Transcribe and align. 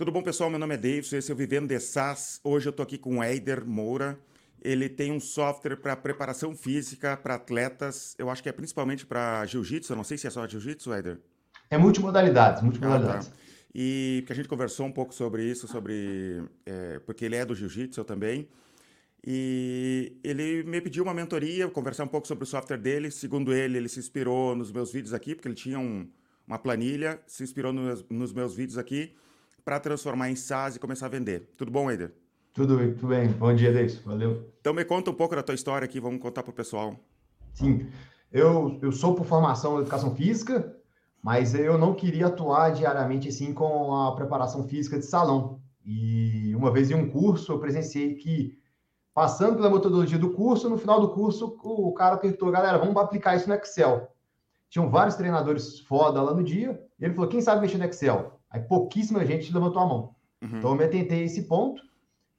Tudo 0.00 0.12
bom, 0.12 0.22
pessoal? 0.22 0.48
Meu 0.48 0.58
nome 0.58 0.72
é 0.72 0.78
Davidson, 0.78 1.16
esse 1.16 1.30
é 1.30 1.34
o 1.34 1.36
Vivendo 1.36 1.68
de 1.68 1.78
SaaS. 1.78 2.40
Hoje 2.42 2.66
eu 2.66 2.70
estou 2.70 2.82
aqui 2.82 2.96
com 2.96 3.18
o 3.18 3.22
Eider 3.22 3.66
Moura. 3.66 4.18
Ele 4.62 4.88
tem 4.88 5.12
um 5.12 5.20
software 5.20 5.76
para 5.76 5.94
preparação 5.94 6.56
física 6.56 7.18
para 7.18 7.34
atletas. 7.34 8.14
Eu 8.18 8.30
acho 8.30 8.42
que 8.42 8.48
é 8.48 8.52
principalmente 8.52 9.04
para 9.04 9.44
jiu-jitsu. 9.44 9.92
Eu 9.92 9.98
não 9.98 10.02
sei 10.02 10.16
se 10.16 10.26
é 10.26 10.30
só 10.30 10.48
jiu-jitsu, 10.48 10.94
Eider. 10.94 11.18
É 11.68 11.76
multimodalidades, 11.76 12.62
multimodalidades. 12.62 13.26
Ah, 13.26 13.30
tá. 13.30 13.36
E 13.74 14.20
porque 14.22 14.32
a 14.32 14.36
gente 14.36 14.48
conversou 14.48 14.86
um 14.86 14.90
pouco 14.90 15.14
sobre 15.14 15.44
isso, 15.44 15.68
sobre 15.68 16.44
é, 16.64 16.98
porque 17.00 17.26
ele 17.26 17.36
é 17.36 17.44
do 17.44 17.54
jiu-jitsu, 17.54 18.00
eu 18.00 18.04
também. 18.06 18.48
E 19.22 20.16
ele 20.24 20.62
me 20.62 20.80
pediu 20.80 21.04
uma 21.04 21.12
mentoria, 21.12 21.68
conversar 21.68 22.04
um 22.04 22.08
pouco 22.08 22.26
sobre 22.26 22.44
o 22.44 22.46
software 22.46 22.78
dele. 22.78 23.10
Segundo 23.10 23.52
ele, 23.52 23.76
ele 23.76 23.88
se 23.90 23.98
inspirou 23.98 24.56
nos 24.56 24.72
meus 24.72 24.90
vídeos 24.90 25.12
aqui, 25.12 25.34
porque 25.34 25.46
ele 25.46 25.54
tinha 25.54 25.78
um, 25.78 26.08
uma 26.46 26.58
planilha, 26.58 27.20
se 27.26 27.42
inspirou 27.42 27.70
nos, 27.70 28.02
nos 28.08 28.32
meus 28.32 28.54
vídeos 28.54 28.78
aqui 28.78 29.14
para 29.70 29.78
transformar 29.78 30.28
em 30.28 30.34
SaaS 30.34 30.74
e 30.74 30.80
começar 30.80 31.06
a 31.06 31.08
vender. 31.08 31.48
Tudo 31.56 31.70
bom, 31.70 31.88
Eder? 31.88 32.12
Tudo, 32.52 32.76
tudo 32.94 33.06
bem. 33.06 33.28
Bom 33.28 33.54
dia, 33.54 33.72
Deis. 33.72 34.00
Valeu. 34.00 34.52
Então 34.60 34.74
me 34.74 34.84
conta 34.84 35.12
um 35.12 35.14
pouco 35.14 35.36
da 35.36 35.44
tua 35.44 35.54
história 35.54 35.84
aqui, 35.84 36.00
vamos 36.00 36.20
contar 36.20 36.42
para 36.42 36.50
o 36.50 36.52
pessoal. 36.52 36.96
Sim, 37.54 37.86
eu, 38.32 38.80
eu 38.82 38.90
sou 38.90 39.14
por 39.14 39.24
formação 39.24 39.76
de 39.76 39.82
educação 39.82 40.12
física, 40.16 40.76
mas 41.22 41.54
eu 41.54 41.78
não 41.78 41.94
queria 41.94 42.26
atuar 42.26 42.70
diariamente 42.70 43.28
assim 43.28 43.54
com 43.54 43.94
a 43.94 44.16
preparação 44.16 44.66
física 44.66 44.98
de 44.98 45.06
salão. 45.06 45.60
E 45.86 46.52
uma 46.56 46.72
vez 46.72 46.90
em 46.90 46.96
um 46.96 47.08
curso 47.08 47.52
eu 47.52 47.60
presenciei 47.60 48.16
que, 48.16 48.58
passando 49.14 49.54
pela 49.54 49.70
metodologia 49.70 50.18
do 50.18 50.32
curso, 50.32 50.68
no 50.68 50.78
final 50.78 51.00
do 51.00 51.10
curso 51.10 51.56
o 51.62 51.94
cara 51.94 52.16
perguntou, 52.16 52.50
galera, 52.50 52.76
vamos 52.76 52.96
aplicar 52.96 53.36
isso 53.36 53.48
no 53.48 53.54
Excel. 53.54 54.08
Tinham 54.68 54.90
vários 54.90 55.14
treinadores 55.14 55.78
foda 55.78 56.20
lá 56.20 56.34
no 56.34 56.42
dia, 56.42 56.82
e 56.98 57.04
ele 57.04 57.14
falou, 57.14 57.30
quem 57.30 57.40
sabe 57.40 57.60
mexer 57.60 57.78
no 57.78 57.84
Excel? 57.84 58.39
Aí 58.50 58.60
pouquíssima 58.60 59.24
gente 59.24 59.52
levantou 59.52 59.80
a 59.80 59.86
mão. 59.86 60.14
Uhum. 60.42 60.58
Então 60.58 60.70
eu 60.70 60.76
me 60.76 60.84
atentei 60.84 61.22
a 61.22 61.24
esse 61.24 61.42
ponto 61.42 61.82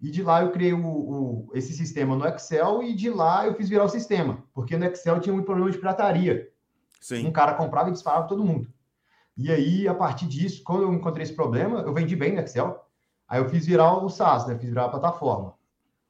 e 0.01 0.09
de 0.09 0.21
lá 0.23 0.41
eu 0.41 0.51
criei 0.51 0.73
o, 0.73 0.85
o, 0.85 1.51
esse 1.53 1.73
sistema 1.73 2.15
no 2.15 2.27
Excel 2.27 2.83
e 2.83 2.93
de 2.93 3.09
lá 3.09 3.45
eu 3.45 3.53
fiz 3.53 3.69
virar 3.69 3.85
o 3.85 3.89
sistema, 3.89 4.43
porque 4.53 4.75
no 4.75 4.85
Excel 4.85 5.19
tinha 5.19 5.33
um 5.33 5.43
problema 5.43 5.71
de 5.71 5.77
pirataria. 5.77 6.49
Sim. 6.99 7.27
Um 7.27 7.31
cara 7.31 7.53
comprava 7.53 7.89
e 7.89 7.93
disparava 7.93 8.27
todo 8.27 8.43
mundo. 8.43 8.67
E 9.37 9.51
aí, 9.51 9.87
a 9.87 9.93
partir 9.93 10.27
disso, 10.27 10.61
quando 10.63 10.83
eu 10.83 10.93
encontrei 10.93 11.23
esse 11.23 11.33
problema, 11.33 11.79
eu 11.81 11.93
vendi 11.93 12.15
bem 12.15 12.33
no 12.33 12.41
Excel. 12.41 12.85
Aí 13.27 13.39
eu 13.39 13.49
fiz 13.49 13.65
virar 13.65 14.03
o 14.03 14.09
SaaS, 14.09 14.45
né? 14.45 14.57
Fiz 14.57 14.69
virar 14.69 14.85
a 14.85 14.89
plataforma. 14.89 15.55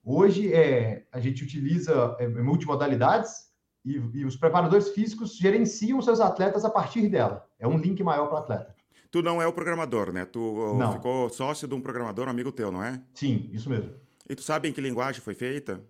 Hoje 0.03 0.51
é, 0.53 1.05
a 1.11 1.19
gente 1.19 1.43
utiliza 1.43 2.15
é, 2.19 2.27
multimodalidades 2.27 3.51
e, 3.85 3.91
e 4.13 4.25
os 4.25 4.35
preparadores 4.35 4.89
físicos 4.89 5.37
gerenciam 5.37 6.01
seus 6.01 6.19
atletas 6.19 6.65
a 6.65 6.69
partir 6.69 7.07
dela. 7.07 7.47
É 7.59 7.67
um 7.67 7.77
link 7.77 8.01
maior 8.01 8.27
para 8.27 8.35
o 8.35 8.39
atleta. 8.39 8.75
Tu 9.11 9.21
não 9.21 9.41
é 9.41 9.45
o 9.45 9.51
programador, 9.51 10.13
né? 10.13 10.23
Tu 10.23 10.39
não. 10.79 10.93
ficou 10.93 11.29
sócio 11.29 11.67
de 11.67 11.75
um 11.75 11.81
programador, 11.81 12.27
um 12.27 12.31
amigo 12.31 12.49
teu, 12.49 12.71
não 12.71 12.81
é? 12.81 13.01
Sim, 13.13 13.49
isso 13.51 13.69
mesmo. 13.69 13.91
E 14.27 14.33
tu 14.33 14.41
sabe 14.41 14.69
em 14.69 14.73
que 14.73 14.79
linguagem 14.79 15.21
foi 15.21 15.35
feita? 15.35 15.81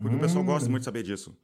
Porque 0.00 0.16
hum. 0.16 0.18
o 0.18 0.20
pessoal 0.20 0.44
gosta 0.44 0.68
muito 0.68 0.80
de 0.80 0.86
saber 0.86 1.04
disso. 1.04 1.38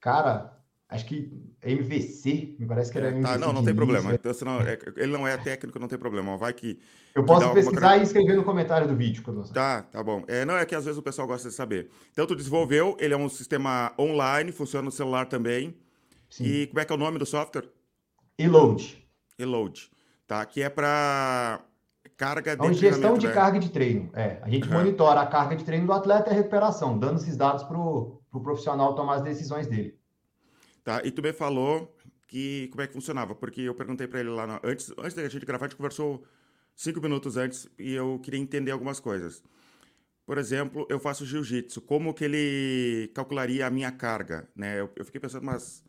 Cara, 0.00 0.56
acho 0.88 1.04
que 1.06 1.28
MVC, 1.60 2.54
me 2.56 2.66
parece 2.66 2.92
que 2.92 2.98
era 2.98 3.08
é, 3.08 3.10
MVC. 3.10 3.32
Tá, 3.32 3.36
não, 3.36 3.52
não 3.52 3.64
tem 3.64 3.74
problema. 3.74 4.14
Então, 4.14 4.32
senão, 4.32 4.60
é, 4.60 4.78
ele 4.96 5.12
não 5.12 5.26
é 5.26 5.36
técnico, 5.36 5.76
não 5.80 5.88
tem 5.88 5.98
problema. 5.98 6.36
Vai 6.36 6.52
que. 6.52 6.78
Eu 7.12 7.24
posso 7.24 7.52
pesquisar 7.52 7.86
alguma... 7.86 7.96
e 7.96 8.06
escrever 8.06 8.36
no 8.36 8.44
comentário 8.44 8.86
do 8.86 8.94
vídeo. 8.94 9.24
Quando 9.24 9.42
tá, 9.52 9.82
tá 9.82 10.04
bom. 10.04 10.22
É, 10.28 10.44
não, 10.44 10.56
é 10.56 10.64
que 10.64 10.76
às 10.76 10.84
vezes 10.84 10.98
o 10.98 11.02
pessoal 11.02 11.26
gosta 11.26 11.48
de 11.48 11.54
saber. 11.54 11.90
Então, 12.12 12.28
tu 12.28 12.36
desenvolveu, 12.36 12.96
ele 13.00 13.12
é 13.12 13.16
um 13.16 13.28
sistema 13.28 13.92
online, 13.98 14.52
funciona 14.52 14.84
no 14.84 14.92
celular 14.92 15.26
também. 15.26 15.76
Sim. 16.30 16.44
E 16.44 16.66
como 16.68 16.78
é 16.78 16.84
que 16.84 16.92
é 16.92 16.94
o 16.94 16.98
nome 16.98 17.18
do 17.18 17.26
software? 17.26 17.68
Eload 18.38 19.03
e 19.38 19.44
load, 19.44 19.90
tá? 20.26 20.44
Que 20.44 20.62
é 20.62 20.68
para 20.68 21.60
carga 22.16 22.56
de 22.56 22.66
é 22.66 22.72
gestão 22.72 23.18
de 23.18 23.26
né? 23.26 23.32
carga 23.32 23.58
de 23.58 23.70
treino. 23.70 24.10
É, 24.14 24.40
a 24.42 24.48
gente 24.48 24.68
uhum. 24.68 24.74
monitora 24.74 25.20
a 25.20 25.26
carga 25.26 25.56
de 25.56 25.64
treino 25.64 25.86
do 25.86 25.92
atleta 25.92 26.30
e 26.30 26.32
a 26.32 26.36
recuperação, 26.36 26.98
dando 26.98 27.16
esses 27.16 27.36
dados 27.36 27.64
para 27.64 27.78
o 27.78 28.20
pro 28.30 28.42
profissional 28.42 28.94
tomar 28.94 29.16
as 29.16 29.22
decisões 29.22 29.66
dele. 29.66 29.96
Tá, 30.82 31.00
e 31.04 31.10
tu 31.10 31.22
me 31.22 31.32
falou 31.32 31.96
que 32.26 32.68
como 32.68 32.82
é 32.82 32.86
que 32.86 32.92
funcionava, 32.92 33.34
porque 33.34 33.62
eu 33.62 33.74
perguntei 33.74 34.06
para 34.06 34.20
ele 34.20 34.30
lá 34.30 34.46
no, 34.46 34.60
antes, 34.64 34.92
antes 34.98 35.14
da 35.14 35.28
gente 35.28 35.46
gravar, 35.46 35.66
a 35.66 35.68
gente 35.68 35.76
conversou 35.76 36.24
cinco 36.74 37.00
minutos 37.00 37.36
antes 37.36 37.68
e 37.78 37.92
eu 37.92 38.18
queria 38.18 38.40
entender 38.40 38.72
algumas 38.72 38.98
coisas. 38.98 39.42
Por 40.26 40.38
exemplo, 40.38 40.86
eu 40.90 40.98
faço 40.98 41.24
jiu-jitsu, 41.24 41.82
como 41.82 42.12
que 42.12 42.24
ele 42.24 43.10
calcularia 43.14 43.66
a 43.66 43.70
minha 43.70 43.92
carga, 43.92 44.48
né? 44.56 44.80
Eu, 44.80 44.90
eu 44.96 45.04
fiquei 45.04 45.20
pensando, 45.20 45.44
mas 45.44 45.84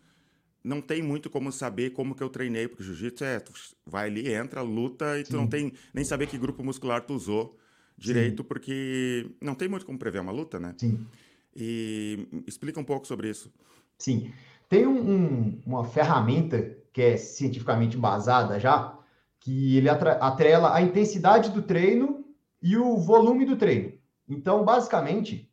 não 0.65 0.81
tem 0.81 1.01
muito 1.01 1.29
como 1.29 1.51
saber 1.51 1.91
como 1.91 2.15
que 2.15 2.23
eu 2.23 2.29
treinei, 2.29 2.67
porque 2.67 2.83
jiu-jitsu 2.83 3.23
é, 3.23 3.39
tu 3.39 3.53
vai 3.85 4.07
ali, 4.07 4.33
entra, 4.33 4.61
luta 4.61 5.19
e 5.19 5.23
tu 5.23 5.31
Sim. 5.31 5.37
não 5.37 5.47
tem 5.47 5.71
nem 5.93 6.03
saber 6.03 6.27
que 6.27 6.37
grupo 6.37 6.63
muscular 6.63 7.01
tu 7.05 7.13
usou 7.13 7.57
direito, 7.95 8.41
Sim. 8.41 8.47
porque 8.47 9.29
não 9.39 9.53
tem 9.53 9.67
muito 9.67 9.85
como 9.85 9.99
prever 9.99 10.19
uma 10.19 10.31
luta, 10.31 10.59
né? 10.59 10.73
Sim. 10.77 11.05
E 11.55 12.27
explica 12.47 12.79
um 12.79 12.83
pouco 12.83 13.05
sobre 13.05 13.29
isso. 13.29 13.53
Sim. 13.97 14.33
Tem 14.67 14.85
um, 14.87 14.99
um, 14.99 15.61
uma 15.65 15.85
ferramenta 15.85 16.75
que 16.91 17.01
é 17.01 17.15
cientificamente 17.15 17.95
embasada 17.95 18.59
já, 18.59 18.97
que 19.39 19.77
ele 19.77 19.87
atrela 19.87 20.75
a 20.75 20.81
intensidade 20.81 21.51
do 21.51 21.61
treino 21.61 22.25
e 22.61 22.75
o 22.75 22.97
volume 22.97 23.45
do 23.45 23.55
treino. 23.55 23.93
Então, 24.27 24.65
basicamente, 24.65 25.47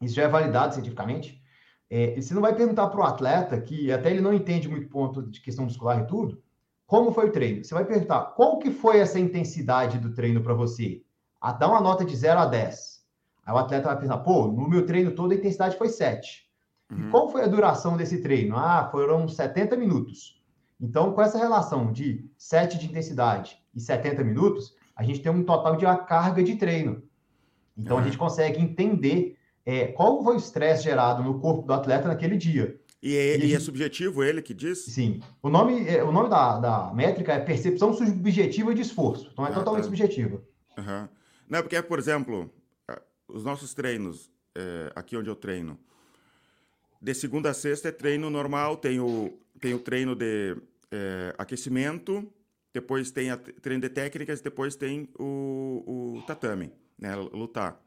isso 0.00 0.14
já 0.14 0.22
é 0.22 0.28
validado 0.28 0.74
cientificamente, 0.74 1.42
é, 1.90 2.20
você 2.20 2.34
não 2.34 2.42
vai 2.42 2.54
perguntar 2.54 2.88
para 2.88 3.00
o 3.00 3.04
atleta, 3.04 3.60
que 3.60 3.92
até 3.92 4.10
ele 4.10 4.20
não 4.20 4.32
entende 4.32 4.68
muito 4.68 4.88
ponto 4.88 5.22
de 5.22 5.40
questão 5.40 5.64
muscular 5.64 6.00
e 6.00 6.06
tudo, 6.06 6.42
como 6.86 7.12
foi 7.12 7.28
o 7.28 7.32
treino. 7.32 7.64
Você 7.64 7.74
vai 7.74 7.84
perguntar, 7.84 8.20
qual 8.36 8.58
que 8.58 8.70
foi 8.70 8.98
essa 8.98 9.18
intensidade 9.18 9.98
do 9.98 10.12
treino 10.12 10.42
para 10.42 10.54
você? 10.54 11.02
A, 11.40 11.52
dá 11.52 11.68
uma 11.68 11.80
nota 11.80 12.04
de 12.04 12.14
0 12.16 12.40
a 12.40 12.46
10. 12.46 13.04
Aí 13.46 13.54
o 13.54 13.58
atleta 13.58 13.88
vai 13.88 13.98
pensar, 13.98 14.18
pô, 14.18 14.46
no 14.48 14.68
meu 14.68 14.86
treino 14.86 15.12
todo 15.12 15.32
a 15.32 15.34
intensidade 15.34 15.76
foi 15.76 15.88
7. 15.88 16.44
Uhum. 16.90 16.98
E 16.98 17.10
qual 17.10 17.28
foi 17.28 17.42
a 17.42 17.46
duração 17.46 17.96
desse 17.96 18.20
treino? 18.20 18.56
Ah, 18.56 18.88
foram 18.90 19.28
70 19.28 19.76
minutos. 19.76 20.42
Então, 20.80 21.12
com 21.12 21.22
essa 21.22 21.38
relação 21.38 21.92
de 21.92 22.28
7 22.36 22.78
de 22.78 22.86
intensidade 22.86 23.58
e 23.74 23.80
70 23.80 24.22
minutos, 24.24 24.74
a 24.96 25.02
gente 25.02 25.20
tem 25.20 25.30
um 25.30 25.44
total 25.44 25.76
de 25.76 25.84
carga 26.06 26.42
de 26.42 26.56
treino. 26.56 27.02
Então, 27.76 27.96
uhum. 27.96 28.02
a 28.02 28.04
gente 28.04 28.18
consegue 28.18 28.60
entender 28.60 29.36
é, 29.64 29.86
qual 29.88 30.22
foi 30.22 30.34
o 30.34 30.38
estresse 30.38 30.84
gerado 30.84 31.22
no 31.22 31.40
corpo 31.40 31.66
do 31.66 31.72
atleta 31.72 32.08
naquele 32.08 32.36
dia. 32.36 32.78
E 33.02 33.16
é, 33.16 33.36
e 33.36 33.40
gente... 33.40 33.54
é, 33.54 33.60
subjetivo 33.60 34.24
ele 34.24 34.40
que 34.40 34.54
diz? 34.54 34.84
Sim. 34.86 35.20
O 35.42 35.50
nome, 35.50 35.86
é, 35.86 36.02
o 36.02 36.10
nome 36.10 36.30
da, 36.30 36.58
da 36.58 36.92
métrica 36.94 37.32
é 37.32 37.40
percepção 37.40 37.92
subjetiva 37.92 38.74
de 38.74 38.80
esforço. 38.80 39.28
Então 39.32 39.46
é 39.46 39.50
ah, 39.50 39.54
totalmente 39.54 39.82
tá. 39.82 39.88
subjetiva. 39.88 40.42
Uhum. 40.78 41.08
Não, 41.48 41.60
porque, 41.60 41.80
por 41.82 41.98
exemplo, 41.98 42.50
os 43.28 43.44
nossos 43.44 43.74
treinos, 43.74 44.30
é, 44.56 44.90
aqui 44.94 45.16
onde 45.16 45.28
eu 45.28 45.36
treino, 45.36 45.78
de 47.00 47.14
segunda 47.14 47.50
a 47.50 47.54
sexta 47.54 47.88
é 47.88 47.92
treino 47.92 48.30
normal, 48.30 48.78
tem 48.78 48.98
o, 48.98 49.38
tem 49.60 49.74
o 49.74 49.78
treino 49.78 50.14
de 50.14 50.56
é, 50.90 51.34
aquecimento, 51.36 52.26
depois 52.72 53.10
tem 53.10 53.30
a 53.30 53.36
treino 53.36 53.82
de 53.82 53.90
técnicas, 53.90 54.40
depois 54.40 54.74
tem 54.74 55.10
o, 55.18 56.16
o 56.16 56.22
tatame, 56.26 56.72
né, 56.98 57.14
lutar. 57.14 57.83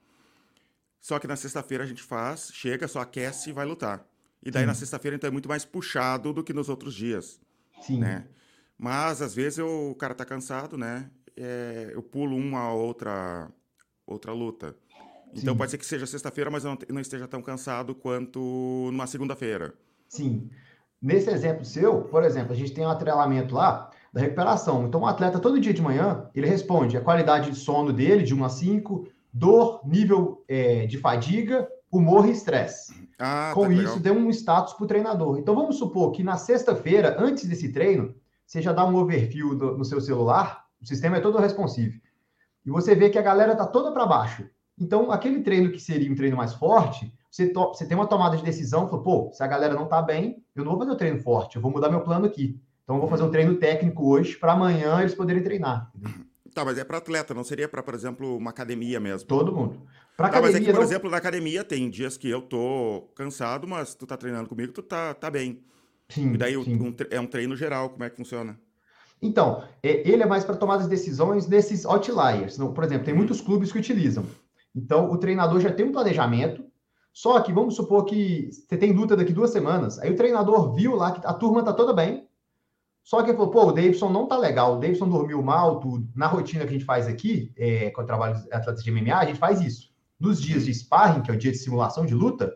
Só 1.07 1.19
que 1.19 1.25
na 1.25 1.37
sexta-feira 1.37 1.85
a 1.85 1.87
gente 1.87 2.03
faz, 2.03 2.51
chega, 2.53 2.85
só 2.85 2.99
aquece 2.99 3.49
e 3.49 3.53
vai 3.53 3.65
lutar. 3.65 4.05
E 4.43 4.51
daí 4.51 4.63
Sim. 4.63 4.67
na 4.67 4.73
sexta-feira 4.73 5.15
então 5.15 5.29
é 5.29 5.31
muito 5.31 5.47
mais 5.47 5.63
puxado 5.63 6.33
do 6.33 6.43
que 6.43 6.51
nos 6.51 6.67
outros 6.67 6.93
dias. 6.93 7.39
Sim. 7.79 7.99
Né? 7.99 8.27
Mas 8.77 9.21
às 9.21 9.33
vezes 9.33 9.57
eu, 9.57 9.91
o 9.91 9.95
cara 9.95 10.13
tá 10.13 10.25
cansado, 10.25 10.77
né? 10.77 11.09
É, 11.37 11.91
eu 11.93 12.03
pulo 12.03 12.35
uma 12.35 12.73
outra 12.73 13.49
outra 14.05 14.33
luta. 14.33 14.75
Então 15.33 15.53
Sim. 15.53 15.57
pode 15.57 15.71
ser 15.71 15.77
que 15.77 15.85
seja 15.85 16.05
sexta-feira, 16.05 16.51
mas 16.51 16.65
eu 16.65 16.71
não, 16.71 16.77
não 16.95 16.99
esteja 16.99 17.25
tão 17.25 17.41
cansado 17.41 17.95
quanto 17.95 18.89
numa 18.91 19.07
segunda-feira. 19.07 19.73
Sim. 20.09 20.49
Nesse 21.01 21.29
exemplo 21.29 21.63
seu, 21.63 22.01
por 22.01 22.25
exemplo, 22.25 22.51
a 22.51 22.55
gente 22.55 22.73
tem 22.73 22.85
um 22.85 22.89
atrelamento 22.89 23.55
lá 23.55 23.91
da 24.11 24.19
recuperação. 24.19 24.85
Então, 24.85 24.99
o 24.99 25.03
um 25.03 25.07
atleta, 25.07 25.39
todo 25.39 25.57
dia 25.57 25.73
de 25.73 25.81
manhã, 25.81 26.29
ele 26.35 26.47
responde 26.47 26.97
a 26.97 27.01
qualidade 27.01 27.49
de 27.49 27.55
sono 27.55 27.93
dele, 27.93 28.23
de 28.23 28.35
1 28.35 28.43
a 28.43 28.49
5, 28.49 29.07
dor, 29.33 29.81
nível 29.85 30.43
é, 30.47 30.85
de 30.85 30.97
fadiga, 30.97 31.67
humor 31.91 32.27
e 32.27 32.31
estresse. 32.31 33.07
Ah, 33.19 33.51
Com 33.53 33.63
tá 33.65 33.73
isso, 33.73 33.81
legal. 33.81 33.99
deu 33.99 34.13
um 34.13 34.29
status 34.29 34.73
para 34.73 34.83
o 34.83 34.87
treinador. 34.87 35.37
Então, 35.37 35.55
vamos 35.55 35.77
supor 35.77 36.11
que 36.11 36.23
na 36.23 36.37
sexta-feira, 36.37 37.15
antes 37.19 37.45
desse 37.45 37.71
treino, 37.71 38.15
você 38.45 38.61
já 38.61 38.71
dá 38.71 38.85
um 38.85 38.95
overview 38.95 39.55
do, 39.55 39.77
no 39.77 39.85
seu 39.85 39.99
celular, 39.99 40.65
o 40.81 40.85
sistema 40.85 41.17
é 41.17 41.19
todo 41.19 41.37
responsivo. 41.37 41.99
E 42.65 42.69
você 42.69 42.93
vê 42.95 43.09
que 43.09 43.17
a 43.17 43.21
galera 43.21 43.53
está 43.53 43.65
toda 43.65 43.91
para 43.91 44.05
baixo. 44.05 44.47
Então, 44.79 45.11
aquele 45.11 45.41
treino 45.41 45.71
que 45.71 45.79
seria 45.79 46.11
um 46.11 46.15
treino 46.15 46.37
mais 46.37 46.53
forte, 46.53 47.11
você, 47.31 47.51
você 47.51 47.85
tem 47.85 47.97
uma 47.97 48.07
tomada 48.07 48.37
de 48.37 48.43
decisão, 48.43 48.87
fala, 48.87 49.01
pô, 49.01 49.31
se 49.33 49.43
a 49.43 49.47
galera 49.47 49.73
não 49.73 49.85
está 49.85 50.01
bem, 50.01 50.43
eu 50.55 50.63
não 50.63 50.71
vou 50.71 50.79
fazer 50.79 50.91
o 50.91 50.97
treino 50.97 51.19
forte, 51.19 51.55
eu 51.55 51.61
vou 51.61 51.71
mudar 51.71 51.89
meu 51.89 52.01
plano 52.01 52.25
aqui. 52.25 52.59
Então, 52.83 52.95
eu 52.95 53.01
vou 53.01 53.09
fazer 53.09 53.23
um 53.23 53.31
treino 53.31 53.55
técnico 53.55 54.07
hoje 54.07 54.37
para 54.37 54.53
amanhã 54.53 54.99
eles 54.99 55.15
poderem 55.15 55.43
treinar. 55.43 55.91
Entendeu? 55.95 56.26
Tá, 56.57 56.65
mas 56.65 56.79
é 56.79 56.83
para 56.83 56.97
atleta, 56.97 57.35
não 57.35 57.43
seria 57.43 57.69
para, 57.69 57.83
por 57.83 57.93
exemplo, 57.93 58.35
uma 58.35 58.49
academia 58.49 58.99
mesmo? 58.99 59.27
Todo 59.27 59.53
mundo. 59.53 59.79
Pra 60.17 60.27
tá, 60.27 60.39
academia, 60.39 60.41
mas 60.41 60.55
é 60.55 60.65
que, 60.65 60.71
por 60.71 60.79
não... 60.79 60.81
exemplo, 60.81 61.11
na 61.11 61.17
academia 61.17 61.63
tem 61.63 61.87
dias 61.87 62.17
que 62.17 62.27
eu 62.27 62.41
tô 62.41 63.11
cansado, 63.13 63.67
mas 63.67 63.93
tu 63.93 64.07
tá 64.07 64.17
treinando 64.17 64.49
comigo, 64.49 64.73
tu 64.73 64.81
tá, 64.81 65.13
tá 65.13 65.29
bem. 65.29 65.61
Sim, 66.09 66.33
e 66.33 66.37
daí 66.37 66.53
sim. 66.63 66.81
Um, 66.81 66.95
é 67.11 67.19
um 67.19 67.27
treino 67.27 67.55
geral, 67.55 67.91
como 67.91 68.03
é 68.03 68.09
que 68.09 68.15
funciona? 68.15 68.59
Então, 69.21 69.65
é, 69.83 70.09
ele 70.09 70.23
é 70.23 70.25
mais 70.25 70.43
para 70.43 70.55
tomar 70.55 70.77
as 70.77 70.87
decisões 70.87 71.45
desses 71.45 71.85
outliers. 71.85 72.57
Por 72.57 72.83
exemplo, 72.83 73.05
tem 73.05 73.13
muitos 73.13 73.39
clubes 73.39 73.71
que 73.71 73.77
utilizam. 73.77 74.25
Então, 74.75 75.11
o 75.11 75.17
treinador 75.19 75.59
já 75.59 75.71
tem 75.71 75.85
um 75.85 75.91
planejamento, 75.91 76.65
só 77.13 77.39
que 77.39 77.53
vamos 77.53 77.75
supor 77.75 78.03
que 78.05 78.49
você 78.49 78.75
tem 78.77 78.93
luta 78.93 79.15
daqui 79.15 79.31
duas 79.31 79.51
semanas. 79.51 79.99
Aí 79.99 80.11
o 80.11 80.15
treinador 80.15 80.73
viu 80.73 80.95
lá 80.95 81.11
que 81.11 81.23
a 81.23 81.33
turma 81.35 81.61
tá 81.61 81.71
toda 81.71 81.93
bem. 81.93 82.27
Só 83.07 83.23
que 83.23 83.29
ele 83.29 83.37
falou, 83.37 83.51
pô, 83.53 83.67
o 83.67 83.71
Davidson 83.71 84.09
não 84.09 84.27
tá 84.27 84.37
legal, 84.37 84.75
o 84.75 84.79
Davidson 84.81 85.07
dormiu 85.07 85.41
mal, 85.41 85.79
tudo. 85.79 86.05
Na 86.13 86.27
rotina 86.27 86.65
que 86.65 86.71
a 86.71 86.73
gente 86.73 86.83
faz 86.83 87.07
aqui, 87.07 87.53
é, 87.55 87.89
quando 87.91 88.03
eu 88.03 88.07
trabalho 88.07 88.35
atletas 88.51 88.83
de 88.83 88.91
MMA, 88.91 89.15
a 89.15 89.25
gente 89.25 89.39
faz 89.39 89.61
isso. 89.61 89.93
Nos 90.19 90.41
dias 90.41 90.65
de 90.65 90.73
sparring, 90.73 91.21
que 91.21 91.31
é 91.31 91.33
o 91.33 91.37
dia 91.37 91.53
de 91.53 91.57
simulação 91.57 92.05
de 92.05 92.13
luta, 92.13 92.53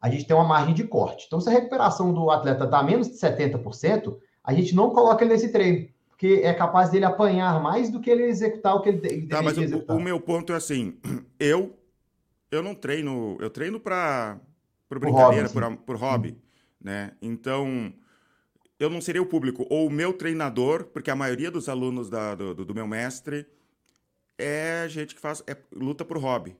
a 0.00 0.08
gente 0.08 0.28
tem 0.28 0.36
uma 0.36 0.46
margem 0.46 0.72
de 0.72 0.84
corte. 0.84 1.24
Então, 1.26 1.40
se 1.40 1.48
a 1.48 1.52
recuperação 1.52 2.14
do 2.14 2.30
atleta 2.30 2.66
está 2.66 2.84
menos 2.84 3.08
de 3.08 3.14
70%, 3.14 4.16
a 4.44 4.54
gente 4.54 4.76
não 4.76 4.90
coloca 4.90 5.24
ele 5.24 5.32
nesse 5.32 5.50
treino, 5.50 5.88
porque 6.10 6.40
é 6.44 6.54
capaz 6.54 6.90
dele 6.90 7.04
apanhar 7.04 7.60
mais 7.60 7.90
do 7.90 7.98
que 7.98 8.10
ele 8.10 8.22
executar 8.22 8.76
o 8.76 8.80
que 8.80 8.90
ele 8.90 9.26
tá, 9.26 9.42
mas 9.42 9.58
o, 9.58 9.84
o, 9.88 10.00
meu 10.00 10.20
ponto 10.20 10.52
é 10.52 10.56
assim, 10.56 10.96
eu 11.40 11.76
eu 12.48 12.62
não 12.62 12.76
treino, 12.76 13.36
eu 13.40 13.50
treino 13.50 13.80
para 13.80 14.38
brincadeira, 14.88 15.48
por, 15.48 15.64
hobby, 15.64 15.76
por, 15.78 15.84
por 15.84 15.96
hobby 15.96 16.38
né? 16.80 17.12
Então, 17.20 17.92
eu 18.82 18.90
não 18.90 19.00
seria 19.00 19.22
o 19.22 19.26
público 19.26 19.66
ou 19.70 19.86
o 19.86 19.90
meu 19.90 20.12
treinador, 20.12 20.84
porque 20.84 21.10
a 21.10 21.16
maioria 21.16 21.50
dos 21.50 21.68
alunos 21.68 22.10
da, 22.10 22.34
do, 22.34 22.54
do, 22.54 22.74
meu 22.74 22.86
mestre 22.86 23.46
é 24.36 24.86
gente 24.88 25.14
que 25.14 25.20
faz 25.20 25.42
é, 25.46 25.56
luta 25.72 26.04
por 26.04 26.18
hobby. 26.18 26.56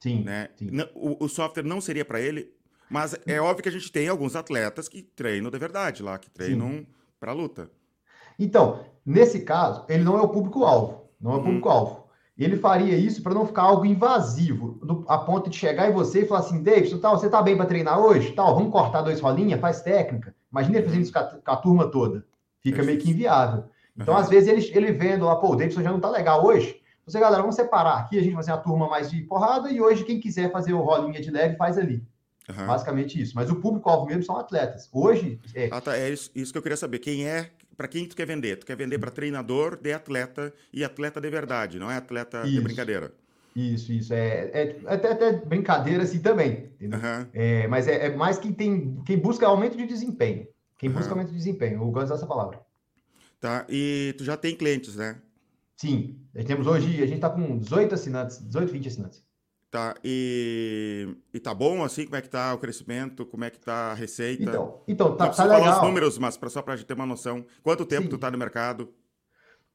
Sim. 0.00 0.22
Né? 0.22 0.50
Sim. 0.56 0.70
O, 0.94 1.24
o 1.24 1.28
software 1.28 1.62
não 1.62 1.80
seria 1.80 2.04
para 2.04 2.20
ele, 2.20 2.52
mas 2.90 3.18
é 3.26 3.40
óbvio 3.40 3.62
que 3.62 3.68
a 3.68 3.72
gente 3.72 3.90
tem 3.90 4.08
alguns 4.08 4.36
atletas 4.36 4.88
que 4.88 5.02
treinam 5.02 5.50
de 5.50 5.58
verdade 5.58 6.02
lá, 6.02 6.18
que 6.18 6.30
treinam 6.30 6.86
para 7.18 7.32
luta. 7.32 7.70
Então, 8.38 8.84
nesse 9.06 9.40
caso, 9.40 9.84
ele 9.88 10.04
não 10.04 10.18
é 10.18 10.20
o 10.20 10.28
público-alvo. 10.28 11.08
Não 11.20 11.32
é 11.32 11.34
o 11.34 11.38
uhum. 11.38 11.44
público-alvo. 11.44 12.02
Ele 12.36 12.56
faria 12.56 12.96
isso 12.96 13.22
para 13.22 13.34
não 13.34 13.46
ficar 13.46 13.62
algo 13.62 13.86
invasivo, 13.86 14.78
do, 14.84 15.04
a 15.06 15.18
ponto 15.18 15.48
de 15.48 15.56
chegar 15.56 15.88
em 15.88 15.92
você 15.92 16.22
e 16.22 16.26
falar 16.26 16.40
assim: 16.40 16.62
Davidson, 16.62 16.98
tal, 16.98 17.16
você 17.16 17.30
tá 17.30 17.40
bem 17.40 17.56
para 17.56 17.66
treinar 17.66 18.00
hoje? 18.00 18.32
Tal, 18.32 18.54
vamos 18.54 18.72
cortar 18.72 19.02
dois 19.02 19.20
rolinhas, 19.20 19.60
faz 19.60 19.80
técnica. 19.80 20.34
Imagina 20.52 20.78
ele 20.78 20.86
fazendo 20.86 21.02
isso 21.02 21.12
com 21.12 21.18
a, 21.18 21.24
com 21.24 21.50
a 21.50 21.56
turma 21.56 21.90
toda. 21.90 22.24
Fica 22.60 22.82
meio 22.82 22.98
que 22.98 23.10
inviável. 23.10 23.64
Então, 23.96 24.14
uhum. 24.14 24.20
às 24.20 24.28
vezes, 24.28 24.48
ele, 24.48 24.86
ele 24.86 24.92
vendo 24.92 25.24
lá, 25.24 25.36
pô, 25.36 25.48
o 25.48 25.56
Davidson 25.56 25.82
já 25.82 25.90
não 25.90 26.00
tá 26.00 26.10
legal 26.10 26.44
hoje. 26.44 26.80
Você, 27.04 27.18
galera, 27.18 27.42
vamos 27.42 27.56
separar. 27.56 27.98
Aqui 27.98 28.18
a 28.18 28.22
gente 28.22 28.34
vai 28.34 28.42
fazer 28.42 28.52
a 28.52 28.58
turma 28.58 28.88
mais 28.88 29.10
de 29.10 29.22
porrada 29.22 29.70
e 29.70 29.80
hoje, 29.80 30.04
quem 30.04 30.20
quiser 30.20 30.52
fazer 30.52 30.72
o 30.72 30.80
rolinha 30.80 31.20
de 31.20 31.30
leve, 31.30 31.56
faz 31.56 31.76
ali. 31.76 32.02
Uhum. 32.48 32.66
Basicamente 32.66 33.20
isso. 33.20 33.32
Mas 33.34 33.50
o 33.50 33.56
público-alvo 33.56 34.06
mesmo 34.06 34.22
são 34.22 34.36
atletas. 34.36 34.88
Hoje. 34.92 35.40
É, 35.54 35.68
ah, 35.72 35.80
tá. 35.80 35.96
É 35.96 36.10
isso, 36.10 36.30
isso 36.34 36.52
que 36.52 36.58
eu 36.58 36.62
queria 36.62 36.76
saber. 36.76 36.98
Quem 37.00 37.26
é. 37.26 37.50
Para 37.76 37.88
quem 37.88 38.06
tu 38.06 38.14
quer 38.14 38.26
vender? 38.26 38.56
Tu 38.56 38.66
quer 38.66 38.76
vender 38.76 38.98
para 38.98 39.10
treinador 39.10 39.76
de 39.76 39.92
atleta 39.92 40.52
e 40.72 40.84
atleta 40.84 41.20
de 41.20 41.30
verdade, 41.30 41.78
não 41.78 41.90
é 41.90 41.96
atleta 41.96 42.42
isso. 42.42 42.52
de 42.52 42.60
brincadeira. 42.60 43.12
Isso, 43.54 43.92
isso. 43.92 44.14
É, 44.14 44.50
é, 44.52 44.80
até, 44.86 45.12
até 45.12 45.32
brincadeira 45.32 46.02
assim 46.02 46.20
também. 46.20 46.70
Uhum. 46.80 47.26
É, 47.32 47.66
mas 47.68 47.86
é, 47.86 48.06
é, 48.06 48.16
mais 48.16 48.38
quem 48.38 48.52
tem. 48.52 49.00
Quem 49.04 49.18
busca 49.18 49.46
aumento 49.46 49.76
de 49.76 49.86
desempenho. 49.86 50.46
Quem 50.78 50.88
uhum. 50.88 50.96
busca 50.96 51.12
aumento 51.12 51.28
de 51.28 51.36
desempenho. 51.36 51.82
Eu 51.82 51.90
gosto 51.90 52.08
dessa 52.08 52.26
palavra. 52.26 52.60
Tá. 53.40 53.66
E 53.68 54.14
tu 54.16 54.24
já 54.24 54.36
tem 54.36 54.56
clientes, 54.56 54.96
né? 54.96 55.20
Sim. 55.76 56.16
Temos 56.46 56.66
hoje, 56.66 57.02
a 57.02 57.06
gente 57.06 57.16
está 57.16 57.28
com 57.28 57.58
18 57.58 57.94
assinantes, 57.94 58.38
18, 58.38 58.72
20 58.72 58.88
assinantes. 58.88 59.22
Tá, 59.72 59.94
e, 60.04 61.16
e 61.32 61.40
tá 61.40 61.54
bom 61.54 61.82
assim? 61.82 62.04
Como 62.04 62.16
é 62.16 62.20
que 62.20 62.28
tá 62.28 62.52
o 62.52 62.58
crescimento? 62.58 63.24
Como 63.24 63.42
é 63.42 63.48
que 63.48 63.58
tá 63.58 63.92
a 63.92 63.94
receita? 63.94 64.42
Então, 64.42 64.82
então 64.86 65.16
tá, 65.16 65.30
tá 65.30 65.44
legal. 65.44 65.62
falar 65.62 65.76
os 65.76 65.82
números, 65.82 66.18
mas 66.18 66.36
pra, 66.36 66.50
só 66.50 66.60
para 66.60 66.74
a 66.74 66.76
gente 66.76 66.86
ter 66.86 66.92
uma 66.92 67.06
noção. 67.06 67.42
Quanto 67.62 67.86
tempo 67.86 68.02
Sim. 68.02 68.10
tu 68.10 68.18
tá 68.18 68.30
no 68.30 68.36
mercado? 68.36 68.92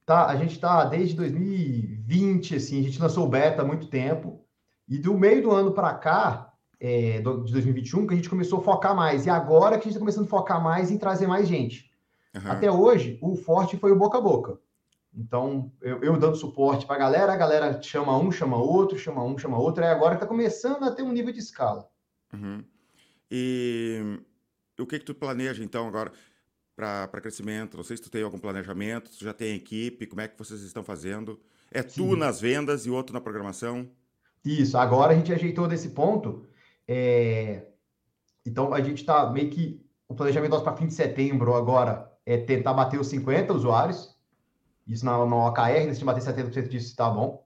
Tá, 0.07 0.27
a 0.27 0.37
gente 0.37 0.57
tá 0.57 0.85
desde 0.85 1.17
2020, 1.17 2.55
assim, 2.55 2.79
a 2.79 2.83
gente 2.83 3.01
lançou 3.01 3.25
o 3.25 3.29
beta 3.29 3.61
há 3.61 3.65
muito 3.65 3.87
tempo. 3.87 4.41
E 4.87 4.97
do 4.97 5.13
meio 5.17 5.41
do 5.41 5.51
ano 5.51 5.73
para 5.73 5.93
cá, 5.95 6.53
é, 6.79 7.17
de 7.17 7.51
2021, 7.51 8.07
que 8.07 8.13
a 8.13 8.15
gente 8.15 8.29
começou 8.29 8.59
a 8.59 8.63
focar 8.63 8.95
mais. 8.95 9.25
E 9.25 9.29
agora 9.29 9.75
que 9.75 9.81
a 9.81 9.83
gente 9.83 9.89
está 9.89 9.99
começando 9.99 10.23
a 10.23 10.29
focar 10.29 10.63
mais 10.63 10.89
em 10.89 10.97
trazer 10.97 11.27
mais 11.27 11.45
gente. 11.45 11.91
Uhum. 12.33 12.49
Até 12.49 12.71
hoje, 12.71 13.19
o 13.21 13.35
forte 13.35 13.75
foi 13.75 13.91
o 13.91 13.97
boca 13.97 14.17
a 14.17 14.21
boca. 14.21 14.57
Então, 15.13 15.73
eu, 15.81 16.01
eu 16.01 16.17
dando 16.17 16.37
suporte 16.37 16.85
para 16.85 16.95
a 16.95 16.99
galera, 16.99 17.33
a 17.33 17.37
galera 17.37 17.81
chama 17.81 18.17
um, 18.17 18.31
chama 18.31 18.55
outro, 18.55 18.97
chama 18.97 19.21
um, 19.25 19.37
chama 19.37 19.59
outro, 19.59 19.83
e 19.83 19.87
agora 19.87 20.13
está 20.13 20.25
começando 20.25 20.83
a 20.83 20.91
ter 20.91 21.03
um 21.03 21.11
nível 21.11 21.33
de 21.33 21.39
escala. 21.39 21.85
Uhum. 22.33 22.63
E 23.29 24.21
o 24.79 24.85
que 24.85 24.99
que 24.99 25.05
tu 25.05 25.13
planeja, 25.13 25.61
então, 25.61 25.85
agora 25.85 26.13
para 26.77 27.19
crescimento? 27.19 27.75
Não 27.75 27.83
sei 27.83 27.97
se 27.97 28.03
tu 28.03 28.11
tem 28.11 28.21
algum 28.21 28.37
planejamento, 28.37 29.09
tu 29.09 29.23
já 29.23 29.33
tem 29.33 29.55
equipe, 29.55 30.05
como 30.05 30.21
é 30.21 30.27
que 30.27 30.37
vocês 30.37 30.61
estão 30.61 30.83
fazendo? 30.83 31.39
É 31.71 31.81
Sim. 31.81 31.89
tu 31.95 32.15
nas 32.15 32.39
vendas 32.39 32.85
e 32.85 32.91
outro 32.91 33.13
na 33.13 33.19
programação? 33.19 33.89
Isso, 34.45 34.77
agora 34.77 35.13
a 35.13 35.15
gente 35.15 35.33
ajeitou 35.33 35.67
desse 35.67 35.89
ponto. 35.89 36.45
É... 36.87 37.65
Então, 38.45 38.73
a 38.73 38.79
gente 38.79 38.99
está 38.99 39.29
meio 39.31 39.49
que... 39.49 39.83
O 40.07 40.13
planejamento 40.13 40.51
nosso 40.51 40.63
para 40.63 40.77
fim 40.77 40.85
de 40.85 40.93
setembro 40.93 41.55
agora 41.55 42.09
é 42.25 42.37
tentar 42.37 42.73
bater 42.73 42.99
os 42.99 43.07
50 43.07 43.53
usuários, 43.53 44.15
isso 44.87 45.03
na, 45.03 45.25
na 45.25 45.47
OKR, 45.47 45.93
se 45.93 46.05
bater 46.05 46.21
70% 46.21 46.69
disso, 46.69 46.87
está 46.87 47.09
bom. 47.09 47.43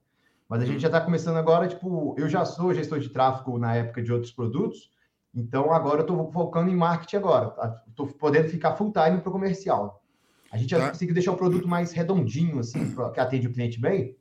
Mas 0.48 0.62
a 0.62 0.66
gente 0.66 0.82
já 0.82 0.90
está 0.90 1.00
começando 1.00 1.38
agora, 1.38 1.68
tipo, 1.68 2.14
eu 2.20 2.28
já 2.28 2.44
sou 2.46 2.74
gestor 2.74 3.00
de 3.00 3.10
tráfego 3.10 3.58
na 3.58 3.76
época 3.76 4.04
de 4.04 4.12
outros 4.12 4.32
produtos, 4.32 4.92
então 5.34 5.74
agora 5.74 6.00
eu 6.00 6.02
estou 6.02 6.32
focando 6.32 6.70
em 6.70 6.76
marketing 6.76 7.18
agora. 7.18 7.56
Estou 7.88 8.08
tá? 8.08 8.14
podendo 8.20 8.50
ficar 8.50 8.76
full 8.76 8.92
time 8.92 9.20
para 9.22 9.30
o 9.30 9.32
comercial. 9.32 10.04
A 10.52 10.58
gente 10.58 10.72
já 10.72 10.80
tá. 10.80 10.90
conseguiu 10.90 11.14
deixar 11.14 11.32
o 11.32 11.38
produto 11.38 11.68
mais 11.68 11.94
redondinho, 11.94 12.60
assim, 12.60 12.94
pra, 12.94 13.10
que 13.10 13.20
atende 13.20 13.48
o 13.48 13.54
cliente 13.54 13.80
bem. 13.80 14.18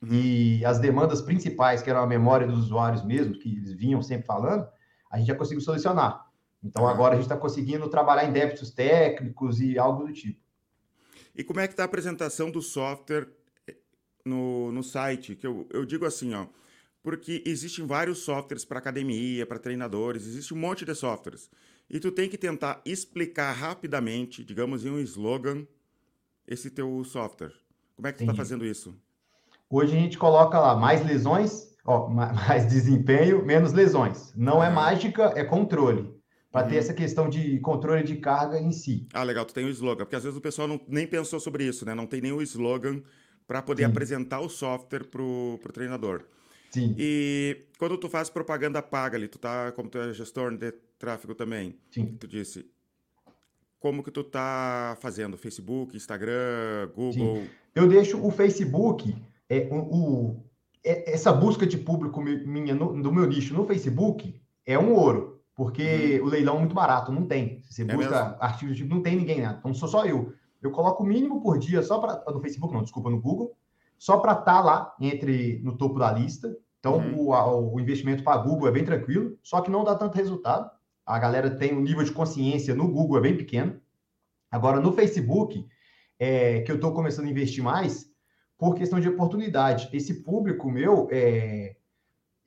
Uhum. 0.00 0.08
E 0.12 0.64
as 0.64 0.78
demandas 0.78 1.20
principais, 1.20 1.82
que 1.82 1.90
eram 1.90 2.00
a 2.00 2.06
memória 2.06 2.46
dos 2.46 2.58
usuários 2.66 3.04
mesmo, 3.04 3.34
que 3.34 3.56
eles 3.56 3.72
vinham 3.72 4.00
sempre 4.00 4.26
falando, 4.26 4.66
a 5.10 5.18
gente 5.18 5.26
já 5.26 5.34
conseguiu 5.34 5.60
solucionar. 5.60 6.24
Então 6.62 6.84
uhum. 6.84 6.90
agora 6.90 7.14
a 7.14 7.16
gente 7.16 7.24
está 7.24 7.36
conseguindo 7.36 7.88
trabalhar 7.88 8.28
em 8.28 8.32
débitos 8.32 8.70
técnicos 8.70 9.60
e 9.60 9.78
algo 9.78 10.04
do 10.04 10.12
tipo. 10.12 10.40
E 11.34 11.42
como 11.42 11.60
é 11.60 11.66
que 11.66 11.72
está 11.72 11.82
a 11.82 11.86
apresentação 11.86 12.50
do 12.50 12.62
software 12.62 13.28
eh, 13.66 13.76
no, 14.24 14.70
no 14.72 14.82
site? 14.82 15.34
Que 15.34 15.46
eu, 15.46 15.66
eu 15.70 15.84
digo 15.84 16.06
assim, 16.06 16.32
ó, 16.34 16.46
porque 17.06 17.40
existem 17.46 17.86
vários 17.86 18.18
softwares 18.18 18.64
para 18.64 18.80
academia, 18.80 19.46
para 19.46 19.60
treinadores, 19.60 20.26
existe 20.26 20.52
um 20.52 20.56
monte 20.56 20.84
de 20.84 20.92
softwares. 20.92 21.48
E 21.88 22.00
tu 22.00 22.10
tem 22.10 22.28
que 22.28 22.36
tentar 22.36 22.82
explicar 22.84 23.52
rapidamente, 23.52 24.44
digamos 24.44 24.84
em 24.84 24.90
um 24.90 24.98
slogan, 24.98 25.64
esse 26.48 26.68
teu 26.68 27.04
software. 27.04 27.52
Como 27.94 28.08
é 28.08 28.10
que 28.10 28.18
tu 28.18 28.22
está 28.24 28.34
fazendo 28.34 28.66
isso? 28.66 28.92
Hoje 29.70 29.96
a 29.96 30.00
gente 30.00 30.18
coloca 30.18 30.58
lá 30.58 30.74
mais 30.74 31.06
lesões, 31.06 31.76
ó, 31.84 32.08
mais 32.10 32.66
desempenho, 32.66 33.46
menos 33.46 33.72
lesões. 33.72 34.32
Não 34.34 34.60
é 34.60 34.68
mágica, 34.68 35.32
é 35.36 35.44
controle 35.44 36.12
para 36.50 36.64
uhum. 36.64 36.70
ter 36.70 36.76
essa 36.78 36.92
questão 36.92 37.28
de 37.28 37.60
controle 37.60 38.02
de 38.02 38.16
carga 38.16 38.58
em 38.58 38.72
si. 38.72 39.06
Ah, 39.14 39.22
legal, 39.22 39.44
tu 39.44 39.54
tem 39.54 39.64
o 39.64 39.70
slogan, 39.70 40.04
porque 40.06 40.16
às 40.16 40.24
vezes 40.24 40.36
o 40.36 40.42
pessoal 40.42 40.66
não, 40.66 40.80
nem 40.88 41.06
pensou 41.06 41.38
sobre 41.38 41.62
isso, 41.62 41.86
né? 41.86 41.94
Não 41.94 42.04
tem 42.04 42.32
o 42.32 42.42
slogan 42.42 43.00
para 43.46 43.62
poder 43.62 43.84
Sim. 43.84 43.90
apresentar 43.90 44.40
o 44.40 44.48
software 44.48 45.04
para 45.04 45.22
o 45.22 45.60
treinador. 45.72 46.24
Sim. 46.80 46.94
E 46.98 47.66
quando 47.78 47.96
tu 47.98 48.08
faz 48.08 48.30
propaganda 48.30 48.82
paga 48.82 49.16
ali, 49.16 49.28
tu 49.28 49.38
tá, 49.38 49.72
como 49.72 49.88
tu 49.88 49.98
é 49.98 50.12
gestor 50.12 50.56
de 50.56 50.72
tráfego 50.98 51.34
também, 51.34 51.76
Sim. 51.90 52.16
tu 52.18 52.26
disse, 52.26 52.66
como 53.78 54.02
que 54.02 54.10
tu 54.10 54.24
tá 54.24 54.96
fazendo? 55.00 55.36
Facebook, 55.36 55.96
Instagram, 55.96 56.90
Google? 56.94 57.36
Sim. 57.36 57.48
Eu 57.74 57.88
deixo 57.88 58.24
o 58.24 58.30
Facebook, 58.30 59.14
é, 59.48 59.68
o, 59.70 59.76
o 59.76 60.44
é, 60.84 61.12
essa 61.12 61.32
busca 61.32 61.66
de 61.66 61.76
público 61.78 62.20
minha 62.20 62.74
no, 62.74 63.02
do 63.02 63.12
meu 63.12 63.26
nicho 63.26 63.54
no 63.54 63.66
Facebook 63.66 64.40
é 64.64 64.78
um 64.78 64.92
ouro 64.92 65.36
porque 65.56 66.18
uhum. 66.20 66.26
o 66.26 66.30
leilão 66.30 66.56
é 66.56 66.58
muito 66.60 66.74
barato, 66.74 67.10
não 67.10 67.26
tem. 67.26 67.62
Se 67.62 67.72
você 67.72 67.82
é 67.82 67.96
busca 67.96 68.24
mesmo? 68.24 68.36
artigos 68.40 68.76
tipo, 68.76 68.94
não 68.94 69.02
tem 69.02 69.16
ninguém, 69.16 69.40
né? 69.40 69.56
Então 69.58 69.72
sou 69.72 69.88
só 69.88 70.04
eu. 70.04 70.34
Eu 70.62 70.70
coloco 70.70 71.02
o 71.02 71.06
mínimo 71.06 71.40
por 71.40 71.58
dia 71.58 71.82
só 71.82 71.98
para 71.98 72.22
no 72.30 72.40
Facebook, 72.40 72.74
não, 72.74 72.82
desculpa, 72.82 73.08
no 73.08 73.20
Google, 73.20 73.56
só 73.98 74.18
para 74.18 74.32
estar 74.32 74.44
tá 74.44 74.60
lá 74.60 74.94
entre 75.00 75.60
no 75.64 75.76
topo 75.76 75.98
da 75.98 76.12
lista. 76.12 76.54
Então 76.86 76.98
uhum. 76.98 77.26
o, 77.26 77.34
a, 77.34 77.52
o 77.52 77.80
investimento 77.80 78.22
para 78.22 78.40
Google 78.40 78.68
é 78.68 78.70
bem 78.70 78.84
tranquilo, 78.84 79.36
só 79.42 79.60
que 79.60 79.70
não 79.70 79.82
dá 79.82 79.96
tanto 79.96 80.14
resultado. 80.14 80.70
A 81.04 81.18
galera 81.18 81.50
tem 81.50 81.74
um 81.74 81.80
nível 81.80 82.04
de 82.04 82.12
consciência 82.12 82.76
no 82.76 82.86
Google 82.86 83.18
é 83.18 83.22
bem 83.22 83.36
pequeno. 83.36 83.80
Agora 84.48 84.78
no 84.78 84.92
Facebook, 84.92 85.66
é, 86.16 86.60
que 86.60 86.70
eu 86.70 86.76
estou 86.76 86.92
começando 86.92 87.26
a 87.26 87.30
investir 87.30 87.62
mais 87.62 88.08
por 88.56 88.76
questão 88.76 89.00
de 89.00 89.08
oportunidade. 89.08 89.88
Esse 89.92 90.22
público 90.22 90.70
meu 90.70 91.08
é, 91.10 91.74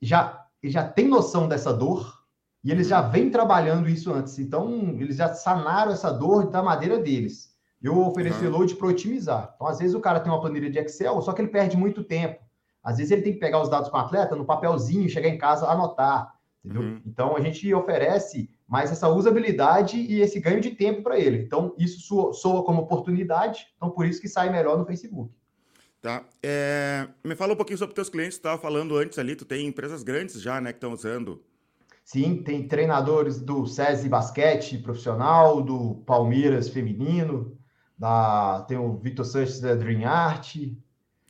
já 0.00 0.46
já 0.64 0.86
tem 0.88 1.06
noção 1.06 1.46
dessa 1.46 1.72
dor 1.72 2.20
e 2.64 2.70
eles 2.70 2.88
já 2.88 3.02
vêm 3.02 3.30
trabalhando 3.30 3.90
isso 3.90 4.10
antes. 4.12 4.38
Então, 4.38 4.96
eles 4.98 5.16
já 5.16 5.34
sanaram 5.34 5.92
essa 5.92 6.10
dor 6.10 6.50
da 6.50 6.62
madeira 6.62 6.98
deles. 6.98 7.54
Eu 7.82 7.98
ofereço 7.98 8.44
uhum. 8.44 8.50
load 8.50 8.74
para 8.76 8.88
otimizar. 8.88 9.52
Então, 9.54 9.66
às 9.66 9.78
vezes, 9.78 9.94
o 9.94 10.00
cara 10.00 10.20
tem 10.20 10.30
uma 10.30 10.40
planilha 10.40 10.70
de 10.70 10.78
Excel, 10.78 11.20
só 11.22 11.32
que 11.32 11.40
ele 11.40 11.48
perde 11.48 11.78
muito 11.78 12.04
tempo. 12.04 12.42
Às 12.82 12.96
vezes, 12.96 13.12
ele 13.12 13.22
tem 13.22 13.32
que 13.32 13.40
pegar 13.40 13.60
os 13.60 13.68
dados 13.68 13.88
com 13.88 13.96
o 13.96 14.00
atleta 14.00 14.34
no 14.34 14.44
papelzinho, 14.44 15.08
chegar 15.08 15.28
em 15.28 15.38
casa, 15.38 15.66
anotar. 15.66 16.34
Uhum. 16.64 17.00
Então 17.06 17.36
a 17.36 17.40
gente 17.40 17.72
oferece 17.72 18.50
mais 18.68 18.92
essa 18.92 19.08
usabilidade 19.08 19.96
e 19.96 20.20
esse 20.20 20.38
ganho 20.38 20.60
de 20.60 20.70
tempo 20.70 21.02
para 21.02 21.18
ele. 21.18 21.42
Então 21.42 21.74
isso 21.78 22.00
soa, 22.00 22.32
soa, 22.32 22.64
como 22.64 22.82
oportunidade, 22.82 23.66
então 23.76 23.90
por 23.90 24.06
isso 24.06 24.20
que 24.20 24.28
sai 24.28 24.50
melhor 24.50 24.78
no 24.78 24.86
Facebook. 24.86 25.32
Tá. 26.00 26.24
É... 26.42 27.08
Me 27.24 27.34
fala 27.34 27.52
um 27.52 27.56
pouquinho 27.56 27.78
sobre 27.78 27.94
teus 27.94 28.08
clientes, 28.08 28.36
tu 28.36 28.40
estava 28.40 28.60
falando 28.60 28.96
antes 28.96 29.18
ali, 29.18 29.36
tu 29.36 29.44
tem 29.44 29.66
empresas 29.66 30.02
grandes 30.02 30.40
já, 30.40 30.60
né, 30.60 30.72
que 30.72 30.76
estão 30.76 30.92
usando. 30.92 31.42
Sim, 32.04 32.42
tem 32.42 32.66
treinadores 32.66 33.40
do 33.40 33.66
SESI 33.66 34.08
Basquete 34.08 34.78
profissional, 34.78 35.62
do 35.62 35.96
Palmeiras 36.06 36.68
feminino, 36.68 37.56
da... 37.98 38.64
tem 38.68 38.78
o 38.78 38.96
Vitor 38.98 39.24
Sanches 39.24 39.60
da 39.60 39.74
Dream 39.74 40.06
Art, 40.06 40.56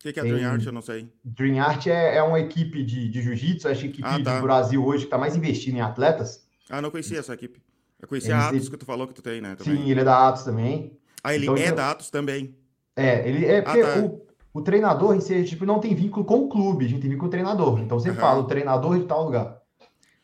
o 0.01 0.03
que, 0.03 0.15
que 0.15 0.19
é 0.19 0.23
Tem... 0.23 0.33
Dream 0.33 0.51
Art? 0.51 0.65
Eu 0.65 0.73
não 0.73 0.81
sei. 0.81 1.13
Dream 1.23 1.63
Art 1.63 1.87
é, 1.87 2.17
é 2.17 2.23
uma 2.23 2.41
equipe 2.41 2.83
de, 2.83 3.11
de 3.11 3.21
jiu-jitsu, 3.21 3.69
acho 3.69 3.81
que 3.81 3.87
a 3.87 3.91
equipe 3.91 4.09
ah, 4.09 4.23
tá. 4.25 4.37
do 4.37 4.43
Brasil 4.43 4.83
hoje 4.83 5.01
que 5.01 5.09
está 5.09 5.19
mais 5.19 5.37
investindo 5.37 5.77
em 5.77 5.83
atletas. 5.83 6.43
Ah, 6.71 6.81
não 6.81 6.91
conhecia 6.91 7.19
essa 7.19 7.35
equipe. 7.35 7.61
Eu 8.01 8.09
conhecia 8.09 8.33
Eles... 8.33 8.45
a 8.45 8.49
Atos 8.49 8.69
que 8.71 8.77
tu 8.79 8.87
falou 8.87 9.07
que 9.07 9.13
tu 9.13 9.21
tem, 9.21 9.43
né? 9.43 9.57
Também. 9.57 9.77
Sim, 9.77 9.91
ele 9.91 10.01
é 10.01 10.05
da 10.05 10.27
Atos 10.27 10.43
também. 10.43 10.99
Ah, 11.23 11.35
ele 11.35 11.45
então, 11.45 11.55
é 11.55 11.65
então... 11.65 11.77
da 11.77 11.91
Atos 11.91 12.09
também. 12.09 12.57
É, 12.97 13.29
ele 13.29 13.45
é 13.45 13.59
ah, 13.59 13.63
porque 13.63 13.83
tá. 13.83 13.99
o, 13.99 14.27
o 14.55 14.63
treinador 14.63 15.15
em 15.15 15.21
si, 15.21 15.45
tipo, 15.45 15.67
não 15.67 15.81
tem 15.81 15.95
vínculo 15.95 16.25
com 16.25 16.45
o 16.45 16.49
clube, 16.49 16.87
a 16.87 16.89
gente 16.89 17.03
tem 17.03 17.11
vínculo 17.11 17.29
com 17.29 17.29
o 17.29 17.31
treinador. 17.31 17.79
Então 17.81 18.01
você 18.01 18.09
uhum. 18.09 18.17
fala 18.17 18.41
o 18.41 18.45
treinador 18.45 18.99
de 18.99 19.05
tal 19.05 19.25
lugar. 19.25 19.61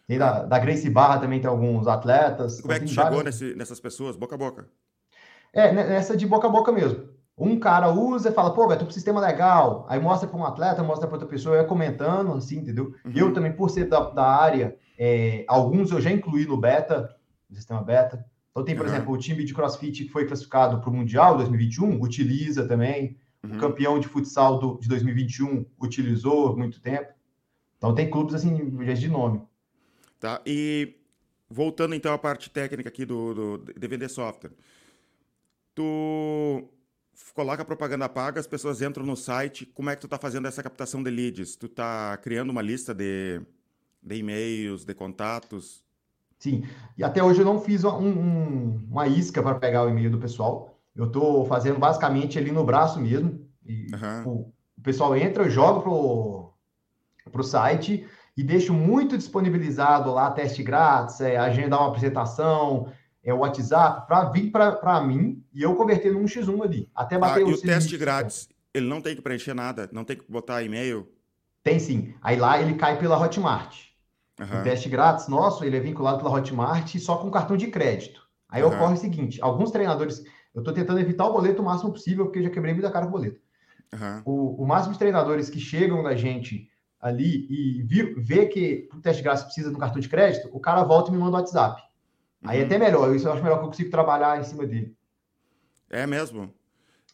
Tem 0.07 0.17
da, 0.17 0.45
da 0.45 0.59
Grace 0.59 0.89
Barra 0.89 1.19
também 1.19 1.39
tem 1.39 1.51
alguns 1.51 1.87
atletas. 1.87 2.63
Como 2.63 2.73
é 2.73 2.81
que 2.81 2.87
tu 2.87 2.93
chegou 2.93 3.23
nesse, 3.23 3.55
nessas 3.55 3.79
pessoas, 3.79 4.17
boca 4.17 4.37
a 4.37 4.39
boca? 4.39 4.67
É, 5.53 5.71
nessa 5.71 6.17
de 6.17 6.27
boca 6.27 6.47
a 6.47 6.51
boca 6.51 6.73
mesmo. 6.73 7.09
Um 7.39 7.59
cara 7.59 7.93
usa 7.93 8.31
e 8.31 8.33
fala, 8.33 8.55
pô, 8.55 8.67
velho, 8.67 8.79
tô 8.79 8.87
com 8.87 8.91
um 8.91 8.95
sistema 8.95 9.21
legal. 9.21 9.85
Aí 9.89 10.01
mostra 10.01 10.27
para 10.27 10.39
um 10.39 10.45
atleta, 10.45 10.83
mostra 10.83 11.07
para 11.07 11.17
outra 11.17 11.29
pessoa, 11.29 11.57
eu 11.57 11.67
comentando, 11.67 12.33
assim, 12.33 12.59
entendeu? 12.59 12.95
Uhum. 13.05 13.13
Eu 13.15 13.33
também, 13.33 13.53
por 13.53 13.69
ser 13.69 13.85
da, 13.87 14.01
da 14.11 14.25
área, 14.25 14.77
é, 14.99 15.45
alguns 15.47 15.91
eu 15.91 16.01
já 16.01 16.11
incluí 16.11 16.47
no 16.47 16.57
beta, 16.57 17.15
no 17.51 17.57
sistema 17.57 17.83
beta. 17.83 18.25
Então 18.51 18.65
tem, 18.65 18.75
por 18.75 18.87
uhum. 18.87 18.93
exemplo, 18.93 19.13
o 19.13 19.19
time 19.19 19.45
de 19.45 19.53
CrossFit 19.53 20.05
que 20.05 20.11
foi 20.11 20.27
classificado 20.27 20.81
para 20.81 20.89
o 20.89 20.93
Mundial 20.93 21.37
2021, 21.37 22.01
utiliza 22.01 22.67
também. 22.67 23.19
Uhum. 23.43 23.57
O 23.57 23.59
campeão 23.59 24.01
de 24.01 24.09
futsal 24.09 24.59
do, 24.59 24.79
de 24.81 24.89
2021 24.89 25.67
utilizou 25.79 26.57
muito 26.57 26.81
tempo. 26.81 27.13
Então 27.77 27.95
tem 27.95 28.09
clubes 28.09 28.35
assim, 28.35 28.55
de 28.55 29.09
nome. 29.09 29.43
Tá, 30.19 30.41
e 30.47 30.97
voltando 31.51 31.95
então 31.95 32.15
à 32.15 32.19
parte 32.19 32.49
técnica 32.49 32.89
aqui 32.89 33.05
do, 33.05 33.59
do 33.59 33.89
vender 33.89 34.09
software. 34.09 34.53
Tu 35.75 36.65
coloca 37.35 37.65
propaganda 37.65 38.09
paga, 38.09 38.41
as 38.41 38.47
pessoas 38.47 38.83
entram 38.83 39.05
no 39.05 39.17
site. 39.17 39.67
Como 39.67 39.91
é 39.91 39.95
que 39.95 40.01
tu 40.01 40.07
está 40.07 40.19
fazendo 40.19 40.47
essa 40.47 40.63
captação 40.63 41.03
de 41.03 41.11
leads? 41.11 41.57
Tu 41.57 41.67
está 41.67 42.17
criando 42.19 42.51
uma 42.51 42.63
lista 42.63 42.95
de, 42.95 43.41
de 44.03 44.17
e-mails, 44.17 44.85
de 44.85 44.95
contatos? 44.95 45.85
Sim, 46.39 46.65
e 46.97 47.03
até 47.03 47.23
hoje 47.23 47.41
eu 47.41 47.45
não 47.45 47.61
fiz 47.61 47.83
um, 47.85 47.97
um, 47.99 48.87
uma 48.91 49.09
isca 49.09 49.43
para 49.43 49.55
pegar 49.55 49.85
o 49.85 49.89
e-mail 49.89 50.11
do 50.11 50.19
pessoal. 50.19 50.79
Eu 50.95 51.07
estou 51.07 51.45
fazendo 51.47 51.79
basicamente 51.79 52.39
ali 52.39 52.53
no 52.53 52.65
braço 52.65 53.01
mesmo. 53.01 53.47
E, 53.65 53.87
uhum. 53.95 54.31
o, 54.31 54.53
o, 54.79 54.83
pessoal 54.83 55.17
entra, 55.17 55.45
eu 55.45 55.51
jogo 55.51 55.83
pro, 55.83 56.53
pro 57.33 57.43
site 57.43 58.07
e 58.37 58.43
deixo 58.43 58.73
muito 58.73 59.17
disponibilizado 59.17 60.13
lá 60.13 60.31
teste 60.31 60.63
grátis, 60.63 61.21
é, 61.21 61.37
agendar 61.37 61.81
uma 61.81 61.89
apresentação, 61.89 62.93
é, 63.27 63.35
o 63.35 63.39
WhatsApp 63.39 64.07
para 64.07 64.25
vir 64.31 64.53
para 64.53 65.01
mim 65.01 65.45
e 65.53 65.61
eu 65.61 65.75
converter 65.75 66.13
num 66.13 66.27
X1 66.27 66.63
ali. 66.63 66.89
Até 66.95 67.19
bater 67.19 67.43
ah, 67.43 67.47
o 67.47 67.51
E 67.51 67.55
o 67.55 67.61
teste 67.61 67.99
grátis, 67.99 68.49
ele 68.73 68.87
não 68.87 69.01
tem 69.01 69.17
que 69.17 69.21
preencher 69.21 69.53
nada, 69.53 69.91
não 69.93 70.05
tem 70.05 70.17
que 70.17 70.31
botar 70.31 70.63
e-mail? 70.63 71.09
Tem 71.65 71.81
sim. 71.81 72.15
Aí 72.23 72.39
lá 72.39 72.63
ele 72.63 72.75
cai 72.75 72.97
pela 72.97 73.21
Hotmart. 73.21 73.87
Uhum. 74.39 74.61
O 74.61 74.63
teste 74.63 74.89
grátis 74.89 75.27
nosso, 75.27 75.65
ele 75.65 75.77
é 75.77 75.81
vinculado 75.81 76.19
pela 76.19 76.31
Hotmart 76.31 76.97
só 76.99 77.17
com 77.17 77.29
cartão 77.29 77.57
de 77.57 77.67
crédito. 77.67 78.23
Aí 78.49 78.63
uhum. 78.63 78.69
ocorre 78.69 78.95
o 78.95 78.99
seguinte: 78.99 79.43
alguns 79.43 79.73
treinadores, 79.73 80.23
eu 80.55 80.61
estou 80.61 80.73
tentando 80.73 81.01
evitar 81.01 81.27
o 81.27 81.33
boleto 81.33 81.63
o 81.63 81.65
máximo 81.65 81.91
possível, 81.91 82.27
porque 82.27 82.39
eu 82.39 82.45
já 82.45 82.51
quebrei 82.51 82.75
muita 82.75 82.93
cara 82.93 83.07
com 83.07 83.11
o 83.11 83.19
boleto. 83.19 83.41
Uhum. 83.93 84.23
O, 84.25 84.63
o 84.63 84.67
máximo 84.67 84.93
de 84.93 85.01
treinadores 85.01 85.51
que 85.51 85.59
chegam 85.59 86.01
da 86.01 86.15
gente 86.15 86.71
ali 87.01 87.47
e 87.51 87.83
vê 88.19 88.47
que 88.47 88.89
o 88.95 89.01
teste 89.01 89.23
grátis 89.23 89.43
precisa 89.43 89.71
de 89.71 89.77
um 89.77 89.81
cartão 89.81 90.01
de 90.01 90.09
crédito, 90.09 90.49
o 90.53 90.61
cara 90.61 90.85
volta 90.85 91.11
e 91.11 91.13
me 91.13 91.19
manda 91.19 91.37
o 91.37 91.41
WhatsApp. 91.41 91.83
Aí 92.47 92.61
é 92.61 92.65
até 92.65 92.79
melhor, 92.79 93.15
isso 93.15 93.27
eu 93.27 93.33
acho 93.33 93.43
melhor 93.43 93.59
que 93.59 93.65
eu 93.65 93.69
consigo 93.69 93.91
trabalhar 93.91 94.41
em 94.41 94.45
cima 94.45 94.67
dele. 94.67 94.95
É 95.91 96.07
mesmo? 96.07 96.53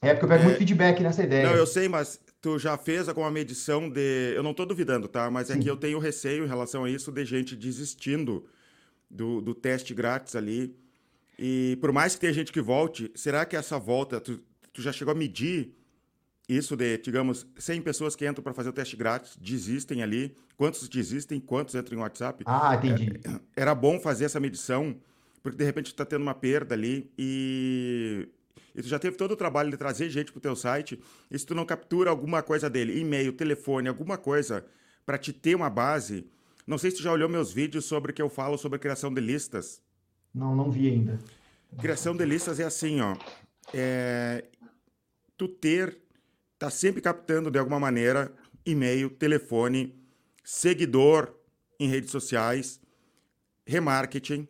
É, 0.00 0.12
porque 0.14 0.24
eu 0.24 0.28
pego 0.28 0.42
é... 0.42 0.44
muito 0.46 0.58
feedback 0.58 1.02
nessa 1.02 1.22
ideia. 1.22 1.48
Não, 1.48 1.56
eu 1.56 1.66
sei, 1.66 1.88
mas 1.88 2.20
tu 2.40 2.58
já 2.58 2.76
fez 2.76 3.08
alguma 3.08 3.30
medição 3.30 3.88
de. 3.88 4.32
Eu 4.34 4.42
não 4.42 4.50
estou 4.50 4.66
duvidando, 4.66 5.06
tá? 5.06 5.30
Mas 5.30 5.48
é 5.48 5.54
Sim. 5.54 5.60
que 5.60 5.70
eu 5.70 5.76
tenho 5.76 5.98
receio 5.98 6.44
em 6.44 6.48
relação 6.48 6.84
a 6.84 6.90
isso 6.90 7.12
de 7.12 7.24
gente 7.24 7.54
desistindo 7.54 8.44
do, 9.08 9.40
do 9.40 9.54
teste 9.54 9.94
grátis 9.94 10.34
ali. 10.34 10.76
E 11.38 11.78
por 11.80 11.92
mais 11.92 12.14
que 12.14 12.20
tenha 12.20 12.32
gente 12.32 12.52
que 12.52 12.60
volte, 12.60 13.10
será 13.14 13.44
que 13.44 13.56
essa 13.56 13.78
volta, 13.78 14.20
tu, 14.20 14.40
tu 14.72 14.82
já 14.82 14.92
chegou 14.92 15.12
a 15.12 15.14
medir 15.14 15.72
isso 16.48 16.76
de, 16.76 16.98
digamos, 16.98 17.46
100 17.56 17.82
pessoas 17.82 18.16
que 18.16 18.26
entram 18.26 18.42
para 18.42 18.52
fazer 18.52 18.68
o 18.68 18.72
teste 18.72 18.96
grátis, 18.96 19.36
desistem 19.40 20.02
ali? 20.02 20.36
Quantos 20.56 20.88
desistem? 20.88 21.40
Quantos 21.40 21.74
entram 21.74 21.98
em 21.98 22.00
WhatsApp? 22.00 22.42
Ah, 22.46 22.74
entendi. 22.74 23.20
É, 23.24 23.62
era 23.62 23.74
bom 23.74 24.00
fazer 24.00 24.24
essa 24.24 24.40
medição 24.40 24.96
porque 25.42 25.58
de 25.58 25.64
repente 25.64 25.92
tu 25.92 25.96
tá 25.96 26.04
tendo 26.04 26.22
uma 26.22 26.34
perda 26.34 26.74
ali 26.74 27.10
e 27.18 28.28
e 28.74 28.82
tu 28.82 28.88
já 28.88 28.98
teve 28.98 29.16
todo 29.16 29.32
o 29.32 29.36
trabalho 29.36 29.70
de 29.70 29.76
trazer 29.76 30.08
gente 30.08 30.32
para 30.32 30.38
o 30.38 30.40
teu 30.40 30.56
site, 30.56 30.98
e 31.30 31.38
se 31.38 31.44
tu 31.44 31.54
não 31.54 31.64
captura 31.64 32.10
alguma 32.10 32.42
coisa 32.42 32.70
dele, 32.70 32.98
e-mail, 32.98 33.32
telefone, 33.32 33.88
alguma 33.88 34.16
coisa, 34.16 34.64
para 35.04 35.18
te 35.18 35.32
ter 35.32 35.54
uma 35.54 35.68
base, 35.68 36.26
não 36.66 36.78
sei 36.78 36.90
se 36.90 36.98
tu 36.98 37.02
já 37.02 37.12
olhou 37.12 37.28
meus 37.28 37.52
vídeos 37.52 37.84
sobre 37.84 38.12
que 38.12 38.22
eu 38.22 38.30
falo 38.30 38.56
sobre 38.56 38.78
criação 38.78 39.12
de 39.12 39.20
listas. 39.20 39.82
Não, 40.34 40.56
não 40.56 40.70
vi 40.70 40.88
ainda. 40.88 41.18
Criação 41.78 42.16
de 42.16 42.24
listas 42.24 42.60
é 42.60 42.64
assim, 42.64 43.00
ó. 43.00 43.16
É, 43.74 44.44
tu 45.36 45.48
ter, 45.48 45.98
tá 46.58 46.70
sempre 46.70 47.02
captando 47.02 47.50
de 47.50 47.58
alguma 47.58 47.80
maneira 47.80 48.32
e-mail, 48.64 49.10
telefone, 49.10 49.94
seguidor 50.44 51.34
em 51.78 51.88
redes 51.88 52.10
sociais, 52.10 52.80
remarketing, 53.66 54.46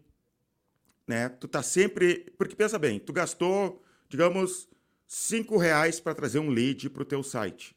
né? 1.12 1.28
Tu 1.28 1.46
tá 1.46 1.62
sempre. 1.62 2.32
Porque 2.38 2.56
pensa 2.56 2.78
bem, 2.78 2.98
tu 2.98 3.12
gastou, 3.12 3.82
digamos, 4.08 4.66
cinco 5.06 5.58
reais 5.58 6.00
para 6.00 6.14
trazer 6.14 6.38
um 6.38 6.48
lead 6.48 6.88
para 6.88 7.02
o 7.02 7.04
teu 7.04 7.22
site. 7.22 7.76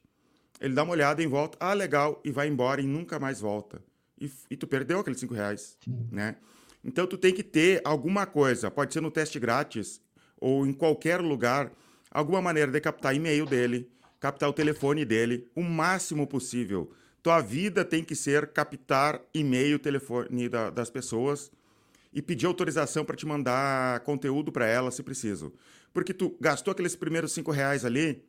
Ele 0.61 0.73
dá 0.73 0.83
uma 0.83 0.93
olhada 0.93 1.21
em 1.21 1.27
volta, 1.27 1.57
ah, 1.59 1.73
legal, 1.73 2.21
e 2.23 2.31
vai 2.31 2.47
embora 2.47 2.81
e 2.81 2.87
nunca 2.87 3.19
mais 3.19 3.41
volta. 3.41 3.83
E, 4.17 4.31
e 4.49 4.55
tu 4.55 4.65
perdeu 4.65 4.99
aqueles 4.99 5.19
cinco 5.19 5.33
reais, 5.33 5.77
né? 6.09 6.37
Então 6.81 7.05
tu 7.05 7.17
tem 7.17 7.33
que 7.33 7.43
ter 7.43 7.81
alguma 7.83 8.25
coisa, 8.25 8.71
pode 8.71 8.93
ser 8.93 9.01
no 9.01 9.11
teste 9.11 9.37
grátis 9.37 9.99
ou 10.39 10.65
em 10.65 10.71
qualquer 10.71 11.19
lugar, 11.19 11.73
alguma 12.09 12.41
maneira 12.41 12.71
de 12.71 12.79
captar 12.79 13.13
e-mail 13.13 13.45
dele, 13.45 13.91
captar 14.17 14.47
o 14.47 14.53
telefone 14.53 15.03
dele, 15.03 15.49
o 15.53 15.61
máximo 15.61 16.25
possível. 16.25 16.89
Tua 17.21 17.41
vida 17.41 17.83
tem 17.83 18.01
que 18.01 18.15
ser 18.15 18.47
captar 18.53 19.21
e-mail, 19.33 19.77
telefone 19.77 20.47
da, 20.47 20.69
das 20.69 20.89
pessoas 20.89 21.51
e 22.15 22.21
pedir 22.21 22.45
autorização 22.45 23.03
para 23.03 23.17
te 23.17 23.25
mandar 23.25 23.99
conteúdo 23.99 24.49
para 24.49 24.65
ela, 24.65 24.89
se 24.89 25.03
preciso. 25.03 25.53
Porque 25.93 26.13
tu 26.13 26.37
gastou 26.39 26.71
aqueles 26.71 26.95
primeiros 26.95 27.33
cinco 27.33 27.51
reais 27.51 27.83
ali, 27.83 28.23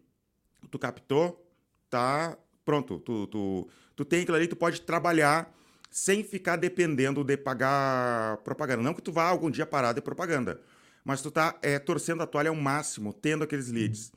tu 0.69 0.77
captou, 0.77 1.49
tá 1.89 2.37
pronto. 2.65 2.99
Tu, 2.99 3.29
tu, 3.29 3.69
tu 3.95 4.05
tem 4.05 4.23
aquilo 4.23 4.37
ali, 4.37 4.49
tu 4.49 4.57
pode 4.57 4.81
trabalhar 4.81 5.55
sem 5.89 6.25
ficar 6.25 6.57
dependendo 6.57 7.23
de 7.23 7.37
pagar 7.37 8.39
propaganda. 8.39 8.83
Não 8.83 8.93
que 8.93 9.01
tu 9.01 9.13
vá 9.13 9.29
algum 9.29 9.49
dia 9.49 9.65
parar 9.65 9.93
de 9.93 10.01
propaganda, 10.01 10.61
mas 11.05 11.23
tu 11.23 11.31
tá 11.31 11.57
é, 11.63 11.79
torcendo 11.79 12.25
a 12.25 12.27
toalha 12.27 12.51
ao 12.51 12.57
máximo, 12.57 13.13
tendo 13.13 13.45
aqueles 13.45 13.71
leads. 13.71 14.11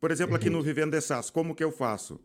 Por 0.00 0.12
exemplo, 0.12 0.36
aqui 0.36 0.48
no 0.48 0.62
Vivendo 0.62 0.92
de 0.92 1.00
SaaS, 1.00 1.28
como 1.28 1.56
que 1.56 1.64
eu 1.64 1.72
faço? 1.72 2.20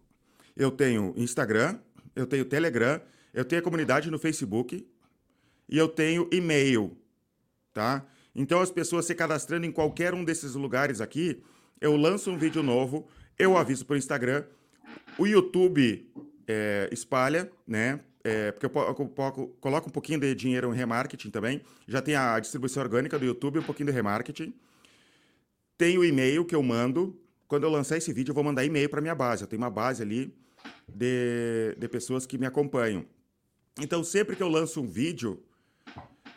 Eu 0.55 0.69
tenho 0.69 1.12
Instagram, 1.17 1.79
eu 2.15 2.27
tenho 2.27 2.45
Telegram, 2.45 3.01
eu 3.33 3.43
tenho 3.43 3.62
a 3.62 3.63
comunidade 3.63 4.12
no 4.12 4.19
Facebook, 4.19 4.88
e 5.73 5.77
eu 5.79 5.87
tenho 5.87 6.29
e-mail, 6.31 6.95
tá? 7.73 8.05
Então 8.35 8.61
as 8.61 8.69
pessoas 8.69 9.07
se 9.07 9.15
cadastrando 9.15 9.65
em 9.65 9.71
qualquer 9.71 10.13
um 10.13 10.23
desses 10.23 10.53
lugares 10.53 11.01
aqui, 11.01 11.41
eu 11.81 11.97
lanço 11.97 12.29
um 12.29 12.37
vídeo 12.37 12.61
novo, 12.61 13.07
eu 13.39 13.57
aviso 13.57 13.83
para 13.83 13.95
o 13.95 13.97
Instagram, 13.97 14.45
o 15.17 15.25
YouTube 15.25 16.07
é, 16.47 16.87
espalha, 16.91 17.51
né? 17.65 17.99
É, 18.23 18.51
porque 18.51 18.67
eu, 18.67 18.81
eu, 18.83 18.93
coloco 19.59 19.89
um 19.89 19.91
pouquinho 19.91 20.19
de 20.19 20.35
dinheiro 20.35 20.71
em 20.71 20.77
remarketing 20.77 21.31
também. 21.31 21.59
Já 21.87 22.03
tem 22.03 22.15
a 22.15 22.39
distribuição 22.39 22.83
orgânica 22.83 23.17
do 23.17 23.25
YouTube, 23.25 23.57
um 23.57 23.63
pouquinho 23.63 23.87
de 23.87 23.93
remarketing. 23.93 24.53
Tem 25.75 25.97
o 25.97 26.05
e-mail 26.05 26.45
que 26.45 26.53
eu 26.53 26.61
mando. 26.61 27.19
Quando 27.47 27.63
eu 27.63 27.71
lançar 27.71 27.97
esse 27.97 28.13
vídeo, 28.13 28.29
eu 28.29 28.35
vou 28.35 28.43
mandar 28.43 28.63
e-mail 28.63 28.87
para 28.89 29.01
minha 29.01 29.15
base. 29.15 29.41
Eu 29.41 29.47
tenho 29.47 29.61
uma 29.61 29.71
base 29.71 30.03
ali 30.03 30.33
de, 30.87 31.75
de 31.79 31.87
pessoas 31.87 32.27
que 32.27 32.37
me 32.37 32.45
acompanham. 32.45 33.05
Então, 33.81 34.03
sempre 34.03 34.35
que 34.35 34.43
eu 34.43 34.47
lanço 34.47 34.79
um 34.79 34.87
vídeo, 34.87 35.43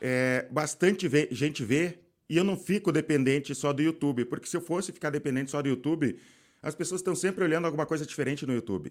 é, 0.01 0.47
bastante 0.51 1.09
vê, 1.09 1.29
gente 1.31 1.65
vê 1.65 1.99
e 2.29 2.37
eu 2.37 2.45
não 2.45 2.57
fico 2.57 2.91
dependente 2.91 3.55
só 3.55 3.73
do 3.73 3.83
YouTube, 3.83 4.25
porque 4.25 4.47
se 4.47 4.57
eu 4.57 4.61
fosse 4.61 4.93
ficar 4.93 5.11
dependente 5.11 5.51
só 5.51 5.63
do 5.63 5.69
YouTube, 5.69 6.17
as 6.63 6.75
pessoas 6.75 7.01
estão 7.01 7.15
sempre 7.15 7.45
olhando 7.45 7.67
alguma 7.67 7.87
coisa 7.87 8.05
diferente 8.05 8.45
no 8.45 8.53
YouTube. 8.53 8.91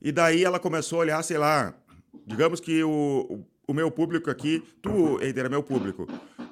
E 0.00 0.12
daí 0.12 0.44
ela 0.44 0.58
começou 0.58 0.98
a 0.98 1.00
olhar, 1.00 1.22
sei 1.22 1.38
lá, 1.38 1.74
digamos 2.26 2.60
que 2.60 2.82
o, 2.84 3.44
o, 3.66 3.72
meu 3.72 3.90
público 3.90 4.30
aqui, 4.30 4.62
tu, 4.82 5.18
Eider, 5.22 5.46
é 5.46 5.48
meu 5.48 5.62
público. 5.62 6.06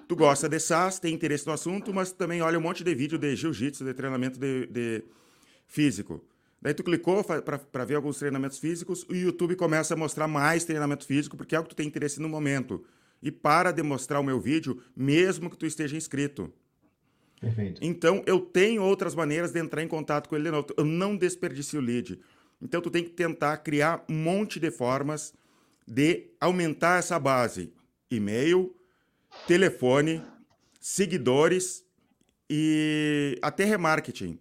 Tu 0.08 0.16
gosta 0.16 0.48
de 0.48 0.58
SaaS, 0.58 0.98
tem 0.98 1.14
interesse 1.14 1.46
no 1.46 1.52
assunto, 1.52 1.92
mas 1.92 2.12
também 2.12 2.40
olha 2.40 2.58
um 2.58 2.62
monte 2.62 2.82
de 2.82 2.94
vídeo 2.94 3.18
de 3.18 3.36
jiu-jitsu, 3.36 3.84
de 3.84 3.92
treinamento 3.92 4.38
de, 4.38 4.66
de 4.66 5.04
físico. 5.66 6.24
Daí 6.62 6.74
tu 6.74 6.82
clicou 6.82 7.24
para 7.24 7.84
ver 7.84 7.94
alguns 7.94 8.18
treinamentos 8.18 8.58
físicos, 8.58 9.04
o 9.08 9.14
YouTube 9.14 9.56
começa 9.56 9.94
a 9.94 9.96
mostrar 9.96 10.28
mais 10.28 10.64
treinamento 10.64 11.06
físico, 11.06 11.36
porque 11.36 11.54
é 11.54 11.60
o 11.60 11.62
que 11.62 11.70
tu 11.70 11.76
tem 11.76 11.86
interesse 11.86 12.20
no 12.20 12.28
momento. 12.28 12.84
E 13.22 13.30
para 13.30 13.72
de 13.72 13.82
mostrar 13.82 14.20
o 14.20 14.24
meu 14.24 14.40
vídeo, 14.40 14.82
mesmo 14.96 15.50
que 15.50 15.56
tu 15.56 15.66
esteja 15.66 15.96
inscrito. 15.96 16.52
Perfeito. 17.40 17.80
Então, 17.82 18.22
eu 18.26 18.40
tenho 18.40 18.82
outras 18.82 19.14
maneiras 19.14 19.52
de 19.52 19.60
entrar 19.60 19.82
em 19.82 19.88
contato 19.88 20.28
com 20.28 20.36
ele 20.36 20.44
de 20.44 20.50
novo. 20.50 20.68
Eu 20.76 20.84
não 20.84 21.16
desperdicio 21.16 21.80
o 21.80 21.82
lead. 21.82 22.20
Então, 22.60 22.80
tu 22.80 22.90
tem 22.90 23.04
que 23.04 23.10
tentar 23.10 23.56
criar 23.58 24.04
um 24.08 24.14
monte 24.14 24.60
de 24.60 24.70
formas 24.70 25.34
de 25.86 26.28
aumentar 26.40 26.98
essa 26.98 27.18
base. 27.18 27.72
E-mail, 28.10 28.74
telefone, 29.46 30.22
seguidores 30.80 31.84
e 32.48 33.38
até 33.42 33.64
remarketing 33.64 34.38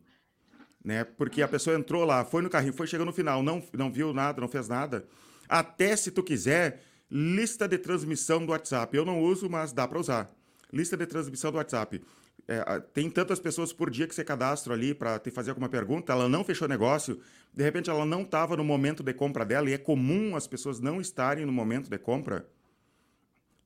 né? 0.84 1.04
Porque 1.04 1.42
a 1.42 1.48
pessoa 1.48 1.78
entrou 1.78 2.06
lá, 2.06 2.24
foi 2.26 2.42
no 2.42 2.50
carrinho, 2.50 2.74
foi 2.74 2.88
chegando 2.88 3.08
no 3.08 3.14
final, 3.14 3.44
não, 3.44 3.64
não 3.74 3.92
viu 3.92 4.14
nada, 4.14 4.42
não 4.42 4.48
fez 4.48 4.68
nada. 4.68 5.06
Até 5.48 5.96
se 5.96 6.12
tu 6.12 6.24
quiser, 6.24 6.82
lista 7.10 7.68
de 7.68 7.78
transmissão 7.78 8.46
do 8.46 8.52
WhatsApp. 8.52 8.96
Eu 8.96 9.06
não 9.06 9.22
uso, 9.22 9.50
mas 9.50 9.72
dá 9.72 9.88
para 9.88 10.00
usar. 10.00 10.32
Lista 10.72 10.96
de 10.96 11.06
transmissão 11.06 11.52
do 11.52 11.58
WhatsApp. 11.58 12.02
É, 12.48 12.80
tem 12.94 13.10
tantas 13.10 13.40
pessoas 13.40 13.72
por 13.72 13.90
dia 13.90 14.08
que 14.08 14.16
você 14.16 14.24
cadastra 14.24 14.74
ali 14.74 14.94
para 14.94 15.20
te 15.20 15.30
fazer 15.30 15.52
alguma 15.52 15.70
pergunta, 15.70 16.12
ela 16.12 16.28
não 16.28 16.44
fechou 16.44 16.68
negócio, 16.68 17.20
de 17.54 17.64
repente 17.64 17.92
ela 17.92 18.06
não 18.06 18.24
estava 18.24 18.58
no 18.58 18.64
momento 18.64 19.04
de 19.04 19.14
compra 19.14 19.46
dela, 19.46 19.70
e 19.70 19.74
é 19.74 19.78
comum 19.78 20.36
as 20.36 20.48
pessoas 20.48 20.80
não 20.80 21.00
estarem 21.00 21.46
no 21.46 21.52
momento 21.52 21.90
de 21.90 21.98
compra. 22.00 22.50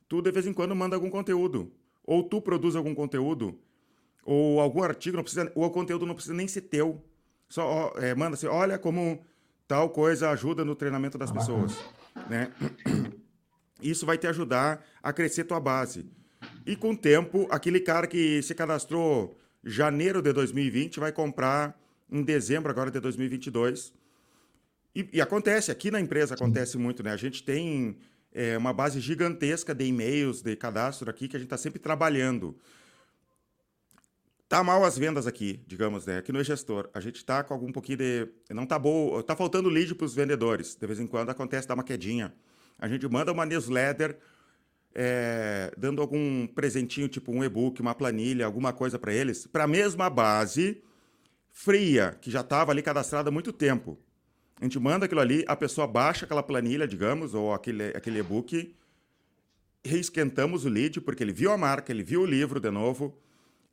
Tu 0.09 0.21
de 0.21 0.31
vez 0.31 0.45
em 0.45 0.53
quando 0.53 0.75
manda 0.75 0.95
algum 0.95 1.09
conteúdo. 1.09 1.71
Ou 2.03 2.23
tu 2.23 2.41
produz 2.41 2.75
algum 2.75 2.93
conteúdo 2.93 3.57
ou 4.25 4.59
algum 4.59 4.83
artigo, 4.83 5.17
não 5.17 5.23
precisa, 5.23 5.51
o 5.55 5.69
conteúdo 5.69 6.05
não 6.05 6.13
precisa 6.13 6.33
nem 6.33 6.47
ser 6.47 6.61
teu. 6.61 7.03
Só 7.49 7.93
é, 7.97 8.15
manda 8.15 8.35
assim, 8.35 8.47
olha 8.47 8.77
como 8.77 9.23
tal 9.67 9.89
coisa 9.89 10.29
ajuda 10.29 10.65
no 10.65 10.75
treinamento 10.75 11.17
das 11.17 11.29
ah, 11.29 11.33
pessoas. 11.33 11.77
Né? 12.29 12.51
Isso 13.83 14.05
vai 14.05 14.17
te 14.17 14.27
ajudar 14.27 14.85
a 15.01 15.11
crescer 15.11 15.43
tua 15.43 15.59
base. 15.59 16.05
E 16.65 16.75
com 16.75 16.91
o 16.91 16.97
tempo, 16.97 17.47
aquele 17.49 17.79
cara 17.79 18.07
que 18.07 18.41
se 18.41 18.55
cadastrou 18.55 19.37
janeiro 19.63 20.21
de 20.21 20.31
2020 20.33 20.99
vai 20.99 21.11
comprar 21.11 21.79
em 22.11 22.21
dezembro 22.21 22.71
agora 22.71 22.91
de 22.91 22.99
2022. 22.99 23.93
E, 24.95 25.09
e 25.13 25.21
acontece, 25.21 25.71
aqui 25.71 25.89
na 25.89 25.99
empresa 25.99 26.35
acontece 26.35 26.77
muito, 26.77 27.01
né? 27.03 27.11
A 27.11 27.17
gente 27.17 27.43
tem 27.43 27.97
é, 28.31 28.57
uma 28.57 28.71
base 28.71 28.99
gigantesca 28.99 29.73
de 29.73 29.85
e-mails, 29.85 30.41
de 30.41 30.55
cadastro 30.55 31.09
aqui 31.09 31.27
que 31.27 31.35
a 31.35 31.39
gente 31.39 31.47
está 31.47 31.57
sempre 31.57 31.79
trabalhando. 31.79 32.55
Tá 34.47 34.63
mal 34.63 34.83
as 34.85 34.97
vendas 34.97 35.25
aqui, 35.25 35.63
digamos, 35.65 36.05
né? 36.05 36.19
Aqui 36.19 36.31
no 36.31 36.43
gestor. 36.43 36.87
A 36.93 36.99
gente 36.99 37.25
tá 37.25 37.43
com 37.43 37.53
algum 37.55 37.71
pouquinho 37.71 37.97
de. 37.97 38.27
Não 38.51 38.67
tá 38.67 38.77
boa. 38.77 39.23
Tá 39.23 39.35
faltando 39.35 39.67
lead 39.67 39.95
para 39.95 40.05
os 40.05 40.13
vendedores. 40.13 40.75
De 40.75 40.85
vez 40.85 40.99
em 40.99 41.07
quando 41.07 41.29
acontece, 41.29 41.67
dá 41.67 41.73
uma 41.73 41.83
quedinha. 41.83 42.31
A 42.83 42.87
gente 42.87 43.07
manda 43.07 43.31
uma 43.31 43.45
newsletter 43.45 44.17
é, 44.93 45.73
dando 45.77 46.01
algum 46.01 46.45
presentinho, 46.47 47.07
tipo 47.07 47.31
um 47.31 47.43
e-book, 47.43 47.81
uma 47.81 47.95
planilha, 47.95 48.45
alguma 48.45 48.73
coisa 48.73 48.99
para 48.99 49.13
eles, 49.13 49.47
para 49.47 49.63
a 49.63 49.67
mesma 49.67 50.09
base 50.09 50.83
fria, 51.51 52.17
que 52.19 52.29
já 52.29 52.41
estava 52.41 52.71
ali 52.71 52.81
cadastrada 52.81 53.29
há 53.29 53.31
muito 53.31 53.53
tempo. 53.53 53.97
A 54.59 54.63
gente 54.65 54.79
manda 54.79 55.05
aquilo 55.05 55.21
ali, 55.21 55.43
a 55.47 55.55
pessoa 55.55 55.87
baixa 55.87 56.25
aquela 56.25 56.43
planilha, 56.43 56.87
digamos, 56.87 57.33
ou 57.33 57.53
aquele, 57.53 57.89
aquele 57.89 58.19
e-book, 58.19 58.75
reesquentamos 59.83 60.65
o 60.65 60.69
lead, 60.69 61.01
porque 61.01 61.23
ele 61.23 61.33
viu 61.33 61.51
a 61.51 61.57
marca, 61.57 61.91
ele 61.91 62.03
viu 62.03 62.21
o 62.21 62.25
livro 62.25 62.59
de 62.59 62.71
novo 62.71 63.17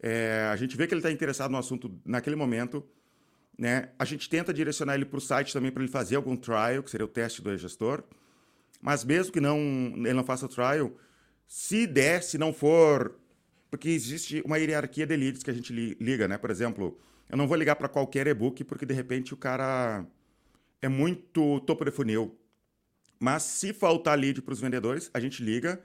é, 0.02 0.48
a 0.50 0.56
gente 0.56 0.76
vê 0.76 0.86
que 0.86 0.94
ele 0.94 1.00
está 1.00 1.10
interessado 1.10 1.50
no 1.50 1.58
assunto 1.58 1.94
naquele 2.04 2.34
momento. 2.34 2.82
Né? 3.56 3.90
A 3.98 4.04
gente 4.06 4.28
tenta 4.30 4.52
direcionar 4.52 4.94
ele 4.94 5.04
para 5.04 5.18
o 5.18 5.20
site 5.20 5.52
também 5.52 5.70
para 5.70 5.82
ele 5.82 5.92
fazer 5.92 6.16
algum 6.16 6.36
trial, 6.36 6.82
que 6.82 6.90
seria 6.90 7.04
o 7.04 7.08
teste 7.08 7.42
do 7.42 7.52
e-gestor. 7.52 8.02
Mas 8.80 9.04
mesmo 9.04 9.32
que 9.32 9.40
não, 9.40 9.58
ele 9.96 10.14
não 10.14 10.24
faça 10.24 10.46
o 10.46 10.48
trial, 10.48 10.92
se 11.46 11.86
der, 11.86 12.22
se 12.22 12.38
não 12.38 12.52
for. 12.52 13.18
Porque 13.70 13.88
existe 13.88 14.42
uma 14.44 14.58
hierarquia 14.58 15.06
de 15.06 15.16
leads 15.16 15.42
que 15.42 15.50
a 15.50 15.54
gente 15.54 15.72
liga, 15.72 16.26
né? 16.26 16.36
Por 16.38 16.50
exemplo, 16.50 16.98
eu 17.28 17.36
não 17.36 17.46
vou 17.46 17.56
ligar 17.56 17.76
para 17.76 17.88
qualquer 17.88 18.26
e-book 18.26 18.64
porque 18.64 18.84
de 18.84 18.94
repente 18.94 19.32
o 19.32 19.36
cara 19.36 20.04
é 20.82 20.88
muito 20.88 21.60
topo 21.60 21.84
de 21.84 21.90
funil. 21.90 22.36
Mas 23.18 23.42
se 23.42 23.72
faltar 23.72 24.18
lead 24.18 24.40
para 24.42 24.52
os 24.52 24.60
vendedores, 24.60 25.10
a 25.12 25.20
gente 25.20 25.42
liga 25.42 25.80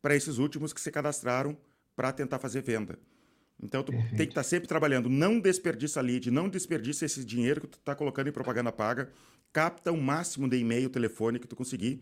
para 0.00 0.16
esses 0.16 0.38
últimos 0.38 0.72
que 0.72 0.80
se 0.80 0.90
cadastraram 0.90 1.56
para 1.94 2.12
tentar 2.12 2.38
fazer 2.38 2.62
venda. 2.62 2.98
Então, 3.62 3.82
tu 3.82 3.92
Perfeito. 3.92 4.16
tem 4.16 4.26
que 4.26 4.32
estar 4.32 4.42
tá 4.42 4.48
sempre 4.48 4.68
trabalhando. 4.68 5.08
Não 5.08 5.38
desperdiça 5.38 6.00
lead, 6.00 6.30
não 6.30 6.48
desperdiça 6.48 7.04
esse 7.04 7.24
dinheiro 7.24 7.60
que 7.60 7.66
tu 7.66 7.78
está 7.78 7.94
colocando 7.94 8.28
em 8.28 8.32
propaganda 8.32 8.72
paga. 8.72 9.10
Capta 9.52 9.92
o 9.92 10.00
máximo 10.00 10.48
de 10.48 10.56
e-mail, 10.56 10.88
telefone 10.88 11.38
que 11.38 11.46
tu 11.46 11.56
conseguir 11.56 12.00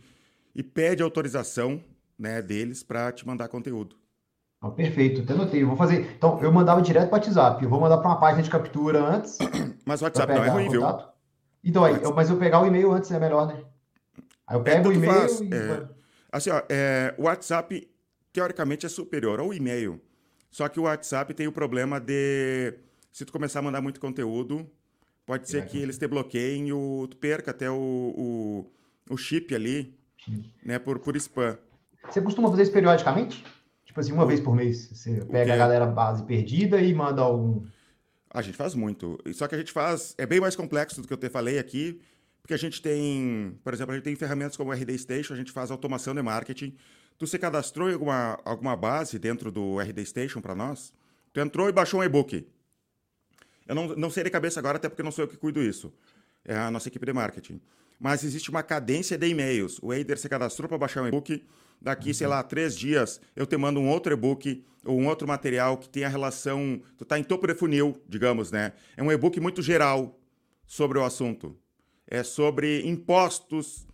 e 0.57 0.62
pede 0.62 1.03
autorização 1.03 1.85
né, 2.19 2.40
deles 2.40 2.83
para 2.83 3.12
te 3.12 3.27
mandar 3.27 3.47
conteúdo. 3.49 3.97
Ah, 4.61 4.71
perfeito, 4.71 5.21
até 5.21 5.35
notei. 5.35 5.62
Eu 5.62 5.69
vou 5.69 5.77
fazer. 5.77 6.14
Então, 6.16 6.40
eu 6.42 6.51
mandava 6.51 6.81
direto 6.81 7.11
para 7.11 7.19
o 7.19 7.21
WhatsApp. 7.21 7.62
Eu 7.62 7.69
vou 7.69 7.79
mandar 7.79 7.99
para 7.99 8.09
uma 8.09 8.19
página 8.19 8.42
de 8.42 8.49
captura 8.49 8.99
antes. 9.05 9.37
Mas 9.85 10.01
o 10.01 10.05
WhatsApp 10.05 10.35
não 10.35 10.45
é 10.45 10.49
ruim, 10.49 10.71
viu? 10.71 10.83
Então, 11.62 11.85
aí, 11.85 12.03
eu, 12.03 12.14
mas 12.14 12.31
eu 12.31 12.37
pegar 12.37 12.62
o 12.62 12.66
e-mail 12.66 12.92
antes 12.92 13.11
é 13.11 13.19
melhor, 13.19 13.49
né? 13.49 13.61
Aí 14.47 14.57
eu 14.57 14.62
pego 14.62 14.87
é, 14.87 14.88
o 14.88 14.92
e-mail 14.92 15.42
e. 15.42 15.53
É, 15.53 15.88
assim, 16.31 16.51
ó, 16.51 16.62
é, 16.69 17.12
o 17.19 17.25
WhatsApp, 17.25 17.90
teoricamente, 18.33 18.87
é 18.87 18.88
superior 18.88 19.40
ao 19.40 19.53
e-mail. 19.53 20.01
Só 20.49 20.69
que 20.69 20.79
o 20.79 20.85
WhatsApp 20.85 21.35
tem 21.35 21.49
o 21.49 21.53
problema 21.53 21.99
de 21.99 22.73
se 23.11 23.25
tu 23.25 23.33
começar 23.33 23.59
a 23.59 23.62
mandar 23.62 23.81
muito 23.81 23.99
conteúdo, 23.99 24.64
pode 25.25 25.51
ser 25.51 25.66
que 25.66 25.77
eles 25.77 25.99
te 25.99 26.07
bloqueiem 26.07 26.69
e 26.69 26.73
o, 26.73 27.09
tu 27.11 27.16
perca 27.16 27.51
até 27.51 27.69
o, 27.69 27.75
o, 27.75 28.71
o 29.11 29.16
chip 29.16 29.53
ali, 29.53 29.99
né, 30.64 30.78
por, 30.78 30.98
por 30.98 31.16
spam. 31.16 31.58
Você 32.08 32.20
costuma 32.20 32.50
fazer 32.50 32.62
isso 32.62 32.72
periodicamente? 32.72 33.44
Tipo 33.84 34.00
assim, 34.00 34.12
uma 34.12 34.24
o, 34.24 34.26
vez 34.26 34.40
por 34.40 34.54
mês, 34.54 34.88
você 34.88 35.24
pega 35.24 35.54
a 35.54 35.56
galera 35.56 35.86
base 35.86 36.24
perdida 36.24 36.80
e 36.80 36.94
manda 36.94 37.22
algum... 37.22 37.64
A 38.30 38.42
gente 38.42 38.56
faz 38.56 38.74
muito. 38.74 39.18
Só 39.32 39.48
que 39.48 39.54
a 39.54 39.58
gente 39.58 39.72
faz... 39.72 40.14
É 40.18 40.26
bem 40.26 40.40
mais 40.40 40.54
complexo 40.54 41.00
do 41.00 41.08
que 41.08 41.12
eu 41.12 41.16
te 41.16 41.28
falei 41.28 41.58
aqui, 41.58 42.00
porque 42.42 42.54
a 42.54 42.58
gente 42.58 42.82
tem... 42.82 43.58
Por 43.64 43.72
exemplo, 43.72 43.92
a 43.92 43.96
gente 43.96 44.04
tem 44.04 44.14
ferramentas 44.14 44.56
como 44.56 44.70
o 44.70 44.72
RD 44.72 44.98
Station, 44.98 45.34
a 45.34 45.36
gente 45.36 45.50
faz 45.50 45.70
automação 45.70 46.14
de 46.14 46.22
marketing, 46.22 46.76
Tu 47.18 47.26
se 47.26 47.38
cadastrou 47.38 47.88
em 47.88 47.94
alguma, 47.94 48.38
alguma 48.44 48.76
base 48.76 49.18
dentro 49.18 49.50
do 49.50 49.80
RD 49.80 50.04
Station 50.04 50.40
para 50.40 50.54
nós? 50.54 50.92
Tu 51.32 51.40
entrou 51.40 51.68
e 51.68 51.72
baixou 51.72 52.00
um 52.00 52.04
e-book. 52.04 52.46
Eu 53.66 53.74
não, 53.74 53.88
não 53.96 54.10
sei 54.10 54.24
de 54.24 54.30
cabeça 54.30 54.60
agora, 54.60 54.76
até 54.76 54.88
porque 54.88 55.02
não 55.02 55.10
sou 55.10 55.24
eu 55.24 55.28
que 55.28 55.36
cuido 55.36 55.62
isso. 55.62 55.92
É 56.46 56.56
a 56.56 56.70
nossa 56.70 56.88
equipe 56.88 57.04
de 57.04 57.12
marketing. 57.12 57.61
Mas 57.98 58.22
existe 58.22 58.50
uma 58.50 58.62
cadência 58.62 59.18
de 59.18 59.26
e-mails. 59.26 59.78
O 59.82 59.92
Eider 59.92 60.18
se 60.18 60.28
cadastrou 60.28 60.68
para 60.68 60.78
baixar 60.78 61.02
um 61.02 61.09
e-book. 61.09 61.44
Daqui, 61.80 62.09
uhum. 62.09 62.14
sei 62.14 62.26
lá, 62.26 62.42
três 62.42 62.76
dias, 62.76 63.20
eu 63.35 63.46
te 63.46 63.56
mando 63.56 63.80
um 63.80 63.88
outro 63.88 64.12
e-book 64.12 64.64
ou 64.85 64.98
um 64.98 65.09
outro 65.09 65.26
material 65.26 65.76
que 65.76 65.88
tenha 65.88 66.09
relação. 66.09 66.80
Tu 66.96 67.02
está 67.02 67.18
em 67.18 67.24
topo 67.24 67.46
de 67.46 67.54
funil, 67.54 68.00
digamos, 68.09 68.50
né? 68.50 68.72
É 68.96 69.02
um 69.02 69.11
e-book 69.11 69.40
muito 69.40 69.61
geral 69.61 70.18
sobre 70.66 70.98
o 70.98 71.04
assunto. 71.04 71.56
É 72.06 72.22
sobre 72.22 72.87
impostos, 72.87 73.87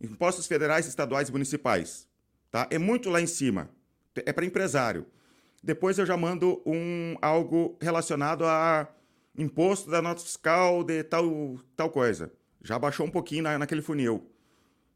impostos 0.00 0.46
federais, 0.46 0.86
estaduais 0.86 1.28
e 1.28 1.32
municipais. 1.32 2.06
Tá? 2.50 2.68
É 2.70 2.78
muito 2.78 3.10
lá 3.10 3.20
em 3.20 3.26
cima. 3.26 3.68
É 4.14 4.32
para 4.32 4.46
empresário. 4.46 5.06
Depois 5.62 5.98
eu 5.98 6.06
já 6.06 6.16
mando 6.16 6.62
um 6.64 7.16
algo 7.20 7.76
relacionado 7.80 8.44
a 8.44 8.88
imposto 9.36 9.90
da 9.90 10.00
nota 10.00 10.20
fiscal 10.20 10.82
de 10.84 11.02
tal, 11.04 11.58
tal 11.76 11.90
coisa. 11.90 12.32
Já 12.62 12.78
baixou 12.78 13.06
um 13.06 13.10
pouquinho 13.10 13.42
na, 13.42 13.58
naquele 13.58 13.82
funil. 13.82 14.30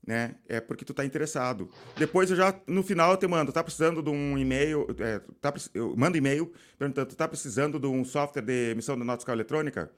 Né? 0.06 0.34
É 0.48 0.60
porque 0.60 0.84
tu 0.84 0.92
está 0.92 1.04
interessado. 1.04 1.68
Depois 1.96 2.30
eu 2.30 2.36
já, 2.36 2.58
no 2.66 2.82
final, 2.82 3.12
eu 3.12 3.16
te 3.16 3.26
mando, 3.26 3.52
tá 3.52 3.62
precisando 3.62 4.02
de 4.02 4.10
um 4.10 4.38
e-mail, 4.38 4.86
é, 4.98 5.20
tá, 5.40 5.52
eu 5.74 5.94
mando 5.96 6.16
e-mail 6.16 6.52
perguntando, 6.78 7.14
tá 7.14 7.28
precisando 7.28 7.78
de 7.78 7.86
um 7.86 8.04
software 8.04 8.42
de 8.42 8.70
emissão 8.70 8.98
da 8.98 9.04
nota 9.04 9.18
fiscal 9.18 9.34
eletrônica? 9.34 9.90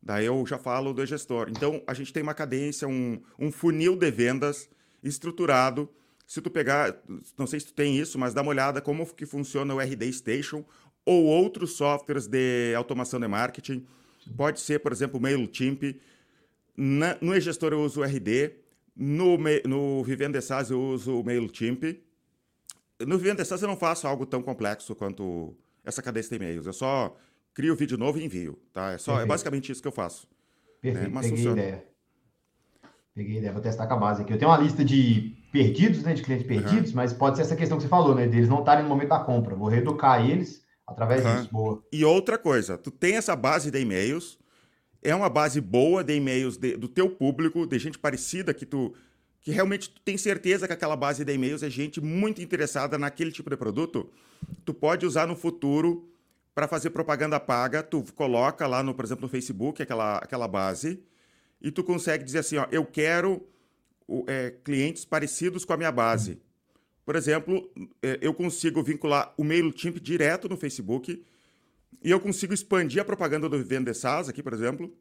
Daí 0.00 0.26
eu 0.26 0.44
já 0.46 0.58
falo 0.58 0.92
do 0.92 1.04
gestor. 1.04 1.48
Então, 1.50 1.82
a 1.86 1.94
gente 1.94 2.12
tem 2.12 2.22
uma 2.22 2.34
cadência, 2.34 2.88
um, 2.88 3.20
um 3.38 3.52
funil 3.52 3.96
de 3.96 4.10
vendas 4.10 4.68
estruturado 5.02 5.88
se 6.32 6.40
tu 6.40 6.50
pegar, 6.50 6.96
não 7.36 7.46
sei 7.46 7.60
se 7.60 7.66
tu 7.66 7.74
tem 7.74 7.98
isso, 7.98 8.18
mas 8.18 8.32
dá 8.32 8.40
uma 8.40 8.48
olhada 8.48 8.80
como 8.80 9.04
que 9.14 9.26
funciona 9.26 9.74
o 9.74 9.78
RD 9.78 10.10
Station 10.14 10.64
ou 11.04 11.24
outros 11.24 11.76
softwares 11.76 12.26
de 12.26 12.74
automação 12.76 13.18
de 13.18 13.28
marketing. 13.28 13.86
Pode 14.36 14.60
ser, 14.60 14.80
por 14.80 14.92
exemplo, 14.92 15.18
o 15.18 15.22
MailChimp. 15.22 16.00
Na, 16.76 17.16
no 17.20 17.34
e-gestor 17.34 17.72
eu 17.72 17.80
uso 17.80 18.00
o 18.00 18.04
RD. 18.04 18.52
No, 18.94 19.38
no 19.66 20.04
Vivendo 20.04 20.40
SaaS 20.40 20.70
eu 20.70 20.80
uso 20.80 21.20
o 21.20 21.24
MailChimp. 21.24 22.00
No 23.06 23.18
Vivendo 23.18 23.44
SaaS 23.44 23.62
eu 23.62 23.68
não 23.68 23.76
faço 23.76 24.06
algo 24.06 24.24
tão 24.24 24.42
complexo 24.42 24.94
quanto 24.94 25.56
essa 25.84 26.02
cadência 26.02 26.30
de 26.30 26.36
e-mails. 26.36 26.66
Eu 26.66 26.72
só 26.72 27.16
crio 27.52 27.72
o 27.72 27.76
vídeo 27.76 27.98
novo 27.98 28.18
e 28.18 28.24
envio. 28.24 28.58
Tá? 28.72 28.92
É, 28.92 28.98
só, 28.98 29.20
é 29.20 29.26
basicamente 29.26 29.72
isso 29.72 29.82
que 29.82 29.88
eu 29.88 29.92
faço. 29.92 30.28
Perfeito, 30.80 31.08
né? 31.08 31.10
Mas 31.12 31.28
funciona. 31.28 31.60
Ideia. 31.60 31.84
Peguei 33.14 33.38
ideia, 33.38 33.52
vou 33.52 33.60
testar 33.60 33.86
com 33.86 33.94
a 33.94 33.98
base 33.98 34.22
aqui. 34.22 34.32
Eu 34.32 34.38
tenho 34.38 34.50
uma 34.50 34.56
lista 34.56 34.82
de 34.82 35.36
perdidos, 35.52 36.02
né, 36.02 36.14
de 36.14 36.22
clientes 36.22 36.46
perdidos, 36.46 36.90
uhum. 36.90 36.96
mas 36.96 37.12
pode 37.12 37.36
ser 37.36 37.42
essa 37.42 37.54
questão 37.54 37.76
que 37.76 37.82
você 37.82 37.88
falou, 37.88 38.14
né, 38.14 38.26
deles 38.26 38.48
não 38.48 38.60
estarem 38.60 38.84
no 38.84 38.88
momento 38.88 39.10
da 39.10 39.20
compra. 39.20 39.54
Vou 39.54 39.68
reeducar 39.68 40.26
eles 40.26 40.61
através 40.92 41.24
uhum. 41.24 41.36
disso. 41.36 41.48
Boa. 41.52 41.82
E 41.92 42.04
outra 42.04 42.38
coisa, 42.38 42.78
tu 42.78 42.90
tem 42.90 43.16
essa 43.16 43.34
base 43.34 43.70
de 43.70 43.80
e-mails, 43.80 44.38
é 45.02 45.14
uma 45.14 45.28
base 45.28 45.60
boa 45.60 46.04
de 46.04 46.14
e-mails 46.14 46.56
de, 46.56 46.76
do 46.76 46.88
teu 46.88 47.10
público, 47.10 47.66
de 47.66 47.78
gente 47.78 47.98
parecida 47.98 48.54
que 48.54 48.64
tu 48.64 48.94
que 49.40 49.50
realmente 49.50 49.90
tu 49.90 50.00
tem 50.02 50.16
certeza 50.16 50.68
que 50.68 50.72
aquela 50.72 50.94
base 50.94 51.24
de 51.24 51.32
e-mails 51.34 51.64
é 51.64 51.68
gente 51.68 52.00
muito 52.00 52.40
interessada 52.40 52.96
naquele 52.96 53.32
tipo 53.32 53.50
de 53.50 53.56
produto, 53.56 54.08
tu 54.64 54.72
pode 54.72 55.04
usar 55.04 55.26
no 55.26 55.34
futuro 55.34 56.08
para 56.54 56.68
fazer 56.68 56.90
propaganda 56.90 57.40
paga, 57.40 57.82
tu 57.82 58.04
coloca 58.14 58.68
lá 58.68 58.84
no, 58.84 58.94
por 58.94 59.04
exemplo, 59.04 59.22
no 59.22 59.28
Facebook 59.28 59.82
aquela, 59.82 60.18
aquela 60.18 60.46
base 60.46 61.02
e 61.60 61.72
tu 61.72 61.82
consegue 61.82 62.22
dizer 62.22 62.38
assim, 62.38 62.56
ó, 62.56 62.66
eu 62.70 62.84
quero 62.84 63.44
é, 64.28 64.54
clientes 64.62 65.04
parecidos 65.04 65.64
com 65.64 65.72
a 65.72 65.76
minha 65.76 65.92
base. 65.92 66.40
Por 67.04 67.16
exemplo, 67.16 67.70
é, 68.02 68.18
eu 68.20 68.32
consigo 68.32 68.82
vincular 68.82 69.34
o 69.36 69.44
MailChimp 69.44 69.98
direto 69.98 70.48
no 70.48 70.56
Facebook 70.56 71.24
e 72.02 72.10
eu 72.10 72.20
consigo 72.20 72.54
expandir 72.54 73.02
a 73.02 73.04
propaganda 73.04 73.48
do 73.48 73.58
Vivendo 73.58 73.92
SaaS 73.92 74.28
aqui, 74.28 74.42
por 74.42 74.52
exemplo, 74.52 74.92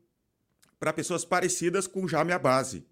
para 0.80 0.92
pessoas 0.92 1.24
parecidas 1.24 1.86
com 1.86 2.08
já 2.08 2.22
a 2.22 2.24
minha 2.24 2.40
base. 2.40 2.84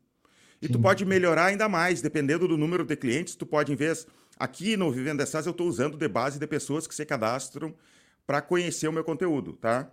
E 0.61 0.67
Sim. 0.67 0.73
tu 0.73 0.79
pode 0.79 1.05
melhorar 1.05 1.45
ainda 1.45 1.67
mais, 1.67 2.01
dependendo 2.01 2.47
do 2.47 2.57
número 2.57 2.85
de 2.85 2.95
clientes, 2.95 3.35
tu 3.35 3.45
pode, 3.45 3.71
em 3.71 3.75
vez. 3.75 4.05
Aqui 4.37 4.77
no 4.77 4.91
Vivendo 4.91 5.25
SaaS, 5.25 5.45
eu 5.45 5.51
estou 5.51 5.67
usando 5.67 5.97
de 5.97 6.07
base 6.07 6.39
de 6.39 6.45
pessoas 6.47 6.85
que 6.85 6.93
se 6.93 7.05
cadastram 7.05 7.73
para 8.27 8.41
conhecer 8.41 8.87
o 8.87 8.93
meu 8.93 9.03
conteúdo, 9.03 9.53
tá? 9.53 9.91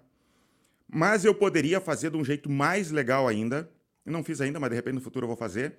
Mas 0.88 1.24
eu 1.24 1.34
poderia 1.34 1.80
fazer 1.80 2.10
de 2.10 2.16
um 2.16 2.24
jeito 2.24 2.50
mais 2.50 2.90
legal 2.90 3.26
ainda. 3.26 3.68
Eu 4.04 4.12
não 4.12 4.22
fiz 4.22 4.40
ainda, 4.40 4.60
mas 4.60 4.70
de 4.70 4.76
repente 4.76 4.94
no 4.94 5.00
futuro 5.00 5.24
eu 5.24 5.28
vou 5.28 5.36
fazer. 5.36 5.76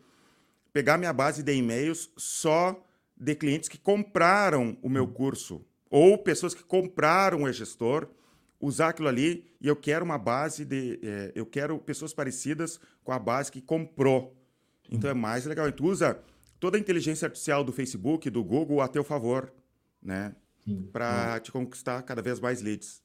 Pegar 0.73 0.97
minha 0.97 1.13
base 1.13 1.43
de 1.43 1.54
e-mails 1.54 2.12
só 2.17 2.87
de 3.19 3.36
clientes 3.36 3.67
que 3.67 3.77
compraram 3.77 4.77
o 4.82 4.89
meu 4.89 5.03
hum. 5.03 5.12
curso 5.12 5.65
ou 5.89 6.17
pessoas 6.17 6.53
que 6.53 6.63
compraram 6.63 7.43
o 7.43 7.49
e-gestor 7.49 8.08
usar 8.60 8.89
aquilo 8.89 9.08
ali 9.08 9.45
e 9.62 9.67
eu 9.67 9.75
quero 9.75 10.03
uma 10.03 10.17
base 10.17 10.65
de. 10.65 10.99
É, 11.03 11.32
eu 11.36 11.45
quero 11.45 11.77
pessoas 11.80 12.13
parecidas 12.13 12.80
com 13.03 13.12
a 13.12 13.19
base 13.19 13.51
que 13.51 13.62
comprou. 13.62 14.36
Então 14.89 15.10
é 15.10 15.13
mais 15.13 15.45
legal. 15.45 15.67
E 15.67 15.71
tu 15.71 15.86
usa 15.86 16.19
toda 16.60 16.77
a 16.77 16.80
inteligência 16.80 17.25
artificial 17.25 17.63
do 17.63 17.71
Facebook, 17.71 18.30
do 18.30 18.43
Google 18.43 18.82
a 18.82 18.88
teu 18.88 19.03
favor, 19.03 19.51
né? 20.01 20.36
Para 20.91 21.39
te 21.39 21.51
conquistar 21.51 22.01
cada 22.01 22.21
vez 22.21 22.39
mais 22.39 22.62
leads. 22.62 23.01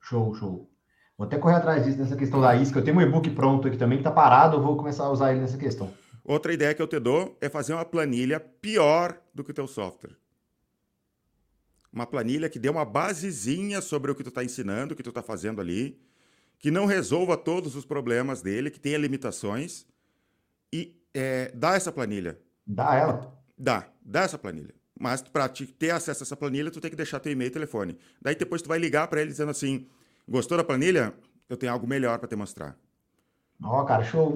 Show, 0.00 0.34
show. 0.34 0.68
Vou 1.16 1.26
até 1.26 1.38
correr 1.38 1.56
atrás 1.56 1.84
disso 1.84 1.98
nessa 1.98 2.16
questão 2.16 2.40
da 2.40 2.56
isca. 2.56 2.80
Eu 2.80 2.84
tenho 2.84 2.96
um 2.96 3.00
e-book 3.00 3.30
pronto 3.30 3.68
aqui 3.68 3.76
também 3.76 3.98
que 3.98 4.04
tá 4.04 4.10
parado, 4.10 4.56
eu 4.56 4.62
vou 4.62 4.76
começar 4.76 5.04
a 5.04 5.10
usar 5.10 5.30
ele 5.30 5.40
nessa 5.40 5.56
questão. 5.56 5.92
Outra 6.24 6.52
ideia 6.52 6.74
que 6.74 6.82
eu 6.82 6.88
te 6.88 6.98
dou 6.98 7.36
é 7.40 7.48
fazer 7.48 7.74
uma 7.74 7.84
planilha 7.84 8.40
pior 8.40 9.20
do 9.32 9.44
que 9.44 9.50
o 9.50 9.54
teu 9.54 9.66
software 9.66 10.16
uma 11.94 12.06
planilha 12.06 12.50
que 12.50 12.58
dê 12.58 12.68
uma 12.68 12.84
basezinha 12.84 13.80
sobre 13.80 14.10
o 14.10 14.14
que 14.16 14.24
tu 14.24 14.28
está 14.28 14.42
ensinando, 14.42 14.92
o 14.92 14.96
que 14.96 15.02
tu 15.02 15.10
está 15.10 15.22
fazendo 15.22 15.60
ali, 15.60 15.96
que 16.58 16.70
não 16.70 16.86
resolva 16.86 17.36
todos 17.36 17.76
os 17.76 17.84
problemas 17.84 18.42
dele, 18.42 18.68
que 18.68 18.80
tenha 18.80 18.98
limitações, 18.98 19.86
e 20.72 21.00
é, 21.14 21.52
dá 21.54 21.76
essa 21.76 21.92
planilha. 21.92 22.36
Dá 22.66 22.96
ela? 22.96 23.38
Dá, 23.56 23.88
dá 24.02 24.22
essa 24.22 24.36
planilha. 24.36 24.74
Mas 24.98 25.22
para 25.22 25.48
ter 25.48 25.90
acesso 25.90 26.22
a 26.22 26.24
essa 26.24 26.36
planilha, 26.36 26.70
tu 26.70 26.80
tem 26.80 26.90
que 26.90 26.96
deixar 26.96 27.20
teu 27.20 27.30
e-mail 27.30 27.48
e 27.48 27.52
telefone. 27.52 27.96
Daí 28.20 28.34
depois 28.34 28.60
tu 28.60 28.68
vai 28.68 28.78
ligar 28.78 29.06
para 29.06 29.20
ele 29.20 29.30
dizendo 29.30 29.50
assim, 29.50 29.86
gostou 30.28 30.58
da 30.58 30.64
planilha? 30.64 31.14
Eu 31.48 31.56
tenho 31.56 31.72
algo 31.72 31.86
melhor 31.86 32.18
para 32.18 32.28
te 32.28 32.34
mostrar. 32.34 32.76
Ó, 33.62 33.80
oh, 33.80 33.84
cara, 33.84 34.02
show. 34.02 34.34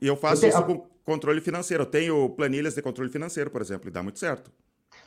E 0.00 0.06
eu 0.06 0.16
faço 0.16 0.44
eu 0.46 0.50
tenho... 0.50 0.62
isso 0.62 0.66
com 0.66 0.86
controle 1.04 1.40
financeiro. 1.40 1.82
Eu 1.82 1.86
tenho 1.86 2.28
planilhas 2.30 2.74
de 2.74 2.82
controle 2.82 3.10
financeiro, 3.10 3.50
por 3.50 3.60
exemplo, 3.60 3.88
e 3.88 3.90
dá 3.90 4.02
muito 4.02 4.18
certo. 4.18 4.50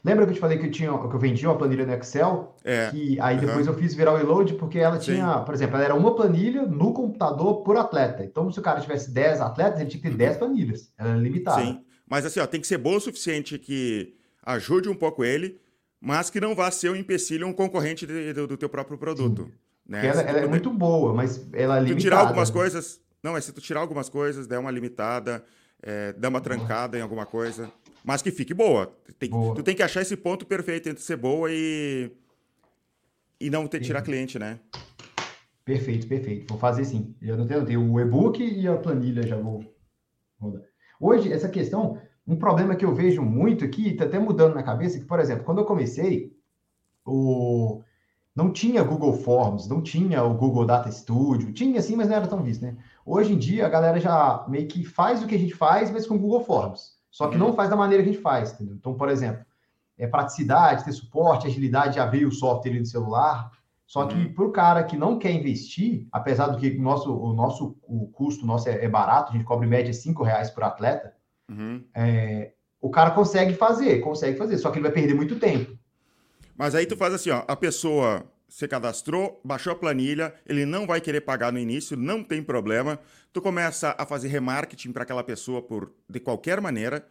Lembra 0.03 0.25
que 0.25 0.31
eu 0.31 0.35
te 0.35 0.39
falei 0.39 0.57
que 0.57 0.65
eu, 0.65 0.71
tinha, 0.71 0.89
que 0.97 1.15
eu 1.15 1.19
vendia 1.19 1.47
uma 1.47 1.57
planilha 1.57 1.85
no 1.85 1.93
Excel? 1.93 2.55
É. 2.63 2.89
Que 2.89 3.19
aí 3.19 3.37
depois 3.37 3.67
uhum. 3.67 3.73
eu 3.73 3.79
fiz 3.79 3.93
virar 3.93 4.13
o 4.13 4.17
reload 4.17 4.55
porque 4.55 4.79
ela 4.79 4.97
tinha, 4.97 5.37
Sim. 5.37 5.45
por 5.45 5.53
exemplo, 5.53 5.75
ela 5.75 5.85
era 5.85 5.95
uma 5.95 6.15
planilha 6.15 6.63
no 6.63 6.91
computador 6.91 7.61
por 7.61 7.77
atleta. 7.77 8.23
Então, 8.23 8.51
se 8.51 8.59
o 8.59 8.63
cara 8.63 8.81
tivesse 8.81 9.11
10 9.11 9.41
atletas, 9.41 9.79
ele 9.79 9.89
tinha 9.89 10.01
que 10.01 10.09
ter 10.09 10.17
10 10.17 10.37
planilhas. 10.37 10.91
Ela 10.97 11.11
era 11.11 11.19
limitada. 11.19 11.61
Sim. 11.61 11.83
Mas 12.09 12.25
assim, 12.25 12.39
ó, 12.39 12.47
tem 12.47 12.59
que 12.59 12.67
ser 12.67 12.79
boa 12.79 12.97
o 12.97 13.01
suficiente 13.01 13.59
que 13.59 14.15
ajude 14.43 14.89
um 14.89 14.95
pouco 14.95 15.23
ele, 15.23 15.61
mas 15.99 16.31
que 16.31 16.41
não 16.41 16.55
vá 16.55 16.71
ser 16.71 16.89
um 16.89 16.95
empecilho, 16.95 17.47
um 17.47 17.53
concorrente 17.53 18.07
de, 18.07 18.33
do, 18.33 18.47
do, 18.47 18.57
teu 18.57 18.67
próprio 18.67 18.97
produto. 18.97 19.51
Né? 19.87 20.07
Ela, 20.07 20.21
ela 20.21 20.39
é 20.39 20.47
muito 20.47 20.71
boa, 20.71 21.13
mas 21.13 21.47
ela 21.53 21.77
é 21.77 21.79
limitada. 21.79 21.99
Tu 21.99 22.01
tirar 22.01 22.19
algumas 22.21 22.49
né? 22.49 22.55
coisas. 22.55 22.99
Não, 23.23 23.33
mas 23.33 23.45
se 23.45 23.53
tu 23.53 23.61
tirar 23.61 23.81
algumas 23.81 24.09
coisas, 24.09 24.47
der 24.47 24.57
uma 24.59 24.71
limitada, 24.71 25.43
é, 25.81 26.13
dar 26.13 26.29
uma 26.29 26.41
trancada 26.41 26.97
em 26.97 27.01
alguma 27.01 27.25
coisa 27.25 27.71
mas 28.03 28.21
que 28.21 28.31
fique 28.31 28.53
boa. 28.53 28.91
Tem, 29.19 29.29
boa. 29.29 29.55
Tu 29.55 29.63
tem 29.63 29.75
que 29.75 29.83
achar 29.83 30.01
esse 30.01 30.17
ponto 30.17 30.45
perfeito 30.45 30.89
entre 30.89 31.03
ser 31.03 31.17
boa 31.17 31.49
e, 31.51 32.11
e 33.39 33.49
não 33.49 33.67
ter 33.67 33.79
tirar 33.79 34.01
cliente, 34.01 34.39
né? 34.39 34.59
Perfeito, 35.63 36.07
perfeito. 36.07 36.49
Vou 36.49 36.57
fazer 36.57 36.83
sim. 36.85 37.15
Já 37.21 37.37
não 37.37 37.45
tenho, 37.45 37.65
tenho 37.65 37.91
o 37.91 37.99
e-book 37.99 38.43
e 38.43 38.67
a 38.67 38.75
planilha 38.75 39.25
já 39.25 39.37
vou 39.37 39.63
rodar. 40.39 40.63
Hoje, 40.99 41.31
essa 41.31 41.49
questão, 41.49 41.99
um 42.27 42.35
problema 42.35 42.75
que 42.75 42.85
eu 42.85 42.93
vejo 42.93 43.21
muito 43.21 43.63
aqui, 43.63 43.89
está 43.89 44.05
até 44.05 44.19
mudando 44.19 44.55
na 44.55 44.63
cabeça, 44.63 44.99
que, 44.99 45.05
por 45.05 45.19
exemplo, 45.19 45.43
quando 45.43 45.59
eu 45.59 45.65
comecei, 45.65 46.35
o... 47.05 47.81
não 48.35 48.51
tinha 48.51 48.83
Google 48.83 49.13
Forms, 49.13 49.67
não 49.67 49.81
tinha 49.81 50.23
o 50.23 50.33
Google 50.33 50.65
Data 50.65 50.91
Studio, 50.91 51.53
tinha 51.53 51.81
sim, 51.81 51.95
mas 51.95 52.09
não 52.09 52.15
era 52.15 52.27
tão 52.27 52.43
visto, 52.43 52.63
né? 52.63 52.75
Hoje 53.05 53.33
em 53.33 53.37
dia, 53.37 53.65
a 53.65 53.69
galera 53.69 53.99
já 53.99 54.45
meio 54.47 54.67
que 54.67 54.83
faz 54.83 55.23
o 55.23 55.27
que 55.27 55.35
a 55.35 55.39
gente 55.39 55.53
faz, 55.53 55.89
mas 55.91 56.05
com 56.05 56.17
Google 56.17 56.43
Forms. 56.43 56.99
Só 57.09 57.27
que 57.27 57.35
uhum. 57.35 57.47
não 57.47 57.53
faz 57.53 57.69
da 57.69 57.75
maneira 57.75 58.03
que 58.03 58.09
a 58.09 58.13
gente 58.13 58.21
faz, 58.21 58.53
entendeu? 58.53 58.75
Então, 58.75 58.93
por 58.93 59.09
exemplo, 59.09 59.45
é 59.97 60.07
praticidade, 60.07 60.85
ter 60.85 60.91
suporte, 60.93 61.47
agilidade, 61.47 61.95
já 61.95 62.05
veio 62.05 62.29
o 62.29 62.31
software 62.31 62.79
no 62.79 62.85
celular. 62.85 63.51
Só 63.85 64.05
que 64.05 64.15
uhum. 64.15 64.33
para 64.33 64.45
o 64.45 64.51
cara 64.51 64.83
que 64.83 64.95
não 64.95 65.19
quer 65.19 65.31
investir, 65.31 66.07
apesar 66.11 66.47
do 66.47 66.57
que 66.57 66.69
o 66.69 66.81
nosso, 66.81 67.13
o 67.13 67.33
nosso 67.33 67.77
o 67.83 68.07
custo 68.07 68.45
nosso 68.45 68.69
é, 68.69 68.85
é 68.85 68.87
barato, 68.87 69.31
a 69.31 69.35
gente 69.35 69.43
cobra 69.43 69.65
em 69.65 69.69
média 69.69 69.93
5 69.93 70.23
reais 70.23 70.49
por 70.49 70.63
atleta, 70.63 71.13
uhum. 71.49 71.83
é, 71.93 72.53
o 72.79 72.89
cara 72.89 73.11
consegue 73.11 73.53
fazer, 73.53 73.99
consegue 73.99 74.37
fazer, 74.37 74.57
só 74.57 74.71
que 74.71 74.77
ele 74.77 74.83
vai 74.83 74.93
perder 74.93 75.13
muito 75.13 75.37
tempo. 75.37 75.77
Mas 76.57 76.73
aí 76.73 76.85
tu 76.85 76.95
faz 76.95 77.13
assim, 77.13 77.31
ó, 77.31 77.43
a 77.47 77.55
pessoa 77.55 78.23
se 78.51 78.67
cadastrou, 78.67 79.39
baixou 79.45 79.71
a 79.71 79.75
planilha, 79.77 80.35
ele 80.45 80.65
não 80.65 80.85
vai 80.85 80.99
querer 80.99 81.21
pagar 81.21 81.53
no 81.53 81.57
início, 81.57 81.95
não 81.95 82.21
tem 82.21 82.43
problema. 82.43 82.99
Tu 83.31 83.41
começa 83.41 83.95
a 83.97 84.05
fazer 84.05 84.27
remarketing 84.27 84.91
para 84.91 85.03
aquela 85.03 85.23
pessoa 85.23 85.61
por 85.61 85.89
de 86.09 86.19
qualquer 86.19 86.59
maneira, 86.59 87.07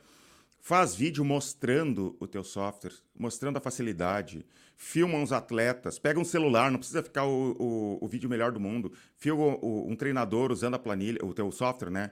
faz 0.61 0.95
vídeo 0.95 1.25
mostrando 1.25 2.15
o 2.21 2.27
teu 2.27 2.45
software, 2.45 2.93
mostrando 3.19 3.57
a 3.57 3.61
facilidade, 3.61 4.45
filma 4.77 5.17
uns 5.17 5.33
atletas, 5.33 5.99
pega 5.99 6.21
um 6.21 6.27
celular, 6.27 6.71
não 6.71 6.79
precisa 6.79 7.03
ficar 7.03 7.25
o, 7.25 7.57
o, 7.59 8.05
o 8.05 8.07
vídeo 8.07 8.29
melhor 8.29 8.53
do 8.53 8.61
mundo, 8.61 8.93
filma 9.17 9.57
o, 9.63 9.91
um 9.91 9.97
treinador 9.97 10.53
usando 10.53 10.75
a 10.75 10.79
planilha, 10.79 11.25
o 11.25 11.33
teu 11.33 11.51
software, 11.51 11.91
né, 11.91 12.11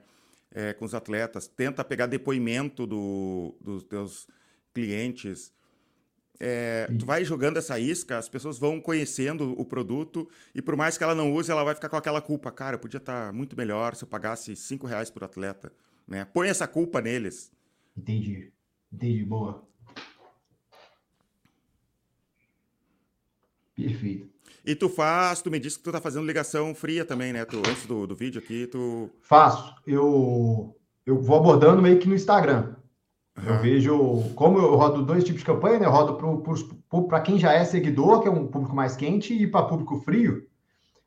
é, 0.51 0.73
com 0.73 0.87
os 0.87 0.95
atletas, 0.95 1.47
tenta 1.47 1.85
pegar 1.85 2.07
depoimento 2.07 2.87
do, 2.87 3.55
dos 3.61 3.85
teus 3.85 4.27
clientes, 4.73 5.53
é, 6.41 6.89
tu 6.99 7.05
vai 7.05 7.25
jogando 7.25 7.57
essa 7.57 7.79
isca, 7.79 8.17
as 8.17 8.29
pessoas 8.29 8.59
vão 8.59 8.81
conhecendo 8.81 9.59
o 9.59 9.65
produto 9.65 10.29
e 10.55 10.63
por 10.63 10.77
mais 10.77 10.97
que 10.97 11.03
ela 11.03 11.15
não 11.15 11.33
use, 11.33 11.51
ela 11.51 11.65
vai 11.65 11.75
ficar 11.75 11.89
com 11.89 11.97
aquela 11.97 12.21
culpa. 12.21 12.53
Cara, 12.53 12.79
podia 12.79 12.99
estar 12.99 13.27
tá 13.27 13.33
muito 13.33 13.57
melhor 13.57 13.95
se 13.97 14.05
eu 14.05 14.09
pagasse 14.09 14.55
cinco 14.55 14.87
reais 14.87 15.11
por 15.11 15.25
atleta. 15.25 15.73
Né? 16.07 16.25
Põe 16.25 16.49
essa 16.49 16.69
culpa 16.69 17.01
neles. 17.01 17.51
Entendi. 17.97 18.53
Entendi. 18.93 19.25
Boa. 19.25 19.67
Perfeito. 23.75 24.29
E 24.65 24.75
tu 24.75 24.89
faz, 24.89 25.41
tu 25.41 25.51
me 25.51 25.59
disse 25.59 25.79
que 25.79 25.85
tu 25.85 25.93
tá 25.93 26.01
fazendo 26.01 26.27
ligação 26.27 26.75
fria 26.75 27.05
também, 27.05 27.33
né? 27.33 27.45
Tu, 27.45 27.59
antes 27.59 27.87
do, 27.87 28.07
do 28.07 28.15
vídeo 28.15 28.41
aqui, 28.41 28.67
tu... 28.67 29.09
Faço. 29.23 29.75
Eu, 29.87 30.77
eu 31.07 31.21
vou 31.21 31.37
abordando 31.37 31.81
meio 31.81 31.99
que 31.99 32.09
no 32.09 32.15
Instagram. 32.15 32.75
Uhum. 33.43 33.55
Eu 33.55 33.61
vejo, 33.61 34.23
como 34.35 34.59
eu 34.59 34.75
rodo 34.75 35.05
dois 35.05 35.25
tipos 35.25 35.41
de 35.41 35.47
campanha, 35.47 35.79
né? 35.79 35.87
Eu 35.87 35.91
rodo 35.91 36.17
para 37.09 37.21
quem 37.21 37.39
já 37.39 37.53
é 37.53 37.65
seguidor, 37.65 38.21
que 38.21 38.29
é 38.29 38.31
um 38.31 38.47
público 38.47 38.75
mais 38.75 38.97
quente, 38.97 39.33
e 39.35 39.47
para 39.47 39.67
público 39.67 40.01
frio. 40.01 40.47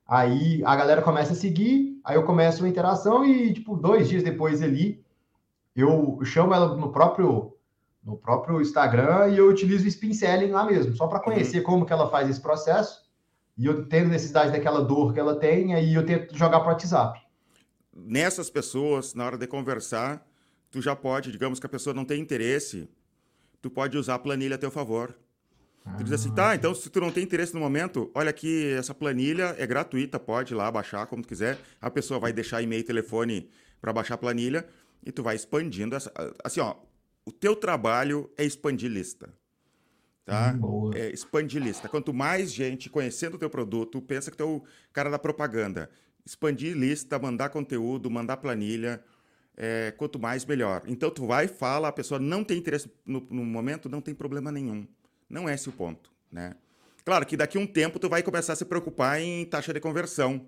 Aí 0.07 0.61
a 0.65 0.75
galera 0.75 1.01
começa 1.01 1.33
a 1.33 1.35
seguir, 1.35 1.99
aí 2.03 2.15
eu 2.15 2.23
começo 2.23 2.61
uma 2.61 2.69
interação 2.69 3.25
e, 3.25 3.53
tipo, 3.53 3.75
dois 3.75 4.09
dias 4.09 4.23
depois 4.23 4.61
ali, 4.61 5.03
eu 5.75 6.19
chamo 6.23 6.53
ela 6.53 6.75
no 6.75 6.91
próprio 6.91 7.53
no 8.03 8.17
próprio 8.17 8.59
Instagram 8.59 9.27
e 9.27 9.37
eu 9.37 9.47
utilizo 9.47 9.85
o 9.85 9.87
spin 9.87 10.11
selling 10.11 10.49
lá 10.49 10.65
mesmo, 10.65 10.95
só 10.95 11.05
para 11.05 11.19
uhum. 11.19 11.25
conhecer 11.25 11.59
uhum. 11.59 11.63
como 11.63 11.85
que 11.85 11.93
ela 11.93 12.09
faz 12.09 12.29
esse 12.29 12.41
processo. 12.41 12.99
E 13.55 13.67
eu 13.67 13.85
tendo 13.87 14.09
necessidade 14.09 14.51
daquela 14.51 14.81
dor 14.81 15.13
que 15.13 15.19
ela 15.19 15.35
tem, 15.35 15.75
aí 15.75 15.93
eu 15.93 16.03
tento 16.03 16.35
jogar 16.35 16.61
para 16.61 16.69
o 16.69 16.71
WhatsApp. 16.71 17.21
Nessas 17.93 18.49
pessoas, 18.49 19.13
na 19.13 19.25
hora 19.25 19.37
de 19.37 19.45
conversar, 19.45 20.25
tu 20.71 20.81
já 20.81 20.95
pode, 20.95 21.31
digamos 21.31 21.59
que 21.59 21.65
a 21.65 21.69
pessoa 21.69 21.93
não 21.93 22.05
tem 22.05 22.21
interesse, 22.21 22.89
tu 23.61 23.69
pode 23.69 23.97
usar 23.97 24.15
a 24.15 24.19
planilha 24.19 24.55
a 24.55 24.57
teu 24.57 24.71
favor. 24.71 25.15
Ah, 25.83 25.95
tu 25.95 26.03
diz 26.03 26.13
assim, 26.13 26.33
tá, 26.33 26.55
então 26.55 26.73
se 26.73 26.89
tu 26.89 27.01
não 27.01 27.11
tem 27.11 27.23
interesse 27.23 27.53
no 27.53 27.59
momento, 27.59 28.09
olha 28.13 28.29
aqui, 28.29 28.71
essa 28.73 28.93
planilha 28.93 29.55
é 29.57 29.67
gratuita, 29.67 30.19
pode 30.19 30.53
ir 30.53 30.55
lá 30.55 30.71
baixar 30.71 31.05
como 31.07 31.21
tu 31.21 31.27
quiser. 31.27 31.59
A 31.79 31.89
pessoa 31.89 32.19
vai 32.19 32.31
deixar 32.31 32.61
e-mail 32.61 32.81
e 32.81 32.83
telefone 32.83 33.49
para 33.81 33.91
baixar 33.91 34.15
a 34.15 34.17
planilha. 34.17 34.65
e 35.03 35.11
tu 35.11 35.23
vai 35.23 35.35
expandindo 35.35 35.95
essa. 35.95 36.11
Assim, 36.43 36.59
ó, 36.59 36.75
o 37.25 37.31
teu 37.31 37.55
trabalho 37.55 38.29
é 38.37 38.45
expandir 38.45 38.89
lista. 38.89 39.33
Tá? 40.23 40.53
Hum, 40.53 40.91
é 40.93 41.09
expandir 41.09 41.61
lista. 41.61 41.89
Quanto 41.89 42.13
mais 42.13 42.53
gente 42.53 42.89
conhecendo 42.89 43.35
o 43.35 43.39
teu 43.39 43.49
produto, 43.49 43.99
pensa 43.99 44.29
que 44.29 44.37
tu 44.37 44.43
é 44.43 44.45
o 44.45 44.63
cara 44.93 45.09
da 45.09 45.17
propaganda. 45.17 45.89
Expandir 46.23 46.77
lista, 46.77 47.17
mandar 47.17 47.49
conteúdo, 47.49 48.11
mandar 48.11 48.37
planilha. 48.37 49.03
É, 49.57 49.91
quanto 49.91 50.17
mais, 50.17 50.45
melhor. 50.45 50.81
Então, 50.87 51.11
tu 51.11 51.27
vai, 51.27 51.47
fala, 51.47 51.89
a 51.89 51.91
pessoa 51.91 52.19
não 52.19 52.43
tem 52.43 52.57
interesse 52.57 52.89
no, 53.05 53.19
no 53.29 53.43
momento, 53.43 53.89
não 53.89 54.01
tem 54.01 54.15
problema 54.15 54.51
nenhum. 54.51 54.87
Não 55.29 55.47
é 55.47 55.53
esse 55.53 55.69
o 55.69 55.71
ponto, 55.71 56.11
né? 56.31 56.55
Claro 57.03 57.25
que 57.25 57.35
daqui 57.35 57.57
a 57.57 57.61
um 57.61 57.67
tempo 57.67 57.99
tu 57.99 58.07
vai 58.07 58.21
começar 58.21 58.53
a 58.53 58.55
se 58.55 58.65
preocupar 58.65 59.19
em 59.19 59.45
taxa 59.45 59.73
de 59.73 59.79
conversão, 59.79 60.47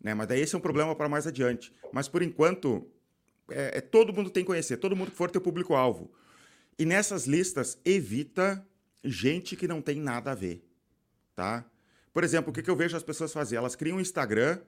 né? 0.00 0.14
Mas 0.14 0.26
daí 0.26 0.40
esse 0.40 0.54
é 0.54 0.58
um 0.58 0.60
problema 0.60 0.94
para 0.94 1.08
mais 1.08 1.26
adiante. 1.26 1.72
Mas 1.92 2.08
por 2.08 2.22
enquanto, 2.22 2.86
é, 3.50 3.78
é, 3.78 3.80
todo 3.80 4.12
mundo 4.12 4.30
tem 4.30 4.42
que 4.42 4.46
conhecer, 4.46 4.76
todo 4.78 4.96
mundo 4.96 5.10
que 5.10 5.16
for 5.16 5.30
teu 5.30 5.40
público-alvo. 5.40 6.10
E 6.78 6.84
nessas 6.84 7.26
listas, 7.26 7.78
evita 7.84 8.66
gente 9.04 9.56
que 9.56 9.68
não 9.68 9.80
tem 9.80 10.00
nada 10.00 10.32
a 10.32 10.34
ver, 10.34 10.64
tá? 11.34 11.64
Por 12.12 12.24
exemplo, 12.24 12.50
o 12.50 12.52
que, 12.52 12.62
que 12.62 12.70
eu 12.70 12.76
vejo 12.76 12.96
as 12.96 13.02
pessoas 13.02 13.32
fazer? 13.32 13.56
Elas 13.56 13.76
criam 13.76 13.98
um 13.98 14.00
Instagram 14.00 14.58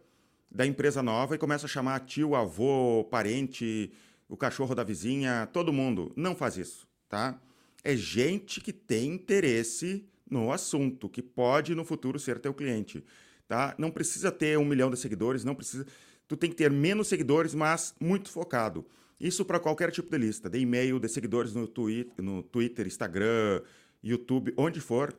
da 0.50 0.66
empresa 0.66 1.02
nova 1.02 1.34
e 1.34 1.38
começam 1.38 1.66
a 1.66 1.68
chamar 1.68 2.00
tio, 2.00 2.34
avô, 2.34 3.06
parente, 3.10 3.92
o 4.28 4.36
cachorro 4.36 4.74
da 4.74 4.82
vizinha, 4.82 5.48
todo 5.52 5.72
mundo. 5.72 6.12
Não 6.16 6.34
faz 6.34 6.56
isso, 6.56 6.86
tá? 7.08 7.40
É 7.84 7.96
gente 7.96 8.60
que 8.60 8.72
tem 8.72 9.12
interesse 9.12 10.04
no 10.30 10.52
assunto, 10.52 11.08
que 11.08 11.22
pode 11.22 11.74
no 11.74 11.84
futuro 11.84 12.18
ser 12.18 12.38
teu 12.38 12.52
cliente, 12.52 13.04
tá? 13.46 13.74
Não 13.78 13.90
precisa 13.90 14.30
ter 14.30 14.58
um 14.58 14.64
milhão 14.64 14.90
de 14.90 14.96
seguidores, 14.96 15.44
não 15.44 15.54
precisa. 15.54 15.86
Tu 16.26 16.36
tem 16.36 16.50
que 16.50 16.56
ter 16.56 16.70
menos 16.70 17.08
seguidores, 17.08 17.54
mas 17.54 17.94
muito 18.00 18.30
focado. 18.30 18.84
Isso 19.18 19.44
para 19.44 19.58
qualquer 19.58 19.90
tipo 19.90 20.10
de 20.10 20.18
lista, 20.18 20.48
de 20.48 20.58
e-mail, 20.58 21.00
de 21.00 21.08
seguidores 21.08 21.54
no 21.54 21.66
Twitter, 21.66 22.24
no 22.24 22.42
Twitter, 22.42 22.86
Instagram, 22.86 23.62
YouTube, 24.02 24.54
onde 24.56 24.80
for, 24.80 25.16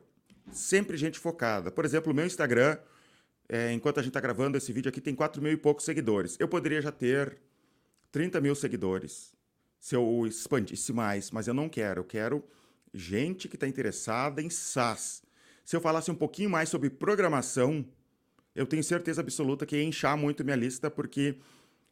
sempre 0.52 0.96
gente 0.96 1.18
focada. 1.18 1.70
Por 1.70 1.84
exemplo, 1.84 2.12
o 2.12 2.14
meu 2.14 2.24
Instagram, 2.24 2.78
é, 3.52 3.72
enquanto 3.72 3.98
a 3.98 4.02
gente 4.02 4.10
está 4.10 4.20
gravando 4.20 4.56
esse 4.56 4.72
vídeo 4.72 4.88
aqui, 4.88 5.00
tem 5.00 5.12
4 5.12 5.42
mil 5.42 5.50
e 5.50 5.56
poucos 5.56 5.84
seguidores. 5.84 6.36
Eu 6.38 6.46
poderia 6.46 6.80
já 6.80 6.92
ter 6.92 7.36
30 8.12 8.40
mil 8.40 8.54
seguidores 8.54 9.34
se 9.76 9.96
eu 9.96 10.24
expandisse 10.24 10.92
mais, 10.92 11.32
mas 11.32 11.48
eu 11.48 11.54
não 11.54 11.68
quero. 11.68 12.00
Eu 12.00 12.04
quero 12.04 12.44
gente 12.94 13.48
que 13.48 13.56
está 13.56 13.66
interessada 13.66 14.40
em 14.40 14.48
SaaS. 14.48 15.24
Se 15.64 15.74
eu 15.74 15.80
falasse 15.80 16.12
um 16.12 16.14
pouquinho 16.14 16.48
mais 16.48 16.68
sobre 16.68 16.88
programação, 16.90 17.84
eu 18.54 18.66
tenho 18.66 18.84
certeza 18.84 19.20
absoluta 19.20 19.66
que 19.66 19.76
ia 19.76 19.82
inchar 19.82 20.16
muito 20.16 20.44
minha 20.44 20.56
lista, 20.56 20.88
porque 20.88 21.36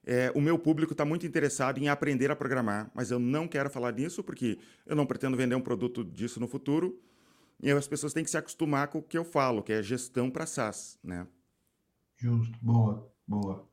é, 0.06 0.30
o 0.36 0.40
meu 0.40 0.60
público 0.60 0.92
está 0.92 1.04
muito 1.04 1.26
interessado 1.26 1.78
em 1.78 1.88
aprender 1.88 2.30
a 2.30 2.36
programar, 2.36 2.88
mas 2.94 3.10
eu 3.10 3.18
não 3.18 3.48
quero 3.48 3.68
falar 3.68 3.92
nisso, 3.92 4.22
porque 4.22 4.58
eu 4.86 4.94
não 4.94 5.06
pretendo 5.06 5.36
vender 5.36 5.56
um 5.56 5.60
produto 5.60 6.04
disso 6.04 6.38
no 6.38 6.46
futuro. 6.46 7.00
E 7.60 7.68
as 7.68 7.88
pessoas 7.88 8.12
têm 8.12 8.22
que 8.22 8.30
se 8.30 8.38
acostumar 8.38 8.86
com 8.86 8.98
o 8.98 9.02
que 9.02 9.18
eu 9.18 9.24
falo, 9.24 9.60
que 9.60 9.72
é 9.72 9.82
gestão 9.82 10.30
para 10.30 10.46
SaaS, 10.46 10.96
né? 11.02 11.26
Justo, 12.18 12.58
boa, 12.60 13.08
boa. 13.26 13.64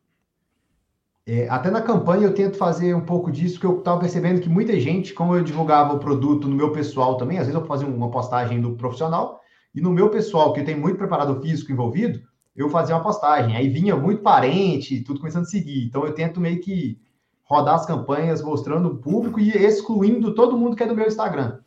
É, 1.28 1.50
até 1.50 1.72
na 1.72 1.82
campanha 1.82 2.28
eu 2.28 2.34
tento 2.34 2.56
fazer 2.56 2.94
um 2.94 3.02
pouco 3.02 3.32
disso, 3.32 3.60
que 3.60 3.66
eu 3.66 3.80
estava 3.80 4.00
percebendo 4.00 4.40
que 4.40 4.48
muita 4.48 4.80
gente, 4.80 5.14
como 5.14 5.36
eu 5.36 5.44
divulgava 5.44 5.96
o 5.96 6.00
produto 6.00 6.48
no 6.48 6.56
meu 6.56 6.72
pessoal 6.72 7.18
também, 7.18 7.40
às 7.40 7.48
vezes 7.48 7.60
eu 7.60 7.66
fazer 7.66 7.86
uma 7.86 8.12
postagem 8.12 8.62
do 8.62 8.76
profissional, 8.76 9.42
e 9.74 9.82
no 9.82 9.92
meu 9.92 10.10
pessoal, 10.10 10.54
que 10.54 10.64
tem 10.64 10.80
muito 10.80 10.98
preparador 10.98 11.42
físico 11.42 11.72
envolvido, 11.72 12.22
eu 12.56 12.70
fazia 12.70 12.96
uma 12.96 13.04
postagem. 13.04 13.56
Aí 13.56 13.68
vinha 13.68 13.96
muito 13.96 14.22
parente, 14.22 15.02
tudo 15.02 15.20
começando 15.20 15.44
a 15.44 15.48
seguir. 15.48 15.86
Então 15.86 16.06
eu 16.06 16.14
tento 16.14 16.40
meio 16.40 16.62
que 16.62 16.98
rodar 17.44 17.76
as 17.76 17.86
campanhas 17.86 18.42
mostrando 18.42 18.88
o 18.88 18.98
público 18.98 19.40
e 19.40 19.50
excluindo 19.52 20.34
todo 20.34 20.58
mundo 20.58 20.76
que 20.76 20.84
é 20.84 20.88
do 20.88 20.96
meu 20.96 21.08
Instagram. 21.08 21.60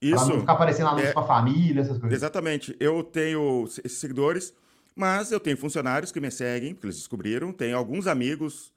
Isso. 0.00 0.24
Pra 0.24 0.34
não 0.34 0.40
ficar 0.40 0.52
aparecendo 0.54 0.88
anúncio 0.88 1.08
é, 1.08 1.12
para 1.12 1.22
família, 1.22 1.80
essas 1.80 1.98
coisas. 1.98 2.18
Exatamente. 2.18 2.76
Eu 2.80 3.04
tenho 3.04 3.64
esses 3.64 3.98
seguidores, 3.98 4.52
mas 4.94 5.32
eu 5.32 5.40
tenho 5.40 5.56
funcionários 5.56 6.12
que 6.12 6.20
me 6.20 6.30
seguem, 6.30 6.74
porque 6.74 6.86
eles 6.86 6.96
descobriram. 6.96 7.52
Tenho 7.52 7.76
alguns 7.76 8.06
amigos 8.06 8.72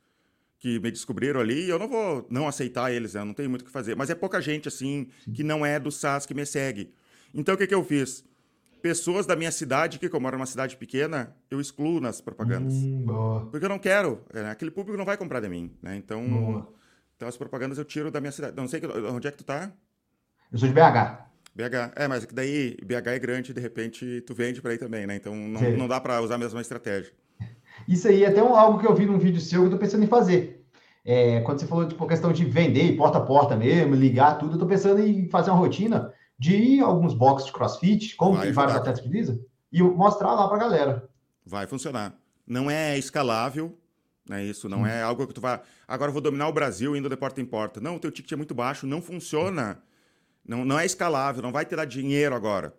que 0.60 0.80
me 0.80 0.90
descobriram 0.90 1.40
ali 1.40 1.66
e 1.66 1.70
eu 1.70 1.78
não 1.78 1.88
vou 1.88 2.26
não 2.30 2.48
aceitar 2.48 2.92
eles, 2.92 3.14
né? 3.14 3.24
não 3.24 3.34
tenho 3.34 3.50
muito 3.50 3.62
o 3.62 3.66
que 3.66 3.72
fazer. 3.72 3.96
Mas 3.96 4.10
é 4.10 4.16
pouca 4.16 4.42
gente, 4.42 4.68
assim, 4.68 5.08
que 5.34 5.44
não 5.44 5.66
é 5.66 5.80
do 5.80 5.92
SAS 5.92 6.26
que 6.26 6.34
me 6.34 6.46
segue. 6.46 6.92
Então, 7.34 7.54
o 7.54 7.58
que, 7.58 7.68
que 7.68 7.76
eu 7.76 7.84
fiz? 7.84 8.26
Pessoas 8.82 9.26
da 9.26 9.36
minha 9.36 9.52
cidade, 9.52 10.00
que 10.00 10.10
como 10.10 10.28
era 10.28 10.36
uma 10.36 10.46
cidade 10.46 10.76
pequena, 10.78 11.36
eu 11.52 11.60
excluo 11.60 12.00
nas 12.00 12.22
propagandas. 12.22 12.74
Hum, 12.74 13.06
porque 13.52 13.66
eu 13.66 13.70
não 13.70 13.80
quero. 13.80 14.24
Né? 14.34 14.50
Aquele 14.50 14.72
público 14.72 14.98
não 14.98 15.06
vai 15.06 15.18
comprar 15.18 15.40
de 15.40 15.50
mim, 15.50 15.72
né? 15.82 15.96
Então, 15.96 16.68
então, 17.16 17.28
as 17.28 17.36
propagandas 17.36 17.78
eu 17.78 17.86
tiro 17.86 18.10
da 18.10 18.22
minha 18.22 18.32
cidade. 18.32 18.56
Não 18.56 18.68
sei 18.68 18.82
onde 19.12 19.28
é 19.28 19.32
que 19.32 19.38
tu 19.38 19.44
tá? 19.44 19.72
Eu 20.52 20.58
sou 20.58 20.68
de 20.68 20.74
BH. 20.74 21.28
BH. 21.58 21.94
É, 21.96 22.08
mas 22.08 22.26
daí 22.28 22.78
BH 22.86 23.08
é 23.08 23.20
grande, 23.20 23.54
de 23.54 23.60
repente 23.60 24.22
tu 24.22 24.36
vende 24.36 24.62
para 24.62 24.72
aí 24.72 24.78
também, 24.78 25.08
né? 25.08 25.16
Então 25.16 25.36
não, 25.36 25.62
não 25.72 25.88
dá 25.88 26.00
para 26.00 26.22
usar 26.22 26.36
a 26.36 26.38
mesma 26.38 26.62
estratégia. 26.62 27.12
Isso 27.88 28.08
aí 28.08 28.24
é 28.24 28.28
até 28.28 28.44
um, 28.44 28.56
algo 28.56 28.80
que 28.80 28.88
eu 28.88 28.94
vi 28.94 29.08
num 29.08 29.18
vídeo 29.18 29.42
seu 29.42 29.62
que 29.62 29.68
eu 29.68 29.72
tô 29.72 29.78
pensando 29.78 30.04
em 30.04 30.08
fazer. 30.08 30.64
É, 31.04 31.40
quando 31.42 31.60
você 31.60 31.66
falou 31.66 31.86
de 31.86 31.92
tipo, 31.92 32.06
questão 32.08 32.32
de 32.32 32.46
vender 32.46 32.96
porta 32.96 33.18
a 33.18 33.22
porta 33.22 33.56
mesmo, 33.56 33.96
ligar 33.96 34.38
tudo, 34.38 34.56
eu 34.56 34.60
tô 34.60 34.68
pensando 34.68 35.00
em 35.00 35.28
fazer 35.30 35.50
uma 35.50 35.60
rotina 35.60 36.14
de 36.38 36.56
ir 36.56 36.82
alguns 36.82 37.14
boxes 37.14 37.48
de 37.48 37.54
crossfit, 37.54 38.16
como 38.16 38.40
que 38.40 38.52
vários 38.52 38.76
atletas 38.76 39.00
utilizam, 39.00 39.40
e 39.72 39.82
mostrar 39.82 40.34
lá 40.34 40.48
pra 40.48 40.58
galera. 40.58 41.10
Vai 41.46 41.66
funcionar. 41.66 42.14
Não 42.46 42.70
é 42.70 42.98
escalável, 42.98 43.76
né? 44.30 44.44
Isso 44.44 44.70
não 44.70 44.82
hum. 44.82 44.88
é 44.88 45.02
algo 45.02 45.26
que 45.26 45.34
tu 45.34 45.42
vai. 45.42 45.60
Agora 45.88 46.10
eu 46.10 46.14
vou 46.14 46.22
dominar 46.22 46.50
o 46.50 46.54
Brasil 46.54 46.96
indo 46.96 47.10
de 47.10 47.18
porta 47.18 47.42
em 47.42 47.46
porta. 47.46 47.80
Não, 47.80 47.96
o 47.96 48.00
teu 48.00 48.12
ticket 48.12 48.34
é 48.34 48.36
muito 48.36 48.54
baixo, 48.54 48.86
não 48.86 49.02
funciona. 49.02 49.82
Não, 50.48 50.64
não 50.64 50.80
é 50.80 50.86
escalável, 50.86 51.42
não 51.42 51.52
vai 51.52 51.66
te 51.66 51.76
dar 51.76 51.86
dinheiro 51.86 52.34
agora. 52.34 52.74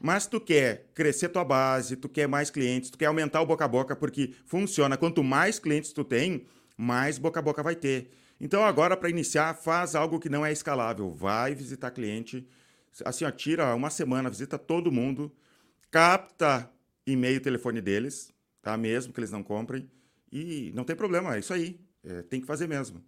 Mas 0.00 0.26
tu 0.26 0.40
quer 0.40 0.86
crescer 0.94 1.28
tua 1.28 1.44
base, 1.44 1.94
tu 1.94 2.08
quer 2.08 2.26
mais 2.26 2.50
clientes, 2.50 2.88
tu 2.88 2.96
quer 2.96 3.06
aumentar 3.06 3.42
o 3.42 3.46
boca 3.46 3.66
a 3.66 3.68
boca, 3.68 3.94
porque 3.94 4.34
funciona. 4.46 4.96
Quanto 4.96 5.22
mais 5.22 5.58
clientes 5.58 5.92
tu 5.92 6.02
tem, 6.02 6.46
mais 6.76 7.18
boca 7.18 7.38
a 7.38 7.42
boca 7.42 7.62
vai 7.62 7.76
ter. 7.76 8.10
Então 8.40 8.64
agora, 8.64 8.96
para 8.96 9.10
iniciar, 9.10 9.54
faz 9.54 9.94
algo 9.94 10.18
que 10.18 10.30
não 10.30 10.46
é 10.46 10.50
escalável. 10.50 11.12
Vai 11.12 11.54
visitar 11.54 11.90
cliente. 11.90 12.48
Assim, 13.04 13.26
ó, 13.26 13.30
tira 13.30 13.74
uma 13.74 13.90
semana, 13.90 14.30
visita 14.30 14.58
todo 14.58 14.90
mundo, 14.90 15.30
capta 15.90 16.70
e-mail 17.06 17.36
e 17.36 17.40
telefone 17.40 17.82
deles, 17.82 18.32
tá? 18.62 18.76
Mesmo 18.78 19.12
que 19.12 19.20
eles 19.20 19.30
não 19.30 19.42
comprem. 19.42 19.90
E 20.32 20.72
não 20.74 20.84
tem 20.84 20.96
problema, 20.96 21.36
é 21.36 21.40
isso 21.40 21.52
aí. 21.52 21.78
É, 22.02 22.22
tem 22.22 22.40
que 22.40 22.46
fazer 22.46 22.66
mesmo. 22.66 23.02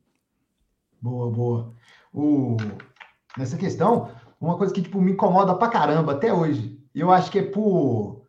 Boa, 1.01 1.31
boa. 1.31 1.75
O... 2.13 2.57
Nessa 3.37 3.57
questão, 3.57 4.11
uma 4.41 4.57
coisa 4.57 4.73
que 4.73 4.83
tipo, 4.83 5.01
me 5.01 5.13
incomoda 5.13 5.55
pra 5.55 5.69
caramba 5.69 6.13
até 6.13 6.33
hoje 6.33 6.83
eu 6.95 7.11
acho 7.11 7.31
que 7.31 7.39
é 7.39 7.43
por 7.43 8.27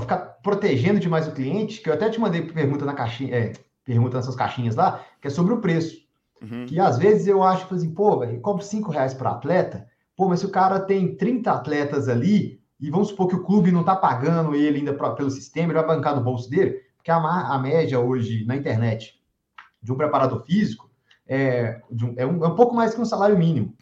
ficar 0.00 0.18
protegendo 0.42 1.00
demais 1.00 1.26
o 1.26 1.32
cliente, 1.32 1.80
que 1.80 1.88
eu 1.88 1.94
até 1.94 2.08
te 2.10 2.20
mandei 2.20 2.42
pergunta 2.42 2.84
na 2.84 2.94
caixinha, 2.94 3.34
é, 3.34 3.52
pergunta 3.84 4.16
nessas 4.16 4.36
caixinhas 4.36 4.76
lá, 4.76 5.04
que 5.20 5.28
é 5.28 5.30
sobre 5.30 5.54
o 5.54 5.60
preço. 5.60 5.96
Uhum. 6.40 6.66
Que 6.66 6.78
às 6.78 6.98
vezes 6.98 7.26
eu 7.26 7.42
acho 7.42 7.62
tipo 7.62 7.74
assim, 7.74 7.92
pô, 7.92 8.20
velho, 8.20 8.40
cobro 8.40 8.62
5 8.62 8.90
reais 8.90 9.14
para 9.14 9.30
atleta, 9.30 9.86
pô, 10.16 10.28
mas 10.28 10.40
se 10.40 10.46
o 10.46 10.50
cara 10.50 10.80
tem 10.80 11.16
30 11.16 11.50
atletas 11.50 12.08
ali, 12.08 12.60
e 12.80 12.90
vamos 12.90 13.08
supor 13.08 13.26
que 13.26 13.34
o 13.34 13.42
clube 13.42 13.72
não 13.72 13.82
tá 13.82 13.96
pagando 13.96 14.54
ele 14.54 14.78
ainda 14.78 14.92
pra, 14.92 15.10
pelo 15.10 15.30
sistema, 15.30 15.72
ele 15.72 15.80
vai 15.80 15.96
bancar 15.96 16.14
no 16.14 16.22
bolso 16.22 16.48
dele, 16.48 16.80
porque 16.96 17.10
a, 17.10 17.16
a 17.16 17.58
média 17.58 17.98
hoje 17.98 18.44
na 18.44 18.56
internet 18.56 19.14
de 19.82 19.92
um 19.92 19.96
preparador 19.96 20.44
físico 20.44 20.88
é, 21.26 21.80
um, 21.90 22.14
é, 22.16 22.26
um, 22.26 22.44
é 22.44 22.48
um 22.48 22.54
pouco 22.54 22.74
mais 22.74 22.94
que 22.94 23.00
um 23.00 23.04
salário 23.04 23.36
mínimo, 23.36 23.74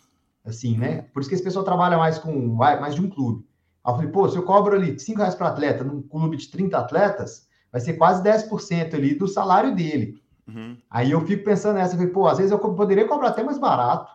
assim, 0.47 0.79
né? 0.79 1.03
Por 1.13 1.21
isso 1.21 1.29
que 1.29 1.35
esse 1.35 1.45
pessoal 1.45 1.65
trabalha 1.65 1.99
mais 1.99 2.19
com 2.19 2.33
mais 2.55 2.95
de 2.95 3.01
um 3.01 3.11
clube. 3.11 3.45
Aí 3.85 3.93
eu 3.93 3.97
falei, 3.97 4.11
pô, 4.11 4.29
se 4.29 4.37
eu 4.37 4.43
cobro 4.43 4.77
ali 4.77 4.99
5 4.99 5.19
reais 5.19 5.35
para 5.35 5.49
atleta 5.49 5.85
num 5.85 6.01
clube 6.01 6.37
de 6.37 6.49
30 6.49 6.79
atletas, 6.79 7.47
vai 7.71 7.81
ser 7.81 7.95
quase 7.95 8.23
10% 8.23 8.95
ali 8.95 9.15
do 9.15 9.29
salário 9.29 9.75
dele. 9.75 10.21
Uhum. 10.47 10.77
Aí 10.89 11.11
eu 11.11 11.27
fico 11.27 11.45
pensando 11.45 11.75
nessa, 11.75 11.95
eu 11.95 11.99
falei, 11.99 12.13
pô, 12.13 12.27
às 12.27 12.39
vezes 12.39 12.53
eu 12.53 12.59
poderia 12.59 13.07
cobrar 13.07 13.29
até 13.29 13.43
mais 13.43 13.59
barato. 13.59 14.11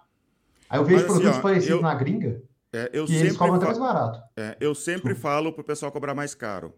Aí 0.70 0.80
eu 0.80 0.86
vejo 0.86 1.00
Mas, 1.00 1.06
produtos 1.06 1.32
assim, 1.32 1.41
parecidos 1.41 1.76
eu, 1.76 1.82
na 1.82 1.94
gringa, 1.94 2.41
é, 2.74 2.89
eu 2.94 3.06
que 3.06 3.13
eles 3.13 3.36
cobram 3.36 3.56
até 3.56 3.65
mais 3.65 3.78
barato. 3.78 4.22
É, 4.38 4.56
eu 4.60 4.74
sempre 4.74 5.13
Desculpa. 5.13 5.22
falo 5.22 5.52
para 5.52 5.62
o 5.62 5.65
pessoal 5.65 5.91
cobrar 5.91 6.15
mais 6.15 6.34
caro. 6.34 6.74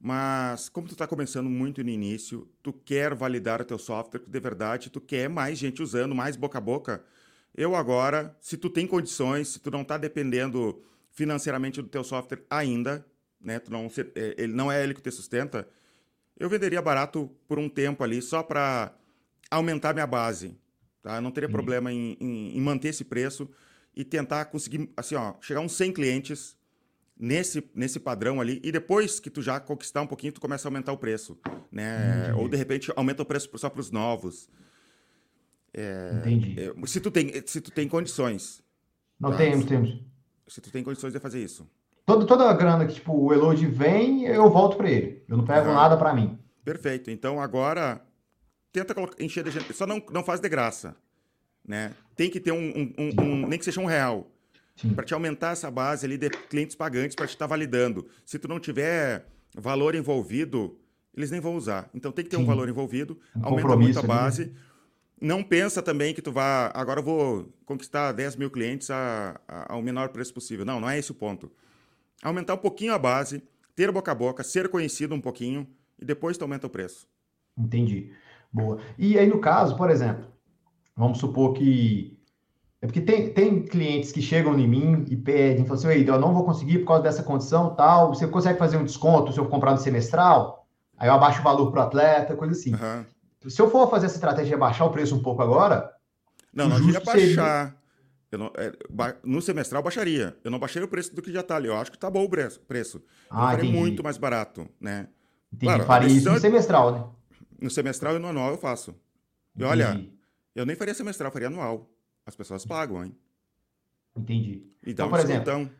Mas 0.00 0.70
como 0.70 0.88
tu 0.88 0.92
está 0.92 1.06
começando 1.06 1.50
muito 1.50 1.84
no 1.84 1.90
início, 1.90 2.48
tu 2.62 2.72
quer 2.72 3.14
validar 3.14 3.60
o 3.60 3.64
teu 3.64 3.78
software 3.78 4.22
de 4.26 4.40
verdade, 4.40 4.88
tu 4.88 4.98
quer 4.98 5.28
mais 5.28 5.58
gente 5.58 5.82
usando, 5.82 6.14
mais 6.14 6.36
boca 6.36 6.56
a 6.56 6.60
boca. 6.60 7.04
Eu 7.54 7.74
agora, 7.74 8.36
se 8.40 8.56
tu 8.56 8.70
tem 8.70 8.86
condições, 8.86 9.48
se 9.48 9.58
tu 9.58 9.70
não 9.70 9.82
está 9.82 9.98
dependendo 9.98 10.82
financeiramente 11.10 11.82
do 11.82 11.88
teu 11.88 12.04
software 12.04 12.42
ainda, 12.48 13.04
né? 13.40 13.58
Tu 13.58 13.70
não, 13.70 13.86
é, 14.14 14.34
ele 14.38 14.52
não 14.52 14.70
é 14.70 14.82
ele 14.82 14.94
que 14.94 15.00
te 15.00 15.10
sustenta. 15.10 15.68
Eu 16.38 16.48
venderia 16.48 16.80
barato 16.80 17.30
por 17.48 17.58
um 17.58 17.68
tempo 17.68 18.04
ali 18.04 18.22
só 18.22 18.42
para 18.42 18.94
aumentar 19.50 19.92
minha 19.92 20.06
base, 20.06 20.56
tá? 21.02 21.16
Eu 21.16 21.22
não 21.22 21.30
teria 21.30 21.48
uhum. 21.48 21.52
problema 21.52 21.92
em, 21.92 22.16
em, 22.20 22.56
em, 22.56 22.60
manter 22.60 22.88
esse 22.88 23.04
preço 23.04 23.48
e 23.94 24.04
tentar 24.04 24.44
conseguir, 24.46 24.90
assim, 24.96 25.16
ó, 25.16 25.34
chegar 25.40 25.60
a 25.60 25.62
uns 25.62 25.72
100 25.72 25.92
clientes 25.92 26.56
nesse, 27.18 27.62
nesse 27.74 27.98
padrão 27.98 28.40
ali 28.40 28.60
e 28.62 28.70
depois 28.70 29.18
que 29.18 29.28
tu 29.28 29.42
já 29.42 29.58
conquistar 29.58 30.02
um 30.02 30.06
pouquinho, 30.06 30.32
tu 30.32 30.40
começa 30.40 30.66
a 30.66 30.68
aumentar 30.68 30.92
o 30.92 30.98
preço, 30.98 31.38
né? 31.70 32.32
Uhum. 32.32 32.42
Ou 32.42 32.48
de 32.48 32.56
repente 32.56 32.92
aumenta 32.94 33.22
o 33.22 33.26
preço 33.26 33.50
só 33.58 33.68
para 33.68 33.80
os 33.80 33.90
novos. 33.90 34.48
É, 35.72 36.12
Entendi. 36.20 36.56
É, 36.58 36.86
se, 36.86 37.00
tu 37.00 37.10
tem, 37.10 37.32
se 37.46 37.60
tu 37.60 37.70
tem 37.70 37.88
condições. 37.88 38.62
Não 39.18 39.30
tá? 39.30 39.36
temos, 39.36 39.64
temos. 39.64 40.00
Se 40.48 40.60
tu 40.60 40.70
tem 40.70 40.82
condições 40.82 41.12
de 41.12 41.20
fazer 41.20 41.42
isso. 41.42 41.68
Toda, 42.04 42.26
toda 42.26 42.50
a 42.50 42.52
grana 42.54 42.86
que 42.86 42.94
tipo, 42.94 43.12
o 43.12 43.32
Elode 43.32 43.66
vem, 43.66 44.24
eu 44.24 44.50
volto 44.50 44.76
para 44.76 44.90
ele. 44.90 45.22
Eu 45.28 45.36
não 45.36 45.44
pego 45.44 45.68
uhum. 45.68 45.74
nada 45.74 45.96
para 45.96 46.12
mim. 46.12 46.38
Perfeito. 46.64 47.10
Então 47.10 47.40
agora 47.40 48.00
tenta 48.72 48.94
encher 49.20 49.44
de 49.44 49.50
gente. 49.50 49.72
Só 49.72 49.86
não, 49.86 50.02
não 50.10 50.24
faz 50.24 50.40
de 50.40 50.48
graça. 50.48 50.96
Né? 51.66 51.92
Tem 52.16 52.30
que 52.30 52.40
ter 52.40 52.52
um, 52.52 52.56
um, 52.56 52.94
um, 52.98 53.22
um 53.22 53.46
nem 53.46 53.58
que 53.58 53.64
seja 53.64 53.80
um 53.80 53.86
real. 53.86 54.28
Para 54.94 55.04
te 55.04 55.12
aumentar 55.12 55.52
essa 55.52 55.70
base 55.70 56.06
ali 56.06 56.16
de 56.16 56.30
clientes 56.30 56.74
pagantes 56.74 57.14
para 57.14 57.26
te 57.26 57.30
estar 57.30 57.44
tá 57.44 57.48
validando. 57.48 58.06
Se 58.24 58.38
tu 58.38 58.48
não 58.48 58.58
tiver 58.58 59.26
valor 59.54 59.94
envolvido, 59.94 60.78
eles 61.14 61.30
nem 61.30 61.40
vão 61.40 61.54
usar. 61.54 61.90
Então 61.94 62.10
tem 62.10 62.24
que 62.24 62.30
ter 62.30 62.38
Sim. 62.38 62.42
um 62.42 62.46
valor 62.46 62.68
envolvido, 62.68 63.18
um 63.36 63.44
aumenta 63.44 63.76
muito 63.76 63.98
a 63.98 64.02
base. 64.02 64.46
Né? 64.46 64.52
Não 65.20 65.42
pensa 65.42 65.82
também 65.82 66.14
que 66.14 66.22
tu 66.22 66.32
vai. 66.32 66.70
Agora 66.72 67.00
eu 67.00 67.04
vou 67.04 67.48
conquistar 67.66 68.12
10 68.12 68.36
mil 68.36 68.50
clientes 68.50 68.90
a, 68.90 69.38
a, 69.46 69.74
ao 69.74 69.82
menor 69.82 70.08
preço 70.08 70.32
possível. 70.32 70.64
Não, 70.64 70.80
não 70.80 70.88
é 70.88 70.98
esse 70.98 71.10
o 71.10 71.14
ponto. 71.14 71.52
Aumentar 72.22 72.54
um 72.54 72.58
pouquinho 72.58 72.94
a 72.94 72.98
base, 72.98 73.42
ter 73.76 73.92
boca 73.92 74.10
a 74.10 74.14
boca, 74.14 74.42
ser 74.42 74.68
conhecido 74.68 75.14
um 75.14 75.20
pouquinho 75.20 75.66
e 75.98 76.04
depois 76.04 76.38
tu 76.38 76.42
aumenta 76.42 76.66
o 76.66 76.70
preço. 76.70 77.06
Entendi. 77.56 78.12
Boa. 78.52 78.80
E 78.98 79.18
aí, 79.18 79.26
no 79.26 79.38
caso, 79.38 79.76
por 79.76 79.90
exemplo, 79.90 80.24
vamos 80.96 81.18
supor 81.18 81.52
que. 81.52 82.18
É 82.82 82.86
porque 82.86 83.02
tem, 83.02 83.30
tem 83.34 83.62
clientes 83.62 84.10
que 84.10 84.22
chegam 84.22 84.58
em 84.58 84.66
mim 84.66 85.04
e 85.10 85.14
pedem, 85.14 85.66
falam 85.66 85.74
assim, 85.74 86.02
eu 86.02 86.18
não 86.18 86.32
vou 86.32 86.44
conseguir 86.44 86.78
por 86.78 86.86
causa 86.86 87.02
dessa 87.02 87.22
condição 87.22 87.74
tal. 87.74 88.14
Você 88.14 88.26
consegue 88.26 88.58
fazer 88.58 88.78
um 88.78 88.84
desconto 88.84 89.32
se 89.32 89.38
eu 89.38 89.46
comprar 89.46 89.72
no 89.72 89.78
semestral? 89.78 90.66
Aí 90.96 91.06
eu 91.06 91.12
abaixo 91.12 91.40
o 91.40 91.44
valor 91.44 91.70
para 91.70 91.80
o 91.80 91.84
atleta, 91.84 92.36
coisa 92.36 92.54
assim. 92.54 92.72
Uhum. 92.72 93.04
Se 93.48 93.60
eu 93.60 93.70
for 93.70 93.88
fazer 93.90 94.06
essa 94.06 94.16
estratégia 94.16 94.54
de 94.54 94.60
baixar 94.60 94.84
o 94.84 94.90
preço 94.90 95.14
um 95.14 95.22
pouco 95.22 95.42
agora. 95.42 95.94
Não, 96.52 96.68
não 96.68 96.78
ia 96.90 97.00
baixar. 97.00 97.68
Seria... 98.30 98.38
Não, 98.38 98.52
é, 98.56 98.72
ba... 98.88 99.16
no 99.24 99.40
semestral 99.40 99.82
baixaria. 99.82 100.36
Eu 100.44 100.50
não 100.50 100.58
baixaria 100.58 100.86
o 100.86 100.90
preço 100.90 101.14
do 101.14 101.22
que 101.22 101.32
já 101.32 101.40
está 101.40 101.56
ali. 101.56 101.68
Eu 101.68 101.76
acho 101.76 101.90
que 101.90 101.96
está 101.96 102.10
bom 102.10 102.24
o 102.24 102.28
preço. 102.28 103.02
Ah, 103.30 103.52
faria 103.52 103.70
muito 103.70 104.04
mais 104.04 104.18
barato, 104.18 104.68
né? 104.80 105.08
Entendi. 105.52 105.66
Claro, 105.66 105.84
faria 105.84 106.08
isso 106.08 106.30
no 106.30 106.38
semestral, 106.38 106.92
né? 106.92 107.04
No 107.60 107.70
semestral 107.70 108.16
e 108.16 108.18
no 108.18 108.28
anual 108.28 108.52
eu 108.52 108.58
faço. 108.58 108.94
E 109.56 109.64
olha, 109.64 110.08
eu 110.54 110.64
nem 110.64 110.76
faria 110.76 110.94
semestral, 110.94 111.32
faria 111.32 111.48
anual. 111.48 111.90
As 112.24 112.36
pessoas 112.36 112.64
pagam, 112.64 113.04
hein? 113.04 113.16
Entendi. 114.16 114.62
E 114.86 114.92
então, 114.92 115.08
um 115.08 115.10
por 115.10 115.18
exemplo, 115.18 115.70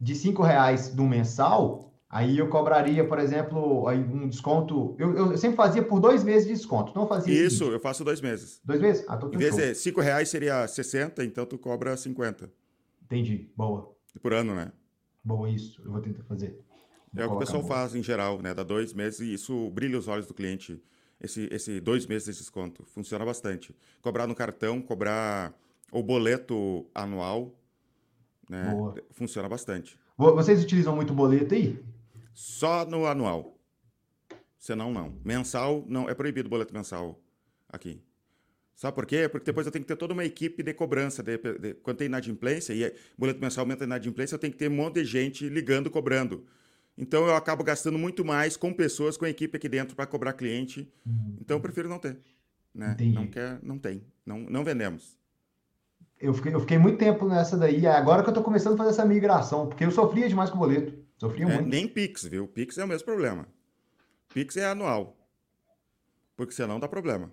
de 0.00 0.14
cinco 0.14 0.42
reais 0.42 0.88
do 0.88 1.04
mensal, 1.04 1.92
Aí 2.10 2.38
eu 2.38 2.48
cobraria, 2.48 3.06
por 3.06 3.18
exemplo, 3.18 3.86
um 3.90 4.28
desconto. 4.28 4.96
Eu, 4.98 5.14
eu 5.14 5.36
sempre 5.36 5.56
fazia 5.56 5.82
por 5.82 6.00
dois 6.00 6.24
meses 6.24 6.48
de 6.48 6.54
desconto. 6.54 6.92
Não 6.94 7.06
fazia. 7.06 7.34
Isso, 7.34 7.64
eu 7.64 7.78
faço 7.78 8.02
dois 8.02 8.20
meses. 8.20 8.60
Dois 8.64 8.80
meses? 8.80 9.04
Ah, 9.06 9.18
tô 9.18 9.28
Em 9.28 9.36
vez 9.36 9.54
de 9.54 9.74
cinco 9.74 10.00
reais 10.00 10.30
seria 10.30 10.66
60, 10.66 11.22
então 11.22 11.44
tu 11.44 11.58
cobra 11.58 11.94
50. 11.94 12.50
Entendi. 13.04 13.50
Boa. 13.54 13.94
Por 14.22 14.32
ano, 14.32 14.54
né? 14.54 14.72
Boa, 15.22 15.50
isso. 15.50 15.82
Eu 15.84 15.92
vou 15.92 16.00
tentar 16.00 16.22
fazer. 16.24 16.58
Vou 17.12 17.22
é 17.22 17.26
o 17.26 17.30
que 17.30 17.36
o 17.36 17.38
pessoal 17.38 17.62
boa. 17.62 17.74
faz 17.74 17.94
em 17.94 18.02
geral, 18.02 18.40
né? 18.40 18.54
Dá 18.54 18.62
dois 18.62 18.94
meses 18.94 19.20
e 19.20 19.34
isso 19.34 19.68
brilha 19.70 19.98
os 19.98 20.08
olhos 20.08 20.26
do 20.26 20.32
cliente. 20.32 20.82
Esse, 21.20 21.46
esse 21.52 21.78
dois 21.78 22.06
meses 22.06 22.34
de 22.34 22.40
desconto. 22.40 22.84
Funciona 22.86 23.24
bastante. 23.24 23.76
Cobrar 24.00 24.26
no 24.26 24.34
cartão, 24.34 24.80
cobrar 24.80 25.52
o 25.92 26.02
boleto 26.02 26.86
anual, 26.94 27.54
né? 28.48 28.72
Boa. 28.74 28.94
Funciona 29.10 29.48
bastante. 29.48 29.98
Vocês 30.16 30.62
utilizam 30.62 30.96
muito 30.96 31.12
boleto 31.12 31.54
aí? 31.54 31.78
Só 32.38 32.86
no 32.86 33.04
anual. 33.04 33.58
Senão, 34.60 34.92
não. 34.92 35.12
Mensal, 35.24 35.84
não. 35.88 36.08
É 36.08 36.14
proibido 36.14 36.46
o 36.46 36.50
boleto 36.50 36.72
mensal 36.72 37.20
aqui. 37.68 38.00
Sabe 38.76 38.94
por 38.94 39.06
quê? 39.06 39.28
Porque 39.28 39.46
depois 39.46 39.66
eu 39.66 39.72
tenho 39.72 39.82
que 39.84 39.88
ter 39.88 39.96
toda 39.96 40.12
uma 40.14 40.24
equipe 40.24 40.62
de 40.62 40.72
cobrança. 40.72 41.20
De, 41.20 41.36
de, 41.36 41.74
quando 41.74 41.96
tem 41.96 42.06
inadimplência, 42.06 42.72
e 42.72 42.84
é, 42.84 42.94
boleto 43.18 43.40
mensal 43.40 43.62
aumenta 43.62 43.82
a 43.82 43.86
inadimplência, 43.86 44.36
eu 44.36 44.38
tenho 44.38 44.52
que 44.52 44.58
ter 44.58 44.70
um 44.70 44.76
monte 44.76 45.02
de 45.02 45.04
gente 45.04 45.48
ligando, 45.48 45.90
cobrando. 45.90 46.46
Então 46.96 47.26
eu 47.26 47.34
acabo 47.34 47.64
gastando 47.64 47.98
muito 47.98 48.24
mais 48.24 48.56
com 48.56 48.72
pessoas, 48.72 49.16
com 49.16 49.24
a 49.24 49.30
equipe 49.30 49.56
aqui 49.56 49.68
dentro 49.68 49.96
para 49.96 50.06
cobrar 50.06 50.32
cliente. 50.32 50.88
Uhum. 51.04 51.38
Então 51.40 51.56
eu 51.56 51.60
prefiro 51.60 51.88
não 51.88 51.98
ter. 51.98 52.18
Né? 52.72 52.96
Não 53.12 53.26
quer, 53.26 53.58
não 53.64 53.78
tem. 53.80 54.04
Não, 54.24 54.38
não 54.38 54.62
vendemos. 54.62 55.18
Eu 56.20 56.32
fiquei, 56.34 56.54
eu 56.54 56.60
fiquei 56.60 56.78
muito 56.78 56.98
tempo 56.98 57.26
nessa 57.26 57.56
daí. 57.56 57.84
Agora 57.84 58.22
que 58.22 58.28
eu 58.28 58.32
estou 58.32 58.44
começando 58.44 58.74
a 58.74 58.76
fazer 58.76 58.90
essa 58.90 59.04
migração, 59.04 59.66
porque 59.66 59.84
eu 59.84 59.90
sofria 59.90 60.28
demais 60.28 60.50
com 60.50 60.56
o 60.56 60.60
boleto. 60.60 60.97
Sofria 61.18 61.44
é, 61.44 61.54
muito. 61.54 61.68
Nem 61.68 61.86
Pix, 61.88 62.24
viu? 62.24 62.46
Pix 62.46 62.78
é 62.78 62.84
o 62.84 62.88
mesmo 62.88 63.04
problema. 63.04 63.46
Pix 64.32 64.56
é 64.56 64.66
anual. 64.66 65.16
Porque 66.36 66.54
senão 66.54 66.78
dá 66.78 66.86
problema. 66.86 67.32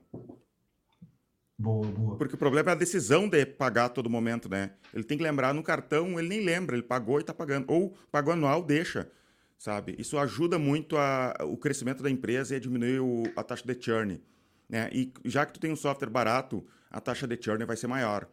Boa, 1.58 1.88
boa. 1.88 2.18
Porque 2.18 2.36
o 2.36 2.38
problema 2.38 2.72
é 2.72 2.74
a 2.74 2.76
decisão 2.76 3.30
de 3.30 3.46
pagar 3.46 3.86
a 3.86 3.90
todo 3.90 4.10
momento, 4.10 4.50
né? 4.50 4.72
Ele 4.94 5.04
tem 5.04 5.18
que 5.18 5.24
lembrar 5.24 5.54
no 5.54 5.64
cartão, 5.64 6.20
ele 6.20 6.28
nem 6.28 6.44
lembra, 6.44 6.76
ele 6.76 6.84
pagou 6.84 7.20
e 7.20 7.22
está 7.22 7.34
pagando. 7.34 7.72
Ou 7.72 7.96
pagou 8.12 8.34
anual, 8.34 8.62
deixa, 8.64 9.10
sabe? 9.58 9.96
Isso 9.98 10.18
ajuda 10.18 10.58
muito 10.58 10.98
a, 10.98 11.34
o 11.44 11.56
crescimento 11.56 12.02
da 12.02 12.10
empresa 12.10 12.54
e 12.54 12.58
a 12.58 12.60
diminuir 12.60 13.00
o, 13.00 13.24
a 13.36 13.44
taxa 13.44 13.64
de 13.66 13.82
churn. 13.82 14.22
Né? 14.68 14.90
E 14.92 15.14
já 15.24 15.46
que 15.46 15.54
tu 15.54 15.60
tem 15.60 15.72
um 15.72 15.76
software 15.76 16.10
barato, 16.10 16.66
a 16.90 17.00
taxa 17.00 17.28
de 17.28 17.42
churn 17.42 17.64
vai 17.64 17.78
ser 17.78 17.88
maior. 17.88 18.28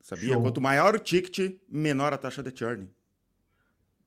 Sabia? 0.00 0.32
Show. 0.32 0.42
Quanto 0.42 0.60
maior 0.60 0.94
o 0.94 0.98
ticket, 0.98 1.60
menor 1.68 2.12
a 2.12 2.18
taxa 2.18 2.42
de 2.42 2.56
churn. 2.56 2.88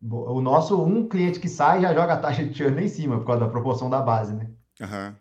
O 0.01 0.39
nosso, 0.39 0.81
um 0.81 1.07
cliente 1.07 1.39
que 1.39 1.49
sai 1.49 1.81
já 1.81 1.93
joga 1.93 2.13
a 2.13 2.17
taxa 2.17 2.45
de 2.45 2.57
churn 2.57 2.75
lá 2.75 2.81
em 2.81 2.88
cima, 2.88 3.17
por 3.17 3.25
causa 3.25 3.45
da 3.45 3.51
proporção 3.51 3.89
da 3.89 4.01
base, 4.01 4.33
né? 4.33 4.49
Uhum. 4.79 5.15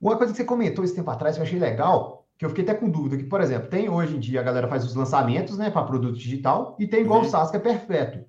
Uma 0.00 0.16
coisa 0.16 0.32
que 0.32 0.38
você 0.38 0.44
comentou 0.44 0.84
esse 0.84 0.94
tempo 0.94 1.10
atrás 1.10 1.36
que 1.36 1.42
eu 1.42 1.46
achei 1.46 1.58
legal, 1.58 2.26
que 2.38 2.44
eu 2.44 2.48
fiquei 2.48 2.64
até 2.64 2.72
com 2.72 2.88
dúvida, 2.88 3.16
que, 3.16 3.24
por 3.24 3.40
exemplo, 3.40 3.68
tem 3.68 3.90
hoje 3.90 4.16
em 4.16 4.20
dia 4.20 4.40
a 4.40 4.44
galera 4.44 4.68
faz 4.68 4.84
os 4.84 4.94
lançamentos, 4.94 5.58
né, 5.58 5.70
para 5.70 5.82
produto 5.82 6.16
digital, 6.16 6.76
e 6.78 6.86
tem 6.86 7.02
igual 7.02 7.20
uhum. 7.20 7.26
o 7.26 7.28
SaaS, 7.28 7.50
que 7.50 7.56
é 7.56 7.60
perpétuo. 7.60 8.24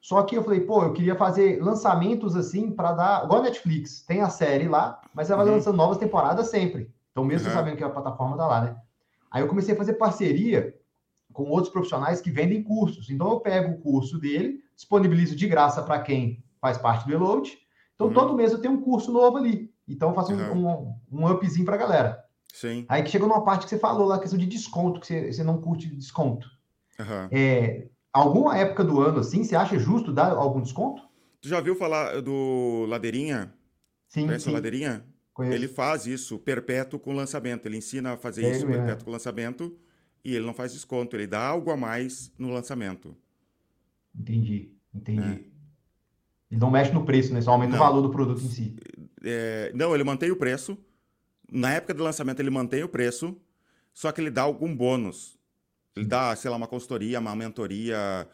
Só 0.00 0.22
que 0.22 0.36
eu 0.36 0.44
falei, 0.44 0.60
pô, 0.60 0.82
eu 0.82 0.92
queria 0.92 1.16
fazer 1.16 1.60
lançamentos 1.62 2.36
assim 2.36 2.70
para 2.70 2.92
dar. 2.92 3.24
Igual 3.24 3.40
a 3.40 3.44
Netflix, 3.44 4.02
tem 4.02 4.20
a 4.20 4.28
série 4.28 4.68
lá, 4.68 5.00
mas 5.14 5.30
ela 5.30 5.42
vai 5.42 5.48
uhum. 5.50 5.58
lançando 5.58 5.76
novas 5.76 5.98
temporadas 5.98 6.48
sempre. 6.48 6.90
Então, 7.10 7.24
mesmo 7.24 7.48
uhum. 7.48 7.54
sabendo 7.54 7.76
que 7.76 7.82
a 7.82 7.90
plataforma 7.90 8.36
tá 8.36 8.46
lá, 8.46 8.60
né? 8.60 8.76
Aí 9.30 9.42
eu 9.42 9.48
comecei 9.48 9.74
a 9.74 9.76
fazer 9.76 9.94
parceria 9.94 10.74
com 11.36 11.50
outros 11.50 11.70
profissionais 11.70 12.22
que 12.22 12.30
vendem 12.30 12.62
cursos. 12.62 13.10
Então, 13.10 13.30
eu 13.30 13.40
pego 13.40 13.72
o 13.72 13.78
curso 13.78 14.18
dele, 14.18 14.58
disponibilizo 14.74 15.36
de 15.36 15.46
graça 15.46 15.82
para 15.82 16.00
quem 16.00 16.42
faz 16.58 16.78
parte 16.78 17.06
do 17.06 17.12
Eload. 17.12 17.52
Então, 17.94 18.06
uhum. 18.06 18.14
todo 18.14 18.34
mês 18.34 18.52
eu 18.52 18.58
tenho 18.58 18.72
um 18.72 18.80
curso 18.80 19.12
novo 19.12 19.36
ali. 19.36 19.70
Então, 19.86 20.08
eu 20.08 20.14
faço 20.14 20.32
uhum. 20.32 20.96
um, 21.12 21.20
um, 21.20 21.30
upzinho 21.30 21.66
para 21.66 21.74
a 21.74 21.78
galera. 21.78 22.24
Sim. 22.54 22.86
Aí 22.88 23.02
que 23.02 23.10
chega 23.10 23.26
numa 23.26 23.44
parte 23.44 23.64
que 23.64 23.68
você 23.68 23.78
falou 23.78 24.08
lá, 24.08 24.16
a 24.16 24.18
questão 24.18 24.38
de 24.38 24.46
desconto, 24.46 24.98
que 24.98 25.06
você, 25.06 25.30
você 25.30 25.44
não 25.44 25.60
curte 25.60 25.94
desconto. 25.94 26.48
Uhum. 26.98 27.28
É, 27.30 27.86
alguma 28.10 28.56
época 28.56 28.82
do 28.82 29.02
ano, 29.02 29.18
assim, 29.18 29.44
você 29.44 29.54
acha 29.54 29.78
justo 29.78 30.14
dar 30.14 30.32
algum 30.32 30.62
desconto? 30.62 31.02
Tu 31.42 31.48
já 31.48 31.60
viu 31.60 31.76
falar 31.76 32.22
do 32.22 32.86
Ladeirinha? 32.88 33.52
Sim, 34.08 34.24
Conhece 34.24 34.46
sim. 34.46 34.52
Ladeirinha? 34.52 35.04
Conheço. 35.34 35.54
Ele 35.54 35.68
faz 35.68 36.06
isso 36.06 36.38
perpétuo 36.38 36.98
com 36.98 37.12
lançamento. 37.12 37.66
Ele 37.66 37.76
ensina 37.76 38.14
a 38.14 38.16
fazer 38.16 38.46
é 38.46 38.52
isso 38.52 38.66
perpétuo 38.66 39.04
com 39.04 39.10
lançamento 39.10 39.76
e 40.26 40.34
ele 40.34 40.44
não 40.44 40.52
faz 40.52 40.72
desconto. 40.72 41.14
Ele 41.14 41.28
dá 41.28 41.40
algo 41.40 41.70
a 41.70 41.76
mais 41.76 42.32
no 42.36 42.50
lançamento. 42.50 43.16
Entendi, 44.12 44.72
entendi. 44.92 45.22
É. 45.22 45.44
Ele 46.50 46.60
não 46.60 46.68
mexe 46.68 46.92
no 46.92 47.04
preço, 47.04 47.32
né? 47.32 47.40
Só 47.40 47.52
aumenta 47.52 47.76
não. 47.76 47.78
o 47.78 47.86
valor 47.86 48.02
do 48.02 48.10
produto 48.10 48.42
em 48.42 48.48
si. 48.48 48.76
É, 49.22 49.70
não, 49.72 49.94
ele 49.94 50.02
mantém 50.02 50.32
o 50.32 50.36
preço. 50.36 50.76
Na 51.50 51.72
época 51.72 51.94
do 51.94 52.02
lançamento, 52.02 52.40
ele 52.40 52.50
mantém 52.50 52.82
o 52.82 52.88
preço, 52.88 53.36
só 53.94 54.10
que 54.10 54.20
ele 54.20 54.30
dá 54.30 54.42
algum 54.42 54.74
bônus. 54.74 55.38
Ele 55.94 56.06
dá, 56.06 56.34
sei 56.34 56.50
lá, 56.50 56.56
uma 56.56 56.66
consultoria, 56.66 57.20
uma 57.20 57.36
mentoria, 57.36 58.28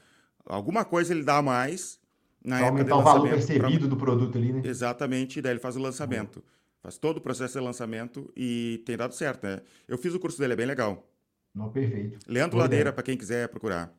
alguma 0.47 0.87
coisa 0.87 1.13
ele 1.13 1.23
dá 1.23 1.37
a 1.37 1.43
mais. 1.43 2.01
Na 2.43 2.57
pra 2.57 2.67
época 2.69 2.81
aumentar 2.81 2.97
o 2.97 3.03
valor 3.03 3.29
percebido 3.29 3.81
pra... 3.81 3.89
do 3.89 3.97
produto 3.99 4.39
ali, 4.39 4.51
né? 4.51 4.63
Exatamente, 4.65 5.43
daí 5.43 5.53
ele 5.53 5.61
faz 5.61 5.77
o 5.77 5.81
lançamento. 5.81 6.37
Uhum. 6.37 6.43
Faz 6.81 6.97
todo 6.97 7.19
o 7.19 7.21
processo 7.21 7.59
de 7.59 7.65
lançamento 7.65 8.33
e 8.35 8.83
tem 8.87 8.97
dado 8.97 9.15
certo, 9.15 9.45
né? 9.45 9.61
Eu 9.87 9.99
fiz 9.99 10.15
o 10.15 10.19
curso 10.19 10.39
dele, 10.39 10.55
é 10.55 10.57
bem 10.57 10.67
legal. 10.67 11.07
Não, 11.55 11.71
perfeito. 11.71 12.19
Leandro 12.27 12.59
Ladeira, 12.59 12.93
para 12.93 13.03
quem 13.03 13.17
quiser 13.17 13.49
procurar. 13.49 13.93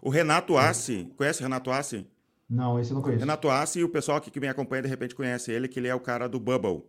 O 0.00 0.10
Renato 0.10 0.56
Assi, 0.56 1.12
conhece 1.16 1.40
o 1.40 1.42
Renato 1.42 1.70
Assi? 1.70 2.06
Não, 2.48 2.78
esse 2.80 2.90
eu 2.90 2.94
não 2.94 3.02
conheço. 3.02 3.20
Renato 3.20 3.50
Assi, 3.50 3.82
o 3.84 3.88
pessoal 3.88 4.18
aqui 4.18 4.30
que 4.30 4.40
me 4.40 4.48
acompanha 4.48 4.82
de 4.82 4.88
repente 4.88 5.14
conhece 5.14 5.52
ele, 5.52 5.68
que 5.68 5.78
ele 5.78 5.88
é 5.88 5.94
o 5.94 6.00
cara 6.00 6.28
do 6.28 6.40
Bubble, 6.40 6.82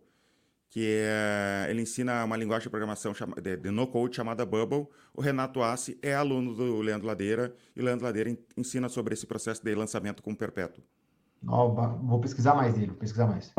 que 0.70 1.02
é, 1.02 1.66
ele 1.68 1.82
ensina 1.82 2.24
uma 2.24 2.36
linguagem 2.36 2.64
de 2.64 2.70
programação 2.70 3.12
chama, 3.12 3.34
de, 3.40 3.56
de 3.56 3.70
no-code 3.70 4.16
chamada 4.16 4.46
Bubble. 4.46 4.86
O 5.12 5.20
Renato 5.20 5.60
Assi 5.60 5.98
é 6.00 6.14
aluno 6.14 6.54
do 6.54 6.80
Leandro 6.80 7.06
Ladeira, 7.06 7.54
e 7.76 7.80
o 7.80 7.84
Leandro 7.84 8.06
Ladeira 8.06 8.34
ensina 8.56 8.88
sobre 8.88 9.12
esse 9.12 9.26
processo 9.26 9.62
de 9.62 9.74
lançamento 9.74 10.22
com 10.22 10.34
perpétuo. 10.34 10.82
Oh, 11.46 11.70
vou 11.72 12.20
pesquisar 12.20 12.54
mais 12.54 12.74
dele, 12.74 12.88
vou 12.88 12.96
pesquisar 12.96 13.26
mais. 13.26 13.52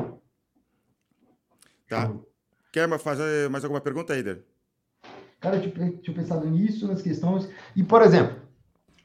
Tá. 1.87 2.11
Quer 2.71 2.87
fazer 2.99 3.49
mais 3.49 3.65
alguma 3.65 3.81
pergunta, 3.81 4.15
Eider? 4.15 4.45
Cara, 5.41 5.57
eu 5.57 5.71
tinha, 5.71 5.91
tinha 5.97 6.15
pensado 6.15 6.49
nisso, 6.49 6.87
nas 6.87 7.01
questões. 7.01 7.49
E, 7.75 7.83
por 7.83 8.01
exemplo, 8.01 8.37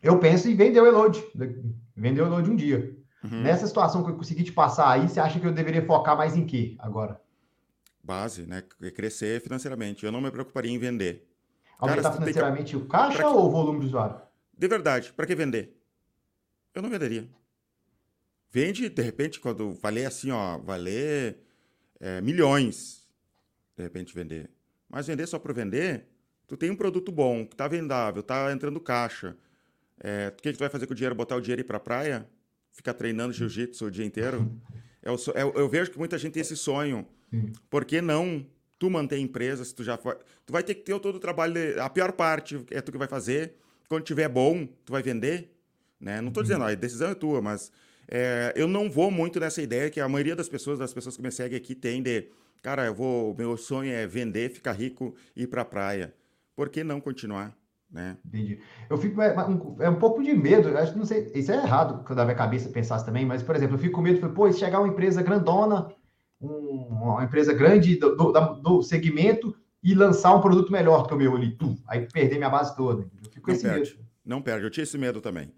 eu 0.00 0.20
penso 0.20 0.48
em 0.48 0.54
vender 0.54 0.80
o 0.80 0.86
Elode. 0.86 1.24
Vender 1.96 2.22
o 2.22 2.26
Elode 2.26 2.50
um 2.50 2.56
dia. 2.56 2.96
Uhum. 3.24 3.42
Nessa 3.42 3.66
situação 3.66 4.04
que 4.04 4.10
eu 4.10 4.16
consegui 4.16 4.44
te 4.44 4.52
passar 4.52 4.90
aí, 4.90 5.08
você 5.08 5.18
acha 5.18 5.40
que 5.40 5.46
eu 5.46 5.52
deveria 5.52 5.84
focar 5.84 6.16
mais 6.16 6.36
em 6.36 6.46
quê 6.46 6.76
agora? 6.78 7.20
base, 8.06 8.46
né? 8.46 8.62
Crescer 8.94 9.42
financeiramente. 9.42 10.06
Eu 10.06 10.12
não 10.12 10.20
me 10.20 10.30
preocuparia 10.30 10.70
em 10.70 10.78
vender. 10.78 11.28
Aumentar 11.78 12.02
Cara, 12.04 12.14
financeiramente 12.14 12.70
que... 12.70 12.76
o 12.76 12.86
caixa 12.86 13.26
ou 13.26 13.46
o 13.46 13.50
volume 13.50 13.80
de 13.80 13.86
usuário? 13.86 14.20
De 14.56 14.68
verdade, 14.68 15.12
para 15.12 15.26
que 15.26 15.34
vender? 15.34 15.76
Eu 16.72 16.80
não 16.80 16.88
venderia. 16.88 17.28
Vende, 18.50 18.88
de 18.88 19.02
repente, 19.02 19.40
quando 19.40 19.74
valer 19.74 20.06
assim, 20.06 20.30
ó, 20.30 20.56
valer 20.58 21.38
é, 22.00 22.20
milhões, 22.20 23.06
de 23.76 23.82
repente 23.82 24.14
vender. 24.14 24.48
Mas 24.88 25.06
vender 25.06 25.26
só 25.26 25.38
por 25.38 25.52
vender, 25.52 26.06
tu 26.46 26.56
tem 26.56 26.70
um 26.70 26.76
produto 26.76 27.10
bom, 27.10 27.46
que 27.46 27.56
tá 27.56 27.68
vendável, 27.68 28.22
tá 28.22 28.52
entrando 28.52 28.80
caixa. 28.80 29.36
É, 30.00 30.28
o 30.28 30.42
que, 30.42 30.50
que 30.50 30.56
tu 30.56 30.60
vai 30.60 30.68
fazer 30.68 30.86
com 30.86 30.92
o 30.92 30.96
dinheiro? 30.96 31.14
Botar 31.14 31.36
o 31.36 31.40
dinheiro 31.40 31.60
e 31.60 31.64
ir 31.64 31.66
pra 31.66 31.80
praia? 31.80 32.26
Ficar 32.72 32.94
treinando 32.94 33.32
jiu-jitsu 33.32 33.86
o 33.86 33.90
dia 33.90 34.04
inteiro? 34.04 34.50
Eu, 35.02 35.16
eu, 35.34 35.52
eu, 35.54 35.68
vejo 35.68 35.90
que 35.90 35.98
muita 35.98 36.18
gente 36.18 36.32
tem 36.32 36.40
esse 36.40 36.56
sonho. 36.56 37.06
Por 37.70 37.84
que 37.84 38.00
não 38.00 38.46
tu 38.78 38.90
manter 38.90 39.16
a 39.16 39.18
empresa 39.18 39.64
se 39.64 39.74
tu 39.74 39.82
já 39.82 39.96
for... 39.96 40.18
Tu 40.44 40.52
vai 40.52 40.62
ter 40.62 40.74
que 40.74 40.82
ter 40.82 40.98
todo 41.00 41.16
o 41.16 41.20
trabalho... 41.20 41.54
De... 41.54 41.80
A 41.80 41.88
pior 41.88 42.12
parte 42.12 42.62
é 42.70 42.80
tu 42.80 42.92
que 42.92 42.98
vai 42.98 43.08
fazer. 43.08 43.54
Quando 43.88 44.02
tiver 44.02 44.28
bom, 44.28 44.66
tu 44.84 44.92
vai 44.92 45.02
vender. 45.02 45.50
Né? 45.98 46.20
Não 46.20 46.28
estou 46.28 46.42
dizendo, 46.42 46.64
a 46.64 46.74
decisão 46.74 47.10
é 47.10 47.14
tua, 47.14 47.40
mas 47.40 47.72
é, 48.08 48.52
eu 48.54 48.68
não 48.68 48.90
vou 48.90 49.10
muito 49.10 49.40
nessa 49.40 49.62
ideia 49.62 49.90
que 49.90 50.00
a 50.00 50.08
maioria 50.08 50.36
das 50.36 50.48
pessoas, 50.48 50.78
das 50.78 50.92
pessoas 50.92 51.16
que 51.16 51.22
me 51.22 51.30
seguem 51.30 51.56
aqui, 51.56 51.74
tem 51.74 52.02
de, 52.02 52.28
cara, 52.62 52.84
eu 52.84 52.94
vou, 52.94 53.34
meu 53.34 53.56
sonho 53.56 53.90
é 53.90 54.06
vender, 54.06 54.50
ficar 54.50 54.72
rico 54.72 55.14
e 55.34 55.44
ir 55.44 55.46
para 55.46 55.62
a 55.62 55.64
praia. 55.64 56.14
Por 56.56 56.70
que 56.70 56.82
não 56.82 57.00
continuar? 57.00 57.54
Né? 57.90 58.16
Entendi. 58.24 58.58
Eu 58.90 58.96
fico 58.98 59.22
é, 59.22 59.32
um, 59.46 59.76
é 59.78 59.88
um 59.88 59.98
pouco 59.98 60.22
de 60.22 60.34
medo, 60.34 60.68
eu 60.68 60.78
acho 60.78 60.92
que 60.92 60.98
não 60.98 61.04
sei, 61.06 61.30
isso 61.34 61.52
é 61.52 61.56
errado 61.56 62.02
quando 62.04 62.18
a 62.18 62.24
minha 62.24 62.36
cabeça 62.36 62.68
pensasse 62.68 63.04
também, 63.04 63.24
mas, 63.24 63.42
por 63.42 63.54
exemplo, 63.54 63.76
eu 63.76 63.78
fico 63.78 63.94
com 63.94 64.02
medo, 64.02 64.18
falei, 64.18 64.34
pô, 64.34 64.50
se 64.50 64.58
chegar 64.58 64.80
uma 64.80 64.88
empresa 64.88 65.22
grandona, 65.22 65.88
um, 66.40 66.48
uma 66.48 67.24
empresa 67.24 67.52
grande 67.52 67.96
do, 67.96 68.16
do, 68.16 68.32
do, 68.32 68.82
segmento 68.82 69.54
e 69.82 69.94
lançar 69.94 70.34
um 70.34 70.40
produto 70.40 70.72
melhor 70.72 71.06
que 71.06 71.14
o 71.14 71.16
meu 71.16 71.36
ali, 71.36 71.52
tum, 71.52 71.76
aí 71.86 72.08
perder 72.12 72.38
minha 72.38 72.50
base 72.50 72.74
toda. 72.76 73.02
Eu 73.02 73.30
fico 73.30 73.42
com 73.42 73.50
não 73.50 73.56
esse 73.56 73.64
perde, 73.64 73.90
medo. 73.90 74.06
Não 74.24 74.42
perde, 74.42 74.66
eu 74.66 74.70
tinha 74.70 74.84
esse 74.84 74.98
medo 74.98 75.20
também. 75.20 75.52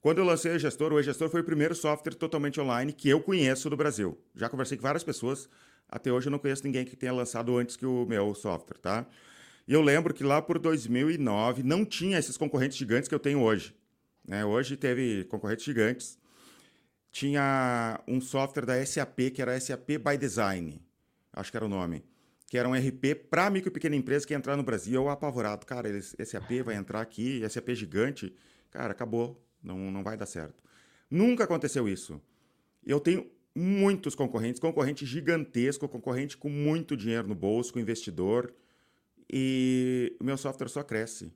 Quando 0.00 0.18
eu 0.18 0.24
lancei 0.24 0.52
o 0.52 0.56
E-Gestor, 0.56 0.92
o 0.92 1.00
E-Gestor 1.00 1.28
foi 1.28 1.40
o 1.40 1.44
primeiro 1.44 1.74
software 1.74 2.14
totalmente 2.14 2.60
online 2.60 2.92
que 2.92 3.08
eu 3.08 3.20
conheço 3.20 3.68
do 3.68 3.76
Brasil. 3.76 4.18
Já 4.34 4.48
conversei 4.48 4.76
com 4.76 4.82
várias 4.82 5.04
pessoas, 5.04 5.48
até 5.88 6.12
hoje 6.12 6.28
eu 6.28 6.30
não 6.30 6.38
conheço 6.38 6.64
ninguém 6.64 6.84
que 6.84 6.96
tenha 6.96 7.12
lançado 7.12 7.56
antes 7.56 7.76
que 7.76 7.86
o 7.86 8.06
meu 8.06 8.34
software, 8.34 8.78
tá? 8.78 9.06
E 9.66 9.72
eu 9.72 9.80
lembro 9.80 10.12
que 10.12 10.24
lá 10.24 10.42
por 10.42 10.58
2009 10.58 11.62
não 11.62 11.84
tinha 11.84 12.18
esses 12.18 12.36
concorrentes 12.36 12.76
gigantes 12.76 13.08
que 13.08 13.14
eu 13.14 13.18
tenho 13.20 13.40
hoje. 13.40 13.74
Né? 14.26 14.44
Hoje 14.44 14.76
teve 14.76 15.24
concorrentes 15.24 15.64
gigantes. 15.64 16.18
Tinha 17.10 18.00
um 18.08 18.20
software 18.20 18.64
da 18.64 18.84
SAP, 18.84 19.30
que 19.34 19.42
era 19.42 19.58
SAP 19.60 19.98
by 19.98 20.16
Design, 20.18 20.80
acho 21.32 21.50
que 21.50 21.56
era 21.56 21.66
o 21.66 21.68
nome, 21.68 22.02
que 22.48 22.56
era 22.56 22.66
um 22.66 22.72
RP 22.72 23.14
para 23.28 23.50
micro 23.50 23.68
e 23.68 23.72
pequena 23.72 23.94
empresa 23.94 24.26
que 24.26 24.32
ia 24.32 24.36
entrar 24.36 24.56
no 24.56 24.62
Brasil. 24.62 24.94
Eu 24.94 25.10
apavorado, 25.10 25.66
cara, 25.66 25.88
SAP 26.00 26.62
vai 26.64 26.74
entrar 26.74 27.02
aqui, 27.02 27.42
SAP 27.48 27.70
gigante. 27.74 28.34
Cara, 28.70 28.92
acabou 28.92 29.42
não, 29.62 29.90
não 29.90 30.02
vai 30.02 30.16
dar 30.16 30.26
certo. 30.26 30.62
Nunca 31.10 31.44
aconteceu 31.44 31.88
isso. 31.88 32.20
Eu 32.84 32.98
tenho 32.98 33.30
muitos 33.54 34.14
concorrentes, 34.14 34.58
concorrente 34.58 35.04
gigantesco, 35.04 35.88
concorrente 35.88 36.36
com 36.36 36.48
muito 36.48 36.96
dinheiro 36.96 37.28
no 37.28 37.34
bolso, 37.34 37.72
com 37.72 37.78
investidor, 37.78 38.52
e 39.30 40.16
o 40.20 40.24
meu 40.24 40.36
software 40.36 40.68
só 40.68 40.82
cresce. 40.82 41.32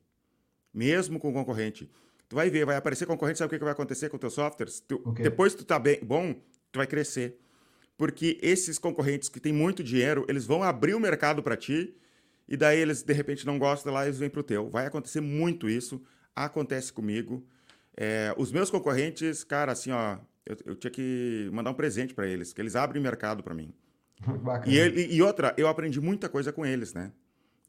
Mesmo 0.73 1.19
com 1.19 1.33
concorrente. 1.33 1.89
Tu 2.29 2.35
vai 2.35 2.49
ver, 2.49 2.65
vai 2.65 2.75
aparecer 2.75 3.05
concorrente, 3.05 3.39
sabe 3.39 3.55
o 3.55 3.57
que 3.57 3.63
vai 3.63 3.73
acontecer 3.73 4.09
com 4.09 4.17
o 4.17 4.19
teu 4.19 4.29
software? 4.29 4.67
Tu, 4.87 5.01
okay. 5.05 5.23
Depois 5.23 5.53
que 5.53 5.59
tu 5.59 5.65
tá 5.65 5.79
bem, 5.79 5.99
bom, 6.03 6.33
tu 6.71 6.77
vai 6.77 6.85
crescer. 6.85 7.39
Porque 7.97 8.37
esses 8.41 8.77
concorrentes 8.77 9.29
que 9.29 9.39
têm 9.39 9.53
muito 9.53 9.83
dinheiro, 9.83 10.25
eles 10.27 10.45
vão 10.45 10.61
abrir 10.61 10.93
o 10.93 10.99
mercado 10.99 11.41
para 11.41 11.55
ti, 11.55 11.95
e 12.47 12.55
daí 12.55 12.79
eles, 12.79 13.01
de 13.01 13.13
repente, 13.13 13.45
não 13.45 13.57
gostam 13.57 13.91
lá, 13.93 14.05
eles 14.05 14.19
vêm 14.19 14.29
pro 14.29 14.43
teu. 14.43 14.69
Vai 14.69 14.85
acontecer 14.85 15.21
muito 15.21 15.69
isso, 15.69 16.01
acontece 16.35 16.93
comigo. 16.93 17.45
É, 17.95 18.33
os 18.37 18.51
meus 18.51 18.69
concorrentes, 18.69 19.43
cara, 19.43 19.71
assim, 19.71 19.91
ó, 19.91 20.17
eu, 20.45 20.57
eu 20.65 20.75
tinha 20.75 20.91
que 20.91 21.49
mandar 21.51 21.71
um 21.71 21.73
presente 21.73 22.13
para 22.13 22.27
eles, 22.27 22.53
que 22.53 22.61
eles 22.61 22.75
abrem 22.75 23.01
mercado 23.01 23.41
para 23.41 23.53
mim. 23.53 23.73
E, 24.65 24.77
ele, 24.77 25.13
e 25.13 25.21
outra, 25.21 25.53
eu 25.57 25.67
aprendi 25.67 26.01
muita 26.01 26.27
coisa 26.27 26.51
com 26.51 26.65
eles, 26.65 26.93
né? 26.93 27.11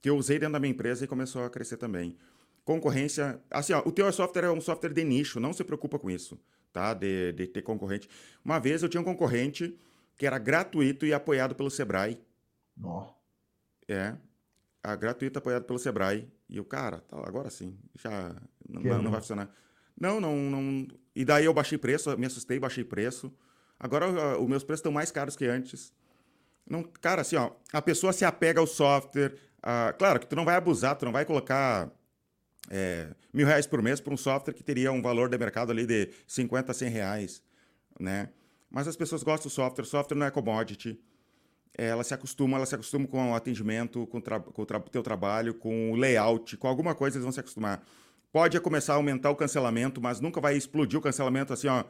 Que 0.01 0.11
eu 0.11 0.17
usei 0.17 0.39
dentro 0.39 0.53
da 0.53 0.61
minha 0.61 0.71
empresa 0.73 1.05
e 1.05 1.09
começou 1.09 1.45
a 1.45 1.51
crescer 1.51 1.77
também. 1.77 2.17
Concorrência, 2.65 3.41
assim, 3.51 3.73
ó, 3.73 3.83
o 3.85 3.91
teu 3.91 4.11
software 4.13 4.45
é 4.45 4.51
um 4.51 4.61
software 4.61 4.93
de 4.93 5.03
nicho, 5.03 5.41
não 5.41 5.53
se 5.53 5.65
preocupa 5.65 5.99
com 5.99 6.11
isso, 6.11 6.39
tá? 6.73 6.93
De, 6.93 7.33
de 7.33 7.47
ter 7.47 7.63
concorrente. 7.63 8.09
Uma 8.45 8.59
vez 8.59 8.83
eu 8.83 8.89
tinha 8.89 9.01
um 9.01 9.05
concorrente 9.05 9.79
que 10.17 10.27
era 10.27 10.39
gratuito 10.39 11.07
e 11.07 11.13
apoiado 11.15 11.55
pelo 11.55 11.71
Sebrae. 11.71 12.21
Ó. 12.83 13.11
É, 13.89 14.15
a 14.83 14.95
gratuito 14.97 15.39
apoiado 15.39 15.65
pelo 15.65 15.79
Sebrae. 15.79 16.31
E 16.49 16.59
o 16.59 16.65
cara, 16.65 17.01
tá, 17.01 17.17
agora 17.27 17.51
sim, 17.51 17.79
já 17.95 18.35
não, 18.69 18.81
não, 18.81 19.03
não 19.03 19.11
vai 19.11 19.21
funcionar. 19.21 19.51
Não, 20.01 20.21
não, 20.21 20.37
não. 20.37 20.87
E 21.15 21.25
daí 21.25 21.45
eu 21.45 21.53
baixei 21.53 21.77
preço, 21.77 22.17
me 22.17 22.27
assustei, 22.27 22.59
baixei 22.59 22.85
preço. 22.85 23.33
Agora 23.79 24.39
os 24.39 24.49
meus 24.49 24.65
preços 24.65 24.81
estão 24.81 24.93
mais 24.93 25.11
caros 25.11 25.37
que 25.37 25.47
antes. 25.47 25.93
Não, 26.69 26.83
cara, 26.83 27.23
assim, 27.23 27.37
ó, 27.37 27.53
a 27.73 27.83
pessoa 27.83 28.13
se 28.13 28.25
apega 28.25 28.61
ao 28.61 28.67
software. 28.67 29.35
A, 29.63 29.93
claro 29.93 30.21
que 30.21 30.27
tu 30.27 30.37
não 30.37 30.45
vai 30.45 30.57
abusar, 30.57 30.97
tu 30.97 31.05
não 31.05 31.13
vai 31.13 31.25
colocar 31.25 31.91
é, 32.71 33.09
mil 33.33 33.47
reais 33.47 33.67
por 33.67 33.83
mês 33.83 34.01
para 34.01 34.13
um 34.13 34.17
software 34.17 34.55
que 34.55 34.63
teria 34.63 34.93
um 34.93 35.03
valor 35.03 35.29
de 35.29 35.39
mercado 35.39 35.73
ali 35.73 35.87
de 35.87 36.11
50 36.27 36.71
a 36.71 36.75
100 36.75 36.89
reais, 36.89 37.43
né? 37.99 38.31
Mas 38.71 38.87
as 38.87 38.97
pessoas 38.97 39.23
gostam 39.23 39.49
do 39.49 39.53
software, 39.53 39.85
software 39.85 40.17
não 40.17 40.27
é 40.27 40.31
commodity. 40.31 41.01
Ela 41.77 42.05
se 42.05 42.13
acostuma, 42.13 42.57
ela 42.57 42.67
se 42.67 42.75
acostuma 42.75 43.07
com 43.07 43.33
o 43.33 43.35
atendimento, 43.35 44.07
com, 44.09 44.21
com 44.21 44.63
o 44.63 44.67
tra 44.67 44.81
teu 44.81 45.03
trabalho, 45.03 45.55
com 45.55 45.93
o 45.93 45.97
layout, 45.97 46.57
com 46.57 46.69
alguma 46.69 46.95
coisa 46.95 47.17
eles 47.17 47.25
vão 47.25 47.33
se 47.33 47.41
acostumar 47.41 47.83
pode 48.33 48.61
começar 48.61 48.95
a 48.95 48.97
aumentar 48.97 49.31
o 49.31 49.37
cancelamento, 49.37 50.01
mas 50.01 50.21
nunca 50.21 50.41
vai 50.41 50.57
explodir 50.57 50.99
o 50.99 51.03
cancelamento 51.03 51.53
assim, 51.53 51.69
ó, 51.69 51.85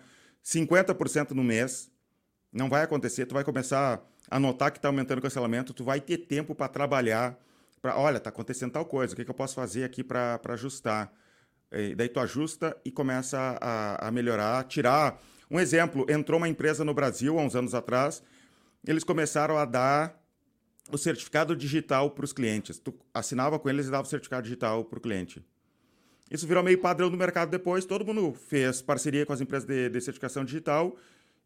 50% 0.45 1.33
no 1.33 1.43
mês. 1.43 1.91
Não 2.53 2.69
vai 2.69 2.83
acontecer. 2.83 3.27
Tu 3.27 3.35
vai 3.35 3.45
começar 3.45 4.03
a 4.31 4.39
notar 4.39 4.71
que 4.71 4.79
está 4.79 4.89
aumentando 4.89 5.19
o 5.19 5.23
cancelamento, 5.23 5.75
tu 5.75 5.85
vai 5.85 6.01
ter 6.01 6.19
tempo 6.19 6.55
para 6.55 6.69
trabalhar, 6.69 7.39
para, 7.81 7.97
olha, 7.99 8.19
está 8.19 8.31
acontecendo 8.31 8.73
tal 8.73 8.85
coisa, 8.85 9.13
o 9.13 9.17
que, 9.17 9.25
que 9.25 9.31
eu 9.31 9.35
posso 9.35 9.55
fazer 9.55 9.85
aqui 9.85 10.03
para 10.03 10.41
ajustar? 10.49 11.13
E 11.73 11.95
daí 11.95 12.09
tu 12.09 12.19
ajusta 12.21 12.77
e 12.85 12.91
começa 12.91 13.59
a, 13.61 14.09
a 14.09 14.11
melhorar, 14.11 14.65
tirar. 14.65 15.21
Um 15.51 15.61
exemplo, 15.61 16.07
entrou 16.09 16.39
uma 16.39 16.49
empresa 16.49 16.85
no 16.85 16.95
Brasil 16.95 17.39
há 17.39 17.43
uns 17.43 17.55
anos 17.55 17.75
atrás, 17.75 18.23
eles 18.87 19.05
começaram 19.05 19.59
a 19.59 19.65
dar 19.65 20.19
o 20.91 20.97
certificado 20.97 21.55
digital 21.55 22.11
para 22.11 22.25
os 22.25 22.33
clientes. 22.33 22.79
Tu 22.79 22.95
assinava 23.13 23.59
com 23.59 23.69
eles 23.69 23.87
e 23.87 23.91
dava 23.91 24.05
o 24.05 24.11
certificado 24.11 24.43
digital 24.43 24.85
para 24.85 24.99
o 24.99 25.03
cliente. 25.03 25.45
Isso 26.31 26.47
virou 26.47 26.63
meio 26.63 26.79
padrão 26.79 27.11
do 27.11 27.17
mercado 27.17 27.51
depois, 27.51 27.85
todo 27.85 28.05
mundo 28.05 28.35
fez 28.35 28.83
parceria 28.83 29.25
com 29.25 29.33
as 29.33 29.41
empresas 29.41 29.67
de, 29.67 29.89
de 29.89 30.01
certificação 30.01 30.45
digital 30.45 30.97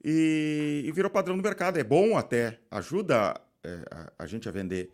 e, 0.05 0.83
e, 0.85 0.93
virou 0.93 1.11
padrão 1.11 1.37
do 1.37 1.43
mercado. 1.43 1.78
É 1.78 1.85
bom 1.85 2.16
até, 2.16 2.59
ajuda 2.70 3.41
é, 3.62 3.85
a, 3.91 4.12
a, 4.18 4.26
gente 4.26 4.49
a 4.49 4.53
vender. 4.53 4.91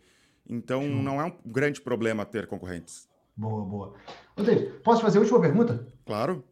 Então, 0.47 0.81
Sim. 0.81 1.01
não 1.01 1.21
é 1.21 1.25
um 1.25 1.33
grande 1.45 1.81
problema 1.81 2.25
ter 2.25 2.47
concorrentes. 2.47 3.07
Boa, 3.35 3.63
boa. 3.63 3.93
Rodrigo, 4.37 4.79
posso 4.79 5.01
fazer 5.01 5.17
a 5.17 5.21
última 5.21 5.39
pergunta? 5.39 5.87
Claro. 6.05 6.43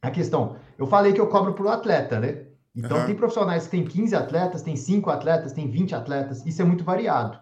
A 0.00 0.10
questão, 0.10 0.56
eu 0.76 0.86
falei 0.86 1.12
que 1.14 1.20
eu 1.20 1.28
cobro 1.28 1.54
por 1.54 1.66
atleta, 1.66 2.20
né? 2.20 2.46
Então, 2.76 2.98
uhum. 2.98 3.06
tem 3.06 3.14
profissionais 3.14 3.64
que 3.64 3.70
têm 3.70 3.84
15 3.84 4.14
atletas, 4.14 4.62
tem 4.62 4.76
5 4.76 5.08
atletas, 5.08 5.52
tem 5.52 5.70
20 5.70 5.94
atletas, 5.94 6.44
isso 6.44 6.60
é 6.60 6.64
muito 6.64 6.84
variado. 6.84 7.38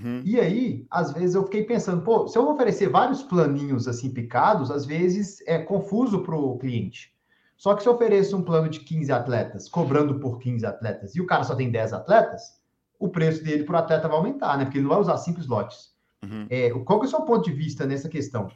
Uhum. 0.00 0.22
E 0.24 0.38
aí, 0.40 0.86
às 0.90 1.12
vezes 1.12 1.34
eu 1.34 1.44
fiquei 1.44 1.64
pensando, 1.64 2.02
pô, 2.02 2.28
se 2.28 2.38
eu 2.38 2.48
oferecer 2.48 2.88
vários 2.88 3.22
planinhos 3.22 3.88
assim 3.88 4.10
picados, 4.10 4.70
às 4.70 4.86
vezes 4.86 5.42
é 5.46 5.58
confuso 5.58 6.22
para 6.22 6.36
o 6.36 6.56
cliente. 6.58 7.12
Só 7.56 7.74
que 7.74 7.82
se 7.82 7.88
eu 7.88 7.94
ofereço 7.94 8.36
um 8.36 8.42
plano 8.42 8.68
de 8.68 8.80
15 8.80 9.12
atletas, 9.12 9.68
cobrando 9.68 10.18
por 10.20 10.38
15 10.38 10.64
atletas, 10.64 11.14
e 11.14 11.20
o 11.20 11.26
cara 11.26 11.44
só 11.44 11.54
tem 11.54 11.70
10 11.70 11.92
atletas, 11.92 12.59
o 13.00 13.08
preço 13.08 13.42
dele 13.42 13.64
para 13.64 13.74
o 13.74 13.78
atleta 13.78 14.06
vai 14.06 14.16
aumentar, 14.16 14.56
né? 14.56 14.64
Porque 14.64 14.78
ele 14.78 14.84
não 14.84 14.90
vai 14.90 15.00
usar 15.00 15.16
5 15.16 15.40
slots. 15.40 15.92
Uhum. 16.22 16.46
É, 16.48 16.70
qual 16.70 17.00
que 17.00 17.06
é 17.06 17.08
o 17.08 17.10
seu 17.10 17.22
ponto 17.22 17.44
de 17.44 17.52
vista 17.52 17.84
nessa 17.84 18.08
questão? 18.08 18.48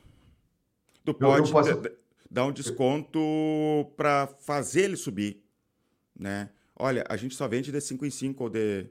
Tu 1.04 1.12
pode 1.14 1.40
eu, 1.40 1.46
eu 1.46 1.52
posso... 1.52 1.96
dar 2.30 2.44
um 2.44 2.52
desconto 2.52 3.18
para 3.96 4.26
fazer 4.26 4.82
ele 4.82 4.96
subir, 4.96 5.42
né? 6.16 6.50
Olha, 6.76 7.04
a 7.08 7.16
gente 7.16 7.34
só 7.34 7.48
vende 7.48 7.72
de 7.72 7.80
5 7.80 8.06
em 8.06 8.10
5 8.10 8.44
ou 8.44 8.50
de 8.50 8.86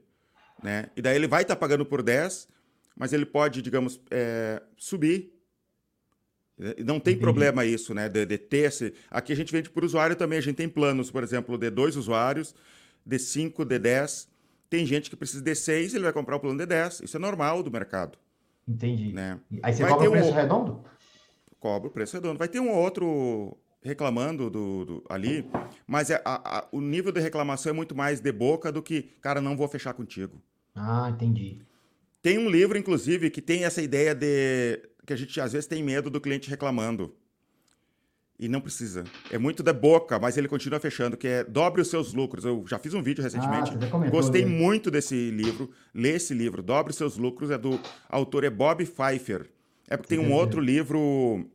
né? 0.64 0.90
E 0.96 1.02
daí 1.02 1.16
ele 1.16 1.28
vai 1.28 1.42
estar 1.42 1.56
tá 1.56 1.60
pagando 1.60 1.86
por 1.86 2.02
10, 2.02 2.48
mas 2.96 3.12
ele 3.12 3.26
pode, 3.26 3.62
digamos, 3.62 4.00
é, 4.10 4.62
subir. 4.78 5.34
Não 6.86 7.00
tem 7.00 7.14
Entendi. 7.14 7.18
problema 7.18 7.66
isso, 7.66 7.94
né? 7.94 8.08
De, 8.08 8.26
de, 8.26 8.38
ter 8.38 8.70
esse. 8.70 8.94
Aqui 9.12 9.34
a 9.34 9.36
gente 9.36 9.52
vende 9.52 9.70
por 9.70 9.84
usuário 9.84 10.16
também. 10.16 10.38
A 10.38 10.42
gente 10.42 10.56
tem 10.56 10.70
planos, 10.70 11.12
por 11.12 11.22
exemplo, 11.24 11.58
de 11.58 11.70
dois 11.70 11.98
usuários, 11.98 12.56
de 13.06 13.20
5, 13.20 13.66
de 13.66 13.80
10. 13.80 14.30
Tem 14.74 14.88
gente 14.88 15.08
que 15.08 15.16
precisa 15.16 15.44
de 15.44 15.54
6, 15.54 15.94
ele 15.94 16.04
vai 16.04 16.12
comprar 16.12 16.36
o 16.36 16.40
plano 16.40 16.58
de 16.58 16.66
10. 16.66 17.02
Isso 17.02 17.16
é 17.16 17.20
normal 17.20 17.62
do 17.62 17.70
mercado. 17.70 18.18
Entendi. 18.68 19.14
Né? 19.14 19.40
Aí 19.62 19.72
você 19.72 19.84
vai 19.84 19.92
cobra 19.92 20.10
o 20.10 20.12
preço 20.12 20.30
um... 20.32 20.34
redondo? 20.34 20.84
Cobra 21.60 21.88
o 21.90 21.92
preço 21.92 22.16
redondo. 22.16 22.40
Vai 22.40 22.48
ter 22.48 22.60
um 22.60 22.72
outro 22.72 23.56
reclamando 23.84 24.50
do, 24.50 24.84
do 24.84 25.04
ali, 25.08 25.48
mas 25.86 26.10
é, 26.10 26.20
a, 26.26 26.58
a, 26.58 26.68
o 26.72 26.82
nível 26.82 27.12
de 27.12 27.20
reclamação 27.20 27.70
é 27.70 27.74
muito 27.74 27.94
mais 27.94 28.20
de 28.20 28.32
boca 28.32 28.72
do 28.72 28.82
que, 28.82 29.04
cara, 29.22 29.40
não 29.40 29.56
vou 29.56 29.68
fechar 29.68 29.94
contigo. 29.94 30.42
Ah, 30.74 31.08
entendi. 31.08 31.62
Tem 32.20 32.40
um 32.40 32.50
livro, 32.50 32.76
inclusive, 32.76 33.30
que 33.30 33.44
tem 33.44 33.66
essa 33.66 33.80
ideia 33.80 34.16
de 34.16 34.82
que 35.06 35.14
a 35.14 35.16
gente 35.16 35.40
às 35.40 35.54
vezes 35.54 35.68
tem 35.68 35.84
medo 35.84 36.10
do 36.10 36.20
cliente 36.20 36.50
reclamando. 36.50 37.14
E 38.40 38.48
não 38.50 38.60
precisa. 38.60 39.04
É 39.32 39.38
muito 39.38 39.62
da 39.62 39.72
boca, 39.72 40.18
mas 40.20 40.38
ele 40.38 40.48
continua 40.48 40.80
fechando, 40.80 41.16
que 41.16 41.28
é 41.28 41.44
Dobre 41.44 41.82
os 41.82 41.88
seus 41.88 42.14
lucros. 42.14 42.44
Eu 42.44 42.66
já 42.68 42.80
fiz 42.80 42.94
um 42.94 43.02
vídeo 43.02 43.24
recentemente. 43.24 43.72
Ah, 43.82 43.88
comentou, 43.90 44.20
Gostei 44.20 44.44
né? 44.44 44.52
muito 44.52 44.90
desse 44.90 45.30
livro. 45.32 45.70
Lê 45.94 46.16
esse 46.16 46.34
livro, 46.34 46.62
Dobre 46.64 46.92
os 46.92 46.98
seus 46.98 47.16
lucros, 47.18 47.52
é 47.52 47.58
do 47.58 47.80
autor 48.10 48.44
é 48.44 48.50
Bob 48.50 48.84
Pfeiffer. 48.86 49.50
É 49.88 49.96
porque 49.96 50.16
tem 50.16 50.20
um 50.26 50.32
outro 50.34 50.60
livro 50.60 51.46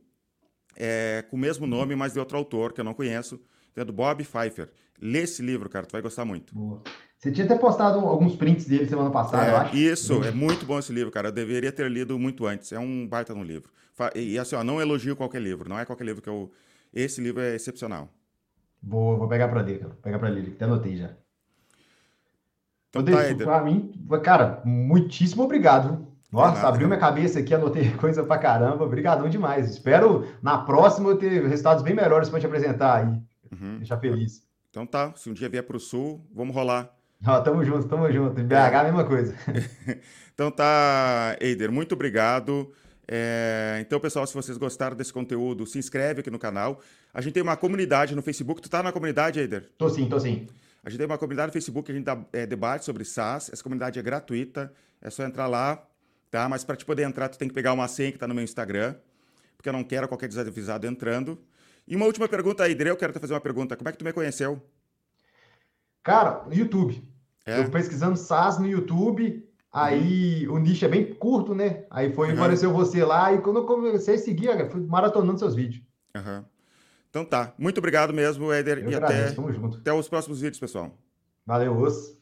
é, 0.76 1.24
com 1.29 1.37
o 1.37 1.39
mesmo 1.39 1.66
nome, 1.66 1.97
mas 1.97 2.12
de 2.12 2.18
outro 2.20 2.37
autor, 2.39 2.72
que 2.72 2.81
eu 2.81 2.85
não 2.85 2.95
conheço. 2.95 3.41
É 3.76 3.85
do 3.85 3.93
Bob 3.93 4.24
Pfeiffer. 4.24 4.70
Lê 5.01 5.20
esse 5.20 5.41
livro, 5.43 5.68
cara, 5.68 5.87
tu 5.87 5.93
vai 5.93 6.03
gostar 6.03 6.24
muito. 6.24 6.55
Boa. 6.55 6.83
Você 7.16 7.33
tinha 7.33 7.45
até 7.45 7.57
postado 7.57 7.99
alguns 8.01 8.37
prints 8.37 8.64
dele 8.66 8.87
semana 8.87 9.11
passada, 9.11 9.49
eu 9.51 9.57
É, 9.57 9.59
acho. 9.61 9.76
isso, 9.76 10.22
é 10.24 10.31
muito 10.31 10.64
bom 10.64 10.79
esse 10.79 10.93
livro, 10.93 11.11
cara. 11.11 11.29
Eu 11.29 11.33
deveria 11.33 11.70
ter 11.72 11.91
lido 11.91 12.16
muito 12.18 12.47
antes. 12.47 12.70
É 12.72 12.79
um 12.79 13.07
baita 13.07 13.35
no 13.35 13.43
livro. 13.43 13.70
E 14.14 14.39
assim, 14.39 14.55
ó, 14.55 14.62
não 14.62 14.81
elogio 14.81 15.16
qualquer 15.16 15.43
livro. 15.43 15.68
Não 15.68 15.76
é 15.79 15.85
qualquer 15.85 16.05
livro 16.05 16.22
que 16.22 16.29
eu. 16.29 16.51
Esse 16.93 17.20
livro 17.20 17.41
é 17.41 17.55
excepcional. 17.55 18.09
Vou, 18.82 19.18
vou 19.18 19.28
pegar 19.28 19.49
pra 19.49 19.61
ler, 19.61 19.78
cara. 19.78 19.93
Vou 19.93 20.03
pegar 20.03 20.18
pra 20.18 20.28
ler, 20.28 20.53
até 20.55 20.64
anotei 20.64 20.97
já. 20.97 21.11
Então 22.91 23.03
Ô, 23.03 23.05
tá, 23.05 23.45
pra 23.45 23.62
mim, 23.62 23.93
cara, 24.22 24.62
muitíssimo 24.64 25.43
obrigado. 25.43 26.07
Nossa, 26.30 26.57
nada, 26.57 26.68
abriu 26.68 26.89
cara. 26.89 26.99
minha 26.99 27.01
cabeça 27.01 27.39
aqui, 27.41 27.55
anotei 27.55 27.91
coisa 27.97 28.22
pra 28.22 28.39
caramba. 28.39 28.84
Obrigadão 28.84 29.28
demais. 29.28 29.70
Espero 29.70 30.26
na 30.43 30.59
próxima 30.59 31.11
eu 31.11 31.18
ter 31.18 31.47
resultados 31.47 31.82
bem 31.82 31.95
melhores 31.95 32.28
pra 32.28 32.41
te 32.41 32.47
apresentar 32.47 32.97
aí. 32.97 33.22
Uhum. 33.53 33.78
Deixar 33.78 33.99
feliz. 33.99 34.43
Então 34.70 34.86
tá, 34.86 35.12
se 35.16 35.28
um 35.28 35.32
dia 35.32 35.49
vier 35.49 35.62
pro 35.62 35.80
sul, 35.80 36.26
vamos 36.34 36.55
rolar. 36.55 36.95
Tamo 37.45 37.64
junto, 37.64 37.89
tamo 37.89 38.11
junto. 38.12 38.41
Em 38.41 38.45
BH, 38.45 38.74
a 38.74 38.84
mesma 38.84 39.05
coisa. 39.05 39.34
Então 40.39 40.53
tá, 40.53 41.36
Eider, 41.41 41.72
muito 41.72 41.97
obrigado. 41.97 42.72
É, 43.11 43.78
então, 43.80 43.98
pessoal, 43.98 44.26
se 44.26 44.34
vocês 44.34 44.59
gostaram 44.59 44.94
desse 44.94 45.12
conteúdo, 45.12 45.66
se 45.66 45.78
inscreve 45.78 46.20
aqui 46.20 46.30
no 46.30 46.38
canal. 46.38 46.80
A 47.12 47.22
gente 47.22 47.32
tem 47.32 47.42
uma 47.42 47.56
comunidade 47.56 48.14
no 48.14 48.20
Facebook. 48.20 48.61
Tu 48.61 48.68
tá 48.68 48.82
na 48.82 48.92
comunidade, 48.92 49.40
Eider? 49.40 49.70
Tô 49.78 49.88
sim, 49.88 50.06
tô 50.06 50.20
sim. 50.20 50.46
A 50.84 50.90
gente 50.90 50.98
tem 50.98 51.06
uma 51.06 51.16
comunidade 51.16 51.48
no 51.48 51.52
Facebook 51.54 51.86
que 51.86 51.92
a 51.92 51.94
gente 51.94 52.04
dá 52.04 52.22
é, 52.32 52.46
debate 52.46 52.84
sobre 52.84 53.04
SaaS. 53.04 53.50
Essa 53.50 53.62
comunidade 53.62 53.98
é 53.98 54.02
gratuita. 54.02 54.72
É 55.00 55.09
só 55.09 55.24
entrar 55.24 55.46
lá, 55.46 55.82
tá? 56.30 56.48
Mas 56.48 56.64
para 56.64 56.76
te 56.76 56.84
poder 56.84 57.04
entrar, 57.04 57.28
tu 57.28 57.38
tem 57.38 57.48
que 57.48 57.54
pegar 57.54 57.72
uma 57.72 57.88
senha 57.88 58.12
que 58.12 58.18
tá 58.18 58.28
no 58.28 58.34
meu 58.34 58.44
Instagram, 58.44 58.94
porque 59.56 59.68
eu 59.68 59.72
não 59.72 59.84
quero 59.84 60.06
qualquer 60.06 60.28
desavisado 60.28 60.86
entrando. 60.86 61.38
E 61.86 61.96
uma 61.96 62.04
última 62.04 62.28
pergunta, 62.28 62.68
Eider, 62.68 62.88
eu 62.88 62.96
quero 62.96 63.12
te 63.12 63.18
fazer 63.18 63.32
uma 63.32 63.40
pergunta. 63.40 63.76
Como 63.76 63.88
é 63.88 63.92
que 63.92 63.98
tu 63.98 64.04
me 64.04 64.12
conheceu? 64.12 64.62
Cara, 66.02 66.44
no 66.46 66.54
YouTube. 66.54 67.02
É? 67.46 67.61
Eu 67.61 67.70
pesquisando 67.70 68.16
SaaS 68.16 68.59
no 68.59 68.66
YouTube, 68.66 69.47
aí 69.73 70.47
o 70.49 70.59
nicho 70.59 70.85
é 70.85 70.89
bem 70.89 71.14
curto, 71.14 71.55
né? 71.55 71.85
Aí 71.91 72.12
foi, 72.12 72.29
Uhum. 72.29 72.35
apareceu 72.35 72.73
você 72.73 73.05
lá, 73.05 73.33
e 73.33 73.41
quando 73.41 73.59
eu 73.61 73.66
comecei 73.66 74.14
a 74.14 74.19
seguir, 74.19 74.49
cara, 74.49 74.71
fui 74.71 74.81
maratonando 74.81 75.39
seus 75.39 75.55
vídeos. 75.55 75.83
Aham. 76.14 76.45
Então 77.11 77.25
tá. 77.25 77.55
Muito 77.59 77.79
obrigado 77.79 78.12
mesmo, 78.12 78.53
Eider. 78.53 78.79
Eu 78.79 78.91
E 78.91 78.95
agradeço, 78.95 79.33
até, 79.33 79.37
tamo 79.37 79.53
junto. 79.53 79.79
até 79.79 79.93
os 79.93 80.09
próximos 80.09 80.41
vídeos, 80.41 80.61
pessoal. 80.61 80.97
Valeu, 81.47 81.79
osso. 81.79 82.18